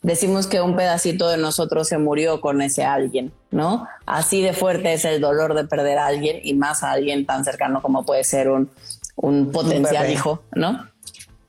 decimos 0.02 0.48
que 0.48 0.62
un 0.62 0.76
pedacito 0.76 1.28
de 1.28 1.38
nosotros 1.38 1.88
se 1.88 1.98
murió 1.98 2.40
con 2.40 2.62
ese 2.62 2.86
alguien, 2.86 3.34
¿no? 3.52 3.88
Así 4.06 4.42
de 4.42 4.54
fuerte 4.54 4.94
es 4.94 5.06
el 5.06 5.20
dolor 5.20 5.54
de 5.56 5.66
perder 5.66 5.98
a 5.98 6.08
alguien 6.08 6.40
y 6.44 6.54
más 6.54 6.84
a 6.84 6.92
alguien 6.92 7.26
tan 7.26 7.44
cercano 7.44 7.82
como 7.82 8.06
puede 8.06 8.24
ser 8.24 8.50
un, 8.50 8.70
un 9.16 9.52
potencial 9.52 10.10
hijo, 10.10 10.44
¿no? 10.54 10.88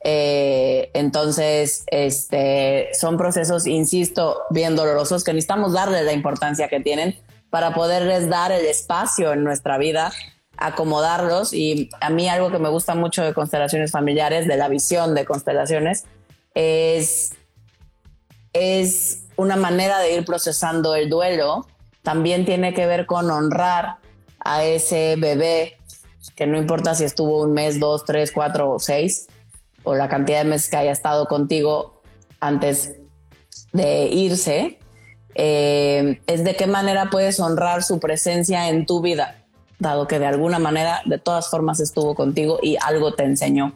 Eh, 0.03 0.91
entonces, 0.95 1.85
este, 1.89 2.89
son 2.99 3.17
procesos, 3.17 3.67
insisto, 3.67 4.39
bien 4.51 4.77
dolorosos 4.77 5.25
que 5.25 5.33
necesitamos 5.33 5.73
darle 5.73 6.03
la 6.03 6.13
importancia 6.13 6.69
que 6.69 6.81
tienen 6.81 7.17
para 7.51 7.75
poderles 7.75 8.29
dar 8.29 8.53
el 8.53 8.65
espacio 8.67 9.33
en 9.33 9.45
nuestra 9.45 9.79
vida, 9.79 10.13
acomodarlos. 10.57 11.53
Y 11.53 11.91
a 12.01 12.11
mí 12.11 12.29
algo 12.29 12.51
que 12.51 12.59
me 12.59 12.69
gusta 12.69 12.95
mucho 12.95 13.23
de 13.23 13.35
constelaciones 13.35 13.91
familiares, 13.91 14.47
de 14.47 14.57
la 14.57 14.69
visión 14.69 15.15
de 15.15 15.25
constelaciones, 15.25 16.05
es, 16.55 17.35
es 18.53 19.25
una 19.37 19.57
manera 19.57 19.99
de 20.01 20.15
ir 20.15 20.25
procesando 20.25 20.95
el 20.95 21.09
duelo. 21.09 21.67
También 22.03 22.45
tiene 22.45 22.75
que 22.75 22.87
ver 22.87 23.07
con 23.07 23.31
honrar 23.31 23.97
a 24.41 24.65
ese 24.65 25.17
bebé, 25.17 25.77
que 26.37 26.47
no 26.47 26.59
importa 26.59 26.95
si 26.95 27.05
estuvo 27.05 27.43
un 27.43 27.53
mes, 27.53 27.81
dos, 27.81 28.05
tres, 28.05 28.33
cuatro 28.33 28.71
o 28.71 28.79
seis, 28.79 29.27
o 29.83 29.95
la 29.95 30.09
cantidad 30.09 30.43
de 30.43 30.51
meses 30.51 30.71
que 30.71 30.77
haya 30.77 30.93
estado 30.93 31.27
contigo 31.27 32.03
antes 32.41 32.95
de 33.73 34.07
irse, 34.07 34.79
eh, 35.35 36.21
es 36.27 36.45
de 36.45 36.57
qué 36.57 36.67
manera 36.67 37.11
puedes 37.11 37.39
honrar 37.41 37.83
su 37.83 37.99
presencia 37.99 38.69
en 38.69 38.87
tu 38.87 39.01
vida, 39.01 39.37
dado 39.79 40.09
que 40.09 40.19
de 40.19 40.27
alguna 40.27 40.59
manera, 40.59 41.01
de 41.05 41.19
todas 41.19 41.49
formas, 41.49 41.81
estuvo 41.81 42.15
contigo 42.15 42.59
y 42.63 42.77
algo 42.81 43.15
te 43.15 43.25
enseñó. 43.25 43.73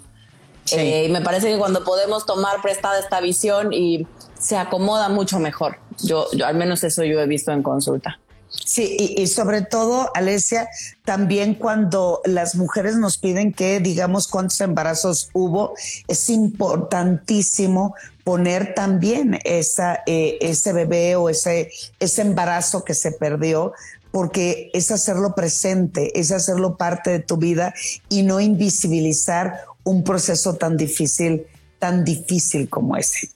Eh, 0.70 1.06
y 1.08 1.12
me 1.12 1.20
parece 1.20 1.48
que 1.48 1.58
cuando 1.58 1.84
podemos 1.84 2.24
tomar 2.24 2.62
prestada 2.62 2.98
esta 2.98 3.20
visión 3.20 3.72
y 3.72 4.06
se 4.38 4.56
acomoda 4.56 5.08
mucho 5.08 5.38
mejor. 5.38 5.78
Yo, 6.02 6.26
yo 6.32 6.46
al 6.46 6.54
menos 6.54 6.84
eso 6.84 7.04
yo 7.04 7.20
he 7.20 7.26
visto 7.26 7.52
en 7.52 7.62
consulta. 7.62 8.18
Sí, 8.54 9.14
y, 9.16 9.26
sobre 9.28 9.62
todo, 9.62 10.10
Alesia, 10.14 10.68
también 11.04 11.54
cuando 11.54 12.20
las 12.24 12.54
mujeres 12.54 12.96
nos 12.96 13.16
piden 13.16 13.52
que 13.52 13.80
digamos 13.80 14.28
cuántos 14.28 14.60
embarazos 14.60 15.30
hubo, 15.32 15.74
es 16.06 16.28
importantísimo 16.28 17.94
poner 18.24 18.74
también 18.74 19.38
esa, 19.44 20.02
eh, 20.06 20.36
ese 20.42 20.72
bebé 20.72 21.16
o 21.16 21.30
ese, 21.30 21.70
ese 21.98 22.22
embarazo 22.22 22.84
que 22.84 22.94
se 22.94 23.12
perdió, 23.12 23.72
porque 24.10 24.70
es 24.74 24.90
hacerlo 24.90 25.34
presente, 25.34 26.18
es 26.18 26.30
hacerlo 26.30 26.76
parte 26.76 27.10
de 27.10 27.20
tu 27.20 27.38
vida 27.38 27.72
y 28.10 28.22
no 28.22 28.38
invisibilizar 28.38 29.64
un 29.82 30.04
proceso 30.04 30.56
tan 30.56 30.76
difícil, 30.76 31.46
tan 31.78 32.04
difícil 32.04 32.68
como 32.68 32.96
ese. 32.96 33.30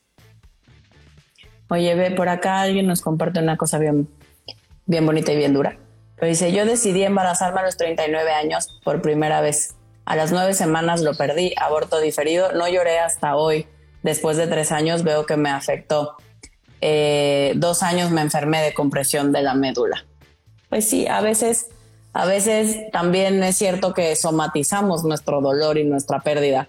Oye, 1.68 1.94
ve, 1.94 2.10
por 2.12 2.28
acá 2.28 2.60
alguien 2.60 2.86
nos 2.86 3.00
comparte 3.00 3.40
una 3.40 3.56
cosa 3.56 3.78
bien 3.78 4.06
bien 4.86 5.04
bonita 5.04 5.32
y 5.32 5.36
bien 5.36 5.52
dura. 5.52 5.78
Pero 6.16 6.28
dice, 6.28 6.52
yo 6.52 6.64
decidí 6.64 7.02
embarazarme 7.02 7.60
a 7.60 7.64
los 7.64 7.76
39 7.76 8.30
años 8.32 8.80
por 8.82 9.02
primera 9.02 9.40
vez. 9.40 9.74
A 10.06 10.16
las 10.16 10.30
nueve 10.32 10.54
semanas 10.54 11.02
lo 11.02 11.14
perdí, 11.14 11.52
aborto 11.60 12.00
diferido, 12.00 12.52
no 12.52 12.68
lloré 12.68 13.00
hasta 13.00 13.36
hoy. 13.36 13.66
Después 14.02 14.36
de 14.36 14.46
tres 14.46 14.70
años 14.70 15.02
veo 15.02 15.26
que 15.26 15.36
me 15.36 15.50
afectó. 15.50 16.16
Eh, 16.80 17.52
dos 17.56 17.82
años 17.82 18.10
me 18.10 18.20
enfermé 18.20 18.62
de 18.62 18.72
compresión 18.72 19.32
de 19.32 19.42
la 19.42 19.54
médula. 19.54 20.06
Pues 20.68 20.88
sí, 20.88 21.06
a 21.08 21.20
veces, 21.20 21.68
a 22.12 22.24
veces 22.24 22.90
también 22.92 23.42
es 23.42 23.56
cierto 23.56 23.94
que 23.94 24.14
somatizamos 24.14 25.02
nuestro 25.02 25.40
dolor 25.40 25.76
y 25.76 25.84
nuestra 25.84 26.20
pérdida. 26.20 26.68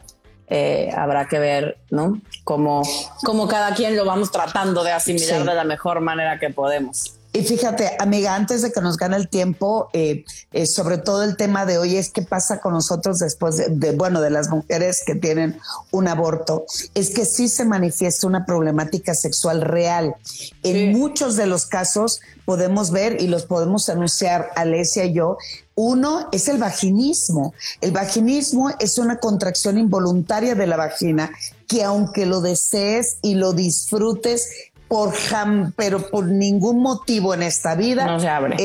Eh, 0.49 0.89
habrá 0.95 1.27
que 1.27 1.39
ver, 1.39 1.77
¿no? 1.91 2.19
Cómo, 2.43 2.81
cómo 3.23 3.47
cada 3.47 3.75
quien 3.75 3.95
lo 3.95 4.05
vamos 4.05 4.31
tratando 4.31 4.83
de 4.83 4.93
asimilar 4.93 5.43
de 5.43 5.53
la 5.53 5.63
mejor 5.63 5.99
manera 5.99 6.39
que 6.39 6.49
podemos. 6.49 7.16
Y 7.33 7.43
fíjate, 7.43 7.91
amiga, 7.99 8.35
antes 8.35 8.61
de 8.61 8.71
que 8.71 8.81
nos 8.81 8.97
gane 8.97 9.15
el 9.17 9.27
tiempo, 9.27 9.89
eh, 9.93 10.23
eh, 10.51 10.65
sobre 10.65 10.97
todo 10.97 11.23
el 11.23 11.37
tema 11.37 11.65
de 11.65 11.77
hoy 11.77 11.97
es 11.97 12.09
qué 12.09 12.21
pasa 12.21 12.59
con 12.59 12.73
nosotros 12.73 13.19
después 13.19 13.61
de, 13.69 13.91
bueno, 13.91 14.21
de 14.21 14.29
las 14.29 14.49
mujeres 14.49 15.03
que 15.05 15.13
tienen 15.13 15.59
un 15.91 16.07
aborto, 16.07 16.65
es 16.95 17.11
que 17.11 17.25
sí 17.25 17.47
se 17.47 17.65
manifiesta 17.65 18.27
una 18.27 18.45
problemática 18.45 19.13
sexual 19.13 19.61
real. 19.61 20.15
En 20.63 20.97
muchos 20.97 21.35
de 21.35 21.47
los 21.47 21.65
casos 21.65 22.21
podemos 22.45 22.91
ver 22.91 23.21
y 23.21 23.27
los 23.27 23.45
podemos 23.45 23.89
anunciar, 23.89 24.49
Alesia 24.55 25.05
y 25.05 25.13
yo, 25.13 25.37
uno 25.75 26.29
es 26.31 26.47
el 26.47 26.57
vaginismo. 26.57 27.53
El 27.81 27.91
vaginismo 27.91 28.71
es 28.79 28.97
una 28.97 29.17
contracción 29.19 29.77
involuntaria 29.77 30.55
de 30.55 30.65
la 30.65 30.75
vagina 30.75 31.29
que 31.67 31.83
aunque 31.83 32.25
lo 32.25 32.41
desees 32.41 33.17
y 33.21 33.35
lo 33.35 33.53
disfrutes, 33.53 34.49
por 34.87 35.13
pero 35.75 36.09
por 36.09 36.25
ningún 36.25 36.81
motivo 36.81 37.33
en 37.33 37.43
esta 37.43 37.75
vida 37.75 38.05
no 38.05 38.19
se 38.19 38.29
abre. 38.29 38.57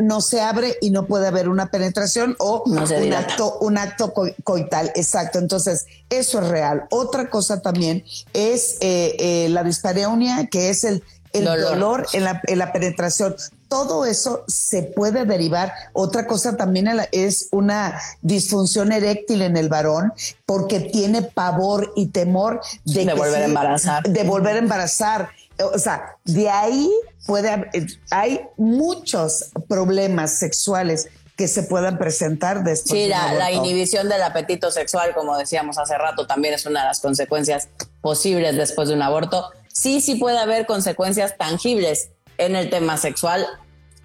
no, 0.00 0.20
se 0.20 0.40
abre 0.40 0.76
y 0.80 0.90
no 0.90 1.06
puede 1.06 1.28
haber 1.28 1.48
una 1.48 1.66
penetración 1.70 2.36
o 2.38 2.62
un 2.66 2.78
acto, 3.12 3.58
un 3.60 3.78
acto 3.78 4.12
coital. 4.44 4.92
Exacto. 4.94 5.38
Entonces, 5.38 5.86
eso 6.10 6.40
es 6.40 6.48
real. 6.48 6.84
Otra 6.90 7.30
cosa 7.30 7.60
también 7.60 8.04
es 8.32 8.78
eh, 8.80 9.16
eh, 9.18 9.48
la 9.50 9.62
dispareunia, 9.62 10.46
que 10.46 10.70
es 10.70 10.84
el, 10.84 11.02
el 11.32 11.44
dolor, 11.44 12.06
en, 12.12 12.24
la, 12.24 12.40
en 12.46 12.58
la 12.58 12.72
penetración 12.72 13.36
todo 13.72 14.04
eso 14.04 14.44
se 14.48 14.82
puede 14.82 15.24
derivar. 15.24 15.72
Otra 15.94 16.26
cosa 16.26 16.58
también 16.58 16.90
es 17.10 17.48
una 17.52 17.98
disfunción 18.20 18.92
eréctil 18.92 19.40
en 19.40 19.56
el 19.56 19.70
varón 19.70 20.12
porque 20.44 20.78
tiene 20.78 21.22
pavor 21.22 21.90
y 21.96 22.08
temor 22.08 22.60
de, 22.84 23.14
volver 23.14 23.40
a 23.40 23.44
embarazar. 23.46 24.02
De 24.02 24.24
volver 24.24 24.56
a 24.56 24.58
embarazar. 24.58 25.30
O 25.62 25.78
sea, 25.78 26.16
de 26.24 26.48
ahí 26.48 26.90
puede 27.26 27.70
hay 28.10 28.40
muchos 28.56 29.50
problemas 29.68 30.38
sexuales 30.38 31.08
que 31.36 31.48
se 31.48 31.62
puedan 31.62 31.98
presentar 31.98 32.62
después. 32.62 33.02
Sí, 33.02 33.08
la, 33.08 33.32
la, 33.34 33.50
inhibición 33.50 34.08
del 34.08 34.22
apetito 34.22 34.70
sexual, 34.70 35.14
como 35.14 35.36
decíamos 35.36 35.78
hace 35.78 35.96
rato, 35.96 36.26
también 36.26 36.54
es 36.54 36.66
una 36.66 36.82
de 36.82 36.88
las 36.88 37.00
consecuencias 37.00 37.68
posibles 38.00 38.56
después 38.56 38.88
de 38.88 38.94
un 38.94 39.02
aborto. 39.02 39.50
Sí, 39.68 40.00
sí 40.00 40.16
puede 40.16 40.38
haber 40.38 40.66
consecuencias 40.66 41.36
tangibles 41.38 42.10
en 42.38 42.56
el 42.56 42.70
tema 42.70 42.96
sexual, 42.98 43.46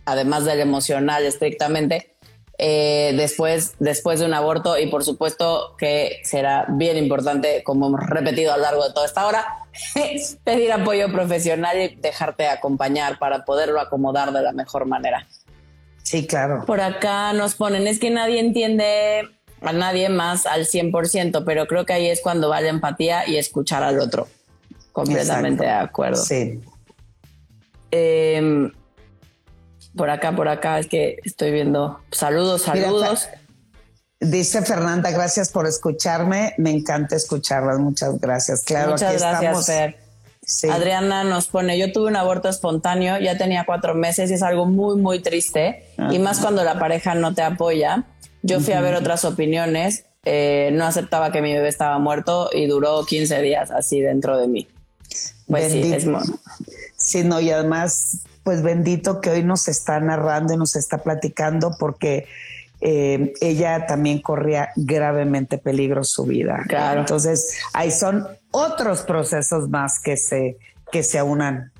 además 0.06 0.46
del 0.46 0.62
emocional 0.62 1.26
estrictamente, 1.26 2.16
eh, 2.58 3.14
después, 3.16 3.74
después 3.80 4.20
de 4.20 4.26
un 4.26 4.34
aborto 4.34 4.80
y 4.80 4.88
por 4.88 5.04
supuesto 5.04 5.76
que 5.78 6.22
será 6.24 6.66
bien 6.70 6.98
importante, 6.98 7.62
como 7.64 7.88
hemos 7.88 8.02
repetido 8.02 8.54
a 8.54 8.58
lo 8.58 8.64
largo 8.64 8.88
de 8.88 8.94
toda 8.94 9.06
esta 9.06 9.28
hora, 9.28 9.46
pedir 10.44 10.72
apoyo 10.72 11.12
profesional 11.12 11.80
y 11.80 11.96
dejarte 11.96 12.48
acompañar 12.48 13.20
para 13.20 13.46
poderlo 13.46 13.80
acomodar 13.80 14.32
de 14.32 14.42
la 14.42 14.52
mejor 14.52 14.86
manera. 14.86 15.28
Sí, 16.04 16.26
claro. 16.26 16.64
Por 16.66 16.80
acá 16.82 17.34
nos 17.34 17.56
ponen, 17.56 17.88
es 17.88 18.00
que 18.00 18.10
nadie 18.10 18.40
entiende 18.40 19.30
a 19.62 19.74
nadie 19.74 20.10
más 20.10 20.46
al 20.46 20.66
100%, 20.66 21.44
pero 21.46 21.68
creo 21.68 21.86
que 21.86 21.94
ahí 21.94 22.08
es 22.08 22.22
cuando 22.22 22.50
va 22.50 22.62
la 22.62 22.70
empatía 22.70 23.28
y 23.28 23.38
escuchar 23.38 23.84
al 23.84 24.00
otro. 24.00 24.28
Completamente 24.92 25.64
de 25.64 25.72
acuerdo. 25.72 26.24
Sí. 26.24 26.62
Em, 27.92 28.72
por 29.96 30.10
acá, 30.10 30.36
por 30.36 30.48
acá, 30.48 30.80
es 30.80 30.88
que 30.88 31.18
estoy 31.24 31.52
viendo. 31.52 32.00
Saludos, 32.12 32.64
saludos. 32.64 33.28
Dice 34.20 34.62
Fernanda, 34.62 35.12
gracias 35.12 35.50
por 35.50 35.68
escucharme. 35.68 36.54
Me 36.58 36.72
encanta 36.72 37.16
escucharlas. 37.16 37.80
Muchas 37.80 38.20
gracias. 38.20 38.64
Claro, 38.64 38.92
Muchas 38.92 39.20
gracias, 39.20 39.66
Fer. 39.66 40.08
Adriana 40.72 41.26
nos 41.26 41.48
pone, 41.48 41.78
yo 41.78 41.92
tuve 41.92 42.08
un 42.08 42.16
aborto 42.16 42.48
espontáneo, 42.48 43.20
ya 43.20 43.38
tenía 43.38 43.66
cuatro 43.66 43.96
meses 43.96 44.32
y 44.32 44.36
es 44.36 44.42
algo 44.42 44.66
muy, 44.66 44.96
muy 44.96 45.22
triste. 45.22 45.84
Y 46.10 46.20
más 46.20 46.40
cuando 46.40 46.64
la 46.64 46.80
pareja 46.80 47.16
no 47.16 47.34
te 47.34 47.42
apoya. 47.42 48.06
Yo 48.44 48.62
fui 48.62 48.74
a 48.74 48.82
ver 48.82 48.96
otras 48.96 49.26
opiniones, 49.26 50.06
eh, 50.24 50.70
no 50.72 50.86
aceptaba 50.86 51.32
que 51.32 51.42
mi 51.42 51.54
bebé 51.54 51.68
estaba 51.68 52.00
muerto 52.00 52.50
y 52.54 52.66
duró 52.68 53.06
15 53.06 53.42
días 53.42 53.72
así 53.72 54.00
dentro 54.00 54.38
de 54.38 54.48
mí. 54.48 54.68
Pues 55.48 55.72
sí, 55.72 55.94
es 55.94 56.06
Sí, 56.96 57.24
no, 57.24 57.42
y 57.42 57.50
además, 57.52 58.20
pues 58.44 58.62
bendito 58.62 59.22
que 59.22 59.32
hoy 59.32 59.44
nos 59.44 59.68
está 59.68 60.00
narrando 60.00 60.54
y 60.54 60.58
nos 60.58 60.76
está 60.76 61.00
platicando 61.00 61.76
porque 61.78 62.28
eh, 62.82 63.34
ella 63.42 63.86
también 63.88 64.22
corría 64.22 64.70
gravemente 64.76 65.58
peligro 65.58 66.04
su 66.04 66.26
vida. 66.26 66.64
Claro. 66.68 67.02
Entonces, 67.02 67.58
ahí 67.74 67.92
son 67.92 68.28
otros 68.52 69.02
procesos 69.02 69.70
más 69.70 70.00
que 70.00 70.18
se, 70.18 70.58
que 70.92 71.04
se 71.04 71.18
aunan 71.18 71.72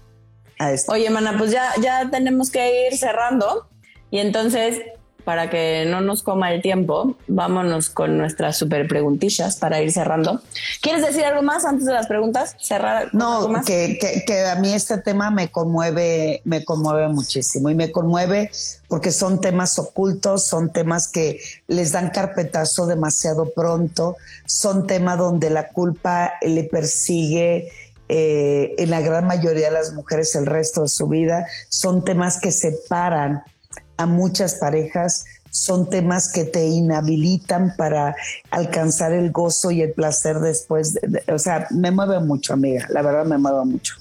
a 0.60 0.72
esto. 0.72 0.92
Oye, 0.92 1.10
mana, 1.10 1.36
pues 1.38 1.52
ya, 1.52 1.72
ya 1.82 2.10
tenemos 2.10 2.50
que 2.50 2.88
ir 2.88 2.98
cerrando. 2.98 3.70
Y 4.10 4.20
entonces, 4.20 4.82
para 5.28 5.50
que 5.50 5.84
no 5.86 6.00
nos 6.00 6.24
coma 6.24 6.54
el 6.54 6.62
tiempo, 6.62 7.18
vámonos 7.28 7.90
con 7.90 8.18
nuestras 8.18 8.56
super 8.56 8.88
preguntillas 8.88 9.58
para 9.58 9.82
ir 9.82 9.92
cerrando. 9.92 10.42
¿Quieres 10.82 11.06
decir 11.06 11.26
algo 11.26 11.42
más 11.42 11.66
antes 11.66 11.86
de 11.86 11.92
las 11.92 12.08
preguntas? 12.08 12.56
Cerrar. 12.62 13.14
No, 13.14 13.62
Que, 13.66 14.00
que, 14.26 14.46
a 14.46 14.56
mí 14.56 14.74
este 14.74 15.00
tema 15.00 15.30
me 15.30 15.50
conmueve, 15.50 16.40
me 16.46 16.64
conmueve 16.64 17.10
muchísimo 17.10 17.70
y 17.70 17.76
me 17.76 17.92
conmueve 17.92 18.52
porque 18.88 19.12
son 19.12 19.42
temas 19.42 19.78
ocultos, 19.80 20.46
son 20.46 20.72
temas 20.72 21.10
que 21.10 21.42
les 21.68 21.92
dan 21.92 22.10
carpetazo 22.12 22.88
demasiado 22.88 23.52
pronto, 23.54 24.16
son 24.46 24.88
temas 24.88 25.18
donde 25.18 25.50
la 25.50 25.68
culpa 25.68 26.36
le 26.42 26.64
persigue. 26.64 27.70
Eh, 28.08 28.76
en 28.78 28.90
la 28.90 29.02
gran 29.02 29.28
mayoría 29.28 29.66
de 29.66 29.74
las 29.74 29.92
mujeres 29.92 30.34
el 30.36 30.46
resto 30.46 30.84
de 30.84 30.88
su 30.88 31.10
vida 31.10 31.46
son 31.68 32.06
temas 32.06 32.40
que 32.40 32.54
separan 32.54 33.44
a 33.98 34.06
muchas 34.06 34.56
parejas 34.56 35.26
son 35.50 35.90
temas 35.90 36.32
que 36.32 36.44
te 36.44 36.66
inhabilitan 36.66 37.76
para 37.78 38.16
alcanzar 38.52 39.12
el 39.12 39.32
gozo 39.32 39.72
y 39.72 39.82
el 39.82 39.92
placer 39.94 40.40
después. 40.40 41.00
o 41.28 41.40
sea, 41.40 41.68
me 41.72 41.92
mueve 41.92 42.20
mucho, 42.20 42.54
amiga. 42.54 42.86
La 42.90 43.02
verdad 43.02 43.26
me 43.26 43.38
mueve 43.38 43.66
mucho. 43.66 43.96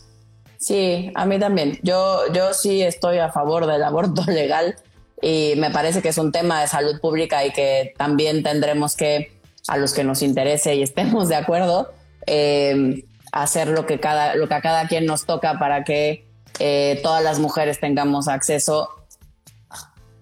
Sí, 0.59 1.13
a 1.15 1.27
mí 1.27 1.39
también. 1.39 1.79
Yo, 1.83 2.33
yo 2.33 2.53
sí 2.53 2.83
estoy 2.83 3.19
a 3.19 3.31
favor 3.31 3.67
del 3.67 3.83
aborto 3.83 4.23
legal 4.27 4.77
y 5.23 5.55
me 5.57 5.71
parece 5.71 6.03
que 6.03 6.11
es 6.11 6.19
un 6.19 6.33
tema 6.33 6.61
de 6.61 6.67
salud 6.67 7.01
pública 7.01 7.45
y 7.45 7.53
que 7.53 7.95
también 7.97 8.43
tendremos 8.43 8.97
que, 8.97 9.33
a 9.69 9.79
los 9.79 9.95
que 9.95 10.05
nos 10.05 10.23
interese 10.23 10.75
y 10.75 10.83
estemos 10.83 11.29
de 11.29 11.37
acuerdo, 11.37 11.93
eh, 12.27 13.05
hacer 13.33 13.69
lo 13.69 13.87
que, 13.87 13.99
cada, 13.99 14.35
lo 14.35 14.49
que 14.49 14.55
a 14.55 14.61
cada 14.61 14.89
quien 14.89 15.07
nos 15.07 15.25
toca 15.25 15.59
para 15.59 15.85
que 15.85 16.27
eh, 16.59 17.01
todas 17.03 17.23
las 17.23 17.39
mujeres 17.39 17.81
tengamos 17.81 18.29
acceso 18.29 18.89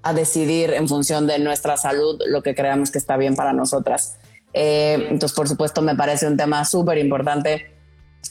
a 0.05 0.13
decidir 0.13 0.75
en 0.75 0.87
función 0.87 1.27
de 1.27 1.39
nuestra 1.39 1.77
salud 1.79 2.21
lo 2.27 2.43
que 2.43 2.55
creamos 2.55 2.91
que 2.91 2.99
está 2.99 3.17
bien 3.17 3.35
para 3.35 3.53
nosotras. 3.55 4.19
Eh, 4.53 5.09
entonces, 5.11 5.35
por 5.35 5.49
supuesto, 5.49 5.81
me 5.81 5.97
parece 5.97 6.27
un 6.27 6.37
tema 6.37 6.65
súper 6.67 6.99
importante 6.99 7.75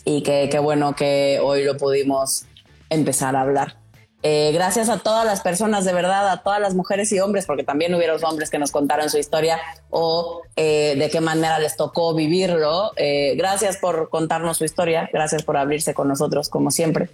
y 0.05 0.21
que 0.21 0.47
qué 0.49 0.59
bueno 0.59 0.95
que 0.95 1.39
hoy 1.43 1.63
lo 1.63 1.75
pudimos 1.75 2.45
empezar 2.89 3.35
a 3.35 3.41
hablar. 3.41 3.77
Eh, 4.21 4.51
gracias 4.53 4.87
a 4.87 4.99
todas 4.99 5.25
las 5.25 5.41
personas, 5.41 5.83
de 5.83 5.93
verdad, 5.93 6.29
a 6.29 6.43
todas 6.43 6.61
las 6.61 6.75
mujeres 6.75 7.11
y 7.11 7.19
hombres, 7.19 7.45
porque 7.45 7.63
también 7.63 7.93
hubieron 7.93 8.23
hombres 8.23 8.51
que 8.51 8.59
nos 8.59 8.71
contaron 8.71 9.09
su 9.09 9.17
historia 9.17 9.59
o 9.89 10.43
eh, 10.55 10.95
de 10.97 11.09
qué 11.09 11.19
manera 11.21 11.57
les 11.59 11.75
tocó 11.75 12.13
vivirlo. 12.13 12.91
gracias 13.35 13.77
por 13.77 14.09
contarnos 14.09 14.57
su 14.57 14.63
historia, 14.63 15.09
gracias 15.11 15.43
por 15.43 15.57
abrirse 15.57 15.93
con 15.93 16.07
nosotros, 16.07 16.49
como 16.49 16.71
siempre 16.71 17.09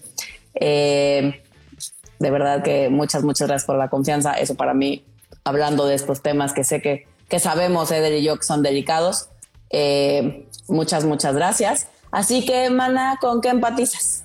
de 2.19 2.31
verdad 2.31 2.63
que 2.63 2.89
muchas, 2.89 3.23
muchas 3.23 3.47
gracias 3.47 3.65
por 3.65 3.77
la 3.77 3.89
confianza. 3.89 4.33
Eso 4.33 4.55
para 4.55 4.73
mí, 4.73 5.05
hablando 5.43 5.85
de 5.87 5.95
estos 5.95 6.21
temas 6.21 6.53
que 6.53 6.63
sé 6.63 6.81
que, 6.81 7.07
que 7.29 7.39
sabemos, 7.39 7.91
Eder 7.91 8.13
y 8.13 8.23
yo, 8.23 8.37
que 8.37 8.43
son 8.43 8.61
delicados. 8.61 9.29
Eh, 9.69 10.47
muchas, 10.67 11.05
muchas 11.05 11.35
gracias. 11.35 11.87
Así 12.11 12.45
que, 12.45 12.69
Mana, 12.69 13.17
¿con 13.21 13.39
qué 13.39 13.49
empatizas? 13.49 14.23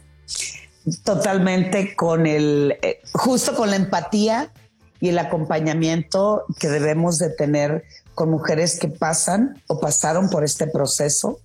Totalmente 1.04 1.94
con 1.94 2.26
el, 2.26 2.76
eh, 2.82 3.00
justo 3.12 3.54
con 3.54 3.70
la 3.70 3.76
empatía 3.76 4.50
y 5.00 5.10
el 5.10 5.18
acompañamiento 5.18 6.44
que 6.58 6.68
debemos 6.68 7.18
de 7.18 7.30
tener 7.30 7.84
con 8.14 8.30
mujeres 8.30 8.78
que 8.78 8.88
pasan 8.88 9.62
o 9.68 9.78
pasaron 9.78 10.30
por 10.30 10.44
este 10.44 10.66
proceso. 10.66 11.40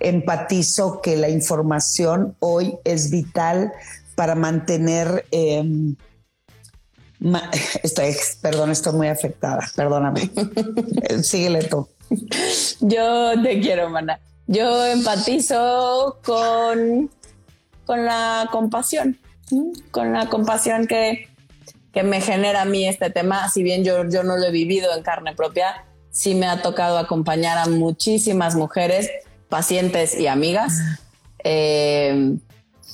Empatizo 0.00 1.00
que 1.00 1.16
la 1.16 1.28
información 1.28 2.36
hoy 2.40 2.76
es 2.84 3.10
vital 3.10 3.72
para 4.18 4.34
mantener... 4.34 5.26
Em, 5.30 5.94
estoy, 7.84 8.16
perdón, 8.42 8.72
estoy 8.72 8.92
muy 8.94 9.06
afectada, 9.06 9.60
perdóname. 9.76 10.28
Síguele 11.22 11.62
tú. 11.62 11.88
Yo 12.80 13.40
te 13.40 13.60
quiero, 13.60 13.90
mana. 13.90 14.18
Yo 14.48 14.84
empatizo 14.86 16.18
con, 16.24 17.08
con 17.86 18.04
la 18.04 18.48
compasión, 18.50 19.16
con 19.92 20.12
la 20.12 20.28
compasión 20.28 20.88
que, 20.88 21.28
que 21.92 22.02
me 22.02 22.20
genera 22.20 22.62
a 22.62 22.64
mí 22.64 22.88
este 22.88 23.10
tema. 23.10 23.48
Si 23.50 23.62
bien 23.62 23.84
yo, 23.84 24.08
yo 24.08 24.24
no 24.24 24.36
lo 24.36 24.46
he 24.46 24.50
vivido 24.50 24.96
en 24.96 25.04
carne 25.04 25.36
propia, 25.36 25.84
sí 26.10 26.34
me 26.34 26.46
ha 26.46 26.60
tocado 26.60 26.98
acompañar 26.98 27.56
a 27.56 27.66
muchísimas 27.66 28.56
mujeres, 28.56 29.10
pacientes 29.48 30.18
y 30.18 30.26
amigas. 30.26 30.80
Eh, 31.44 32.36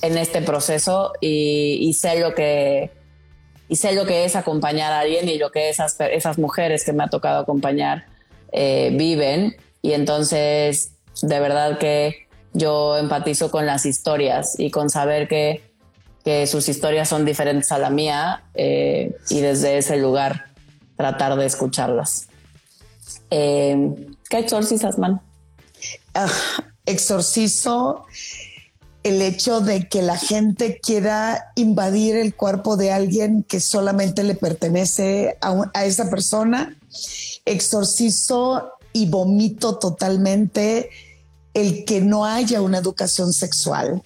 en 0.04 0.18
este 0.18 0.42
proceso 0.42 1.12
y, 1.20 1.94
sé 1.94 2.20
lo 2.20 2.34
que 2.34 2.90
y 3.68 3.76
sé 3.76 3.94
lo 3.94 4.04
que 4.04 4.26
es 4.26 4.36
acompañar 4.36 4.92
a 4.92 5.00
alguien 5.00 5.26
y 5.28 5.38
lo 5.38 5.50
que 5.50 5.70
esas, 5.70 5.96
esas 5.98 6.38
mujeres 6.38 6.84
que 6.84 6.92
me 6.92 7.02
ha 7.02 7.08
tocado 7.08 7.40
acompañar 7.40 8.04
eh, 8.52 8.90
viven 8.92 9.56
y 9.80 9.92
entonces 9.92 10.92
de 11.22 11.40
verdad 11.40 11.78
que 11.78 12.28
yo 12.52 12.98
empatizo 12.98 13.50
con 13.50 13.64
las 13.64 13.86
historias 13.86 14.60
y 14.60 14.70
con 14.70 14.90
saber 14.90 15.26
que, 15.26 15.62
que 16.22 16.46
sus 16.46 16.68
historias 16.68 17.08
son 17.08 17.24
diferentes 17.24 17.72
a 17.72 17.78
la 17.78 17.88
mía 17.88 18.44
eh, 18.52 19.16
y 19.30 19.40
desde 19.40 19.78
ese 19.78 19.96
lugar 19.96 20.52
tratar 20.96 21.34
de 21.36 21.46
escucharlas. 21.46 22.28
Eh, 23.30 23.94
¿Qué 24.28 24.38
exorcizas, 24.38 24.98
man? 24.98 25.20
Ah, 26.14 26.30
exorcizo 26.86 28.04
el 29.04 29.20
hecho 29.20 29.60
de 29.60 29.86
que 29.86 30.00
la 30.00 30.16
gente 30.16 30.80
quiera 30.82 31.52
invadir 31.56 32.16
el 32.16 32.34
cuerpo 32.34 32.78
de 32.78 32.90
alguien 32.90 33.42
que 33.42 33.60
solamente 33.60 34.24
le 34.24 34.34
pertenece 34.34 35.36
a, 35.42 35.84
esa 35.84 36.08
persona. 36.08 36.76
Exorcizo 37.44 38.72
y 38.94 39.06
vomito 39.06 39.76
totalmente 39.76 40.88
el 41.52 41.84
que 41.84 42.00
no 42.00 42.24
haya 42.24 42.62
una 42.62 42.78
educación 42.78 43.32
sexual. 43.32 44.02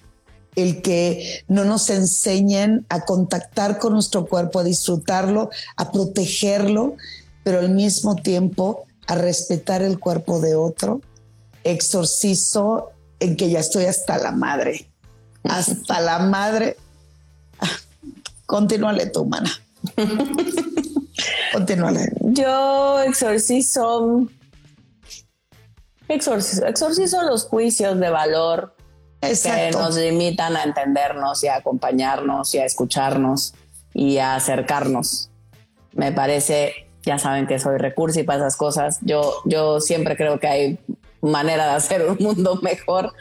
el 0.55 0.81
que 0.81 1.45
no 1.47 1.63
nos 1.63 1.89
enseñen 1.89 2.85
a 2.89 3.05
contactar 3.05 3.77
con 3.77 3.93
nuestro 3.93 4.25
cuerpo, 4.25 4.59
a 4.59 4.63
disfrutarlo, 4.63 5.49
a 5.77 5.91
protegerlo, 5.91 6.97
pero 7.43 7.59
al 7.59 7.69
mismo 7.69 8.17
tiempo 8.17 8.85
a 9.07 9.15
respetar 9.15 9.81
el 9.81 9.99
cuerpo 9.99 10.41
de 10.41 10.55
otro. 10.55 10.99
Exorcizo 11.63 12.89
en 13.21 13.37
que 13.37 13.49
ya 13.49 13.59
estoy 13.59 13.85
hasta 13.85 14.17
la 14.17 14.31
madre, 14.31 14.88
hasta 15.43 15.99
la 16.01 16.19
madre. 16.19 16.77
Continúale 18.45 19.07
tu 19.07 19.25
mana. 19.25 19.51
Continúale. 21.53 22.11
Yo 22.21 23.01
exorcizo, 23.01 24.27
exorcizo, 26.07 26.65
exorcizo 26.65 27.23
los 27.23 27.45
juicios 27.45 27.99
de 27.99 28.09
valor 28.09 28.75
que 29.21 29.71
nos 29.71 29.95
limitan 29.95 30.55
a 30.55 30.63
entendernos 30.63 31.43
y 31.43 31.47
a 31.47 31.57
acompañarnos 31.57 32.53
y 32.55 32.59
a 32.59 32.65
escucharnos 32.65 33.53
y 33.93 34.17
a 34.17 34.35
acercarnos. 34.35 35.29
Me 35.93 36.11
parece, 36.11 36.87
ya 37.03 37.17
saben 37.17 37.47
que 37.47 37.59
soy 37.59 37.77
recurso 37.77 38.19
y 38.19 38.23
para 38.23 38.39
esas 38.39 38.55
cosas. 38.55 38.99
Yo, 39.01 39.33
yo 39.45 39.81
siempre 39.81 40.15
creo 40.15 40.39
que 40.39 40.47
hay 40.47 40.79
manera 41.21 41.65
de 41.65 41.71
hacer 41.71 42.07
un 42.09 42.17
mundo 42.19 42.59
mejor. 42.61 43.13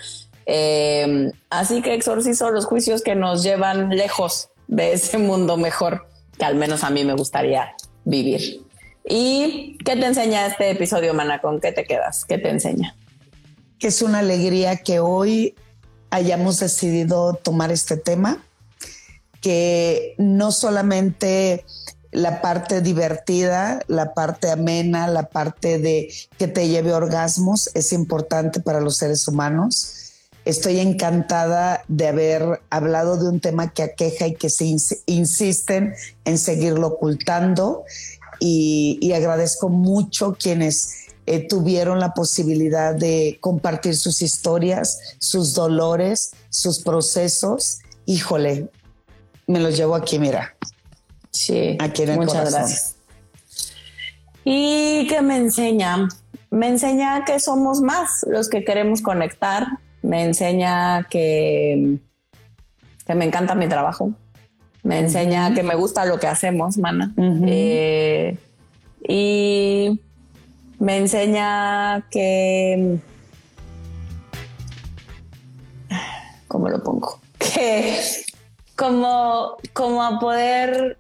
Eh, 0.51 1.30
así 1.51 1.82
que 1.82 1.92
exorcizo 1.92 2.51
los 2.51 2.64
juicios 2.64 3.03
que 3.03 3.14
nos 3.14 3.42
llevan 3.42 3.90
lejos 3.90 4.49
de 4.66 4.94
ese 4.94 5.18
mundo 5.18 5.59
mejor 5.59 6.07
que 6.38 6.44
al 6.46 6.55
menos 6.55 6.84
a 6.84 6.90
mí 6.90 7.05
me 7.05 7.12
gustaría 7.12 7.74
vivir. 8.05 8.64
¿Y 9.05 9.76
qué 9.84 9.96
te 9.96 10.07
enseña 10.07 10.46
este 10.46 10.70
episodio, 10.70 11.12
Mana? 11.12 11.40
¿Con 11.40 11.61
qué 11.61 11.72
te 11.72 11.84
quedas? 11.84 12.24
¿Qué 12.24 12.38
te 12.38 12.49
enseña? 12.49 12.96
Que 13.78 13.88
es 13.88 14.01
una 14.01 14.20
alegría 14.20 14.76
que 14.76 15.01
hoy 15.01 15.55
hayamos 16.11 16.61
decidido 16.61 17.34
tomar 17.34 17.70
este 17.70 17.99
tema, 17.99 18.42
que 19.42 20.14
no 20.16 20.51
solamente 20.51 21.64
la 22.11 22.40
parte 22.40 22.80
divertida, 22.80 23.80
la 23.86 24.14
parte 24.14 24.51
amena, 24.51 25.09
la 25.09 25.28
parte 25.28 25.78
de 25.78 26.12
que 26.38 26.49
te 26.49 26.68
lleve 26.68 26.94
orgasmos 26.94 27.70
es 27.74 27.92
importante 27.92 28.61
para 28.61 28.80
los 28.80 28.96
seres 28.96 29.28
humanos, 29.28 29.97
Estoy 30.49 30.80
encantada 30.80 31.84
de 31.88 32.09
haber 32.09 32.62
hablado 32.70 33.18
de 33.18 33.28
un 33.28 33.38
tema 33.38 33.70
que 33.70 33.82
aqueja 33.82 34.28
y 34.28 34.34
que 34.34 34.49
se 34.49 34.64
insisten 35.05 35.92
en 36.24 36.38
seguirlo 36.38 36.86
ocultando 36.86 37.84
y, 38.40 39.12
agradezco 39.12 39.68
mucho 39.68 40.38
quienes 40.40 41.09
eh, 41.26 41.46
tuvieron 41.46 42.01
la 42.01 42.14
posibilidad 42.14 42.94
de 42.94 43.36
compartir 43.42 43.94
sus 43.94 44.22
historias, 44.22 45.16
sus 45.18 45.53
dolores, 45.53 46.32
sus 46.49 46.78
procesos. 46.78 47.80
Híjole, 48.07 48.70
me 49.46 49.61
los 49.61 49.76
llevo 49.76 49.96
aquí, 49.96 50.18
mira. 50.18 50.57
Sí, 51.30 51.76
aquí 51.78 52.05
en 52.05 52.09
el 52.09 52.16
muchas 52.20 52.51
gracias. 52.51 52.94
¿Y 54.46 55.07
qué 55.09 55.20
me 55.20 55.36
enseña? 55.36 56.09
Me 56.51 56.68
enseña 56.68 57.26
que 57.26 57.38
somos 57.38 57.82
más 57.82 58.24
los 58.26 58.49
que 58.49 58.64
queremos 58.64 59.03
conectar, 59.03 59.66
me 60.03 60.24
enseña 60.24 61.07
que, 61.11 61.99
que 63.07 63.14
me 63.14 63.24
encanta 63.24 63.55
mi 63.55 63.68
trabajo, 63.68 64.12
me 64.82 65.01
enseña 65.01 65.55
que 65.55 65.62
me 65.62 65.74
gusta 65.74 66.05
lo 66.05 66.18
que 66.18 66.26
hacemos, 66.26 66.78
mana. 66.78 67.12
Eh, 67.18 68.38
y 69.07 70.01
me 70.78 70.96
enseña 70.96 72.07
que... 72.11 72.99
¿Cómo 76.46 76.68
lo 76.68 76.82
pongo? 76.82 77.20
Que 77.38 77.99
como, 78.76 79.57
como 79.72 80.03
a 80.03 80.20
poder 80.20 80.99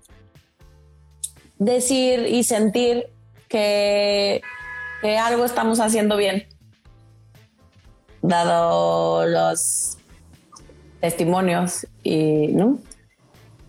decir 1.58 2.26
y 2.26 2.42
sentir 2.42 3.06
que, 3.48 4.40
que 5.00 5.18
algo 5.18 5.44
estamos 5.44 5.78
haciendo 5.78 6.16
bien 6.16 6.46
dado 8.22 9.26
los 9.26 9.96
testimonios 11.00 11.86
y 12.02 12.48
¿no? 12.48 12.78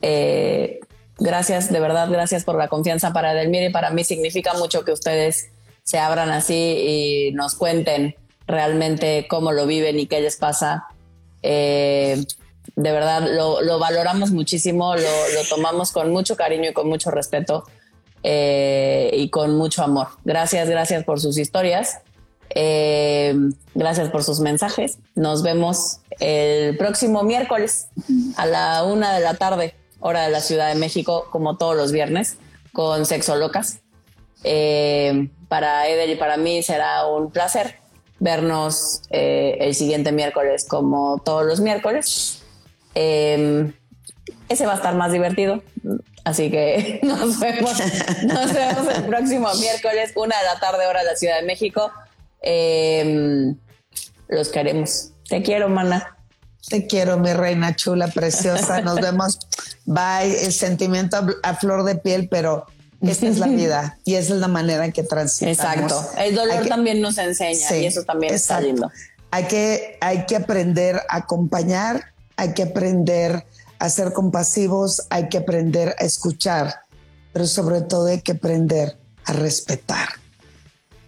Eh, 0.01 0.79
gracias, 1.17 1.71
de 1.71 1.79
verdad, 1.79 2.09
gracias 2.09 2.43
por 2.43 2.55
la 2.55 2.67
confianza 2.67 3.13
para 3.13 3.33
Delmir 3.33 3.63
y 3.63 3.69
para 3.69 3.91
mí 3.91 4.03
significa 4.03 4.53
mucho 4.53 4.83
que 4.85 4.91
ustedes 4.91 5.49
se 5.83 5.99
abran 5.99 6.29
así 6.31 6.53
y 6.53 7.31
nos 7.33 7.55
cuenten 7.55 8.15
realmente 8.47 9.27
cómo 9.29 9.51
lo 9.51 9.65
viven 9.65 9.99
y 9.99 10.07
qué 10.07 10.21
les 10.21 10.37
pasa. 10.37 10.87
Eh, 11.41 12.23
de 12.75 12.91
verdad, 12.91 13.27
lo, 13.29 13.79
valoramos 13.79 14.31
muchísimo, 14.31 14.95
lo, 14.95 15.03
tomamos 15.49 15.91
con 15.91 16.11
mucho 16.11 16.35
cariño 16.35 16.69
y 16.69 16.73
con 16.73 16.87
mucho 16.87 17.11
respeto 17.11 17.65
eh, 18.23 19.11
y 19.13 19.29
con 19.29 19.57
mucho 19.57 19.83
amor. 19.83 20.07
Gracias, 20.23 20.69
gracias 20.69 21.03
por 21.03 21.19
sus 21.19 21.37
historias. 21.37 21.99
Eh, 22.55 23.35
gracias 23.75 24.09
por 24.09 24.23
sus 24.23 24.39
mensajes. 24.39 24.97
Nos 25.15 25.43
vemos 25.43 25.99
el 26.19 26.77
próximo 26.77 27.23
miércoles 27.23 27.87
a 28.35 28.45
la 28.45 28.83
una 28.83 29.13
de 29.13 29.21
la 29.21 29.35
tarde, 29.35 29.75
hora 29.99 30.23
de 30.23 30.29
la 30.29 30.41
Ciudad 30.41 30.73
de 30.73 30.79
México, 30.79 31.27
como 31.31 31.57
todos 31.57 31.75
los 31.75 31.91
viernes, 31.91 32.37
con 32.73 33.05
Sexo 33.05 33.35
Locas. 33.35 33.79
Eh, 34.43 35.29
para 35.47 35.87
Edel 35.87 36.11
y 36.11 36.15
para 36.15 36.37
mí 36.37 36.63
será 36.63 37.05
un 37.07 37.31
placer 37.31 37.75
vernos 38.19 39.01
eh, 39.09 39.57
el 39.59 39.75
siguiente 39.75 40.11
miércoles, 40.11 40.65
como 40.67 41.21
todos 41.23 41.45
los 41.45 41.59
miércoles. 41.59 42.43
ese 42.93 44.65
va 44.65 44.73
a 44.73 44.75
estar 44.75 44.95
más 44.95 45.11
divertido. 45.11 45.61
Así 46.25 46.51
que 46.51 46.99
nos 47.03 47.39
vemos, 47.39 47.73
nos 48.23 48.53
vemos 48.53 48.95
el 48.95 49.03
próximo 49.05 49.53
miércoles, 49.55 50.11
una 50.15 50.37
de 50.37 50.45
la 50.45 50.59
tarde, 50.59 50.85
hora 50.87 50.99
de 50.99 51.07
la 51.07 51.15
Ciudad 51.15 51.39
de 51.39 51.45
México. 51.45 51.91
Em, 52.41 53.57
los 54.27 54.49
queremos. 54.49 55.11
Te 55.27 55.41
quiero, 55.41 55.69
mana. 55.69 56.17
Te 56.67 56.87
quiero, 56.87 57.17
mi 57.17 57.33
reina 57.33 57.75
chula, 57.75 58.07
preciosa. 58.07 58.81
Nos 58.81 58.95
vemos. 59.01 59.39
Bye. 59.85 60.45
El 60.45 60.53
sentimiento 60.53 61.17
a, 61.43 61.55
flor 61.55 61.83
de 61.83 61.95
piel, 61.95 62.27
pero 62.29 62.65
esta 63.01 63.27
es 63.27 63.37
la 63.39 63.47
vida 63.61 63.97
y 64.05 64.15
esa 64.15 64.33
es 64.33 64.39
la 64.39 64.47
manera 64.47 64.85
en 64.85 64.91
que 64.91 65.03
transitamos. 65.03 65.57
Exacto. 65.57 66.09
El 66.17 66.35
dolor 66.35 66.67
también 66.67 67.01
nos 67.01 67.17
enseña 67.17 67.75
y 67.77 67.85
eso 67.85 68.03
también 68.03 68.33
está 68.33 68.61
lindo. 68.61 68.91
Hay 69.31 69.45
que, 69.45 69.97
hay 70.01 70.25
que 70.25 70.35
aprender 70.35 71.01
a 71.07 71.17
acompañar, 71.17 72.13
hay 72.35 72.53
que 72.53 72.63
aprender 72.63 73.45
a 73.77 73.89
ser 73.89 74.11
compasivos, 74.11 75.05
hay 75.09 75.29
que 75.29 75.37
aprender 75.37 75.95
a 75.99 76.03
escuchar, 76.03 76.81
pero 77.31 77.45
sobre 77.45 77.81
todo 77.81 78.07
hay 78.07 78.21
que 78.21 78.33
aprender 78.33 78.97
a 79.25 79.33
respetar. 79.33 80.09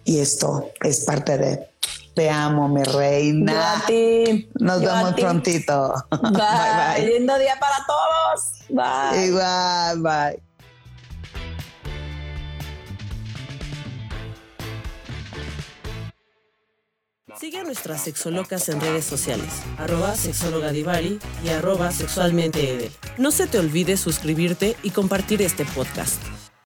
Y 0.04 0.18
esto 0.18 0.70
es 0.82 1.04
parte 1.04 1.38
de 1.38 1.68
Te 2.14 2.28
amo, 2.28 2.68
mi 2.68 2.82
reina. 2.82 3.52
Yo 3.52 3.60
a 3.60 3.86
ti. 3.86 4.48
Nos 4.60 4.80
vemos 4.80 5.14
prontito. 5.14 5.94
Bye. 6.10 6.30
bye, 6.30 6.96
bye. 6.96 7.06
Lindo 7.06 7.38
día 7.38 7.58
para 7.58 7.76
todos. 7.86 8.52
Bye. 8.68 9.26
Igual, 9.26 10.02
bye. 10.02 10.52
Sigue 17.42 17.58
a 17.58 17.64
nuestras 17.64 18.04
sexolocas 18.04 18.68
en 18.68 18.80
redes 18.80 19.04
sociales, 19.04 19.48
arroba 19.78 20.14
sexóloga 20.14 20.72
y 20.72 21.48
arroba 21.48 21.90
sexualmente 21.90 22.92
No 23.18 23.32
se 23.32 23.46
te 23.46 23.58
olvide 23.58 23.96
suscribirte 23.96 24.76
y 24.82 24.90
compartir 24.90 25.42
este 25.42 25.64
podcast. 25.64 26.22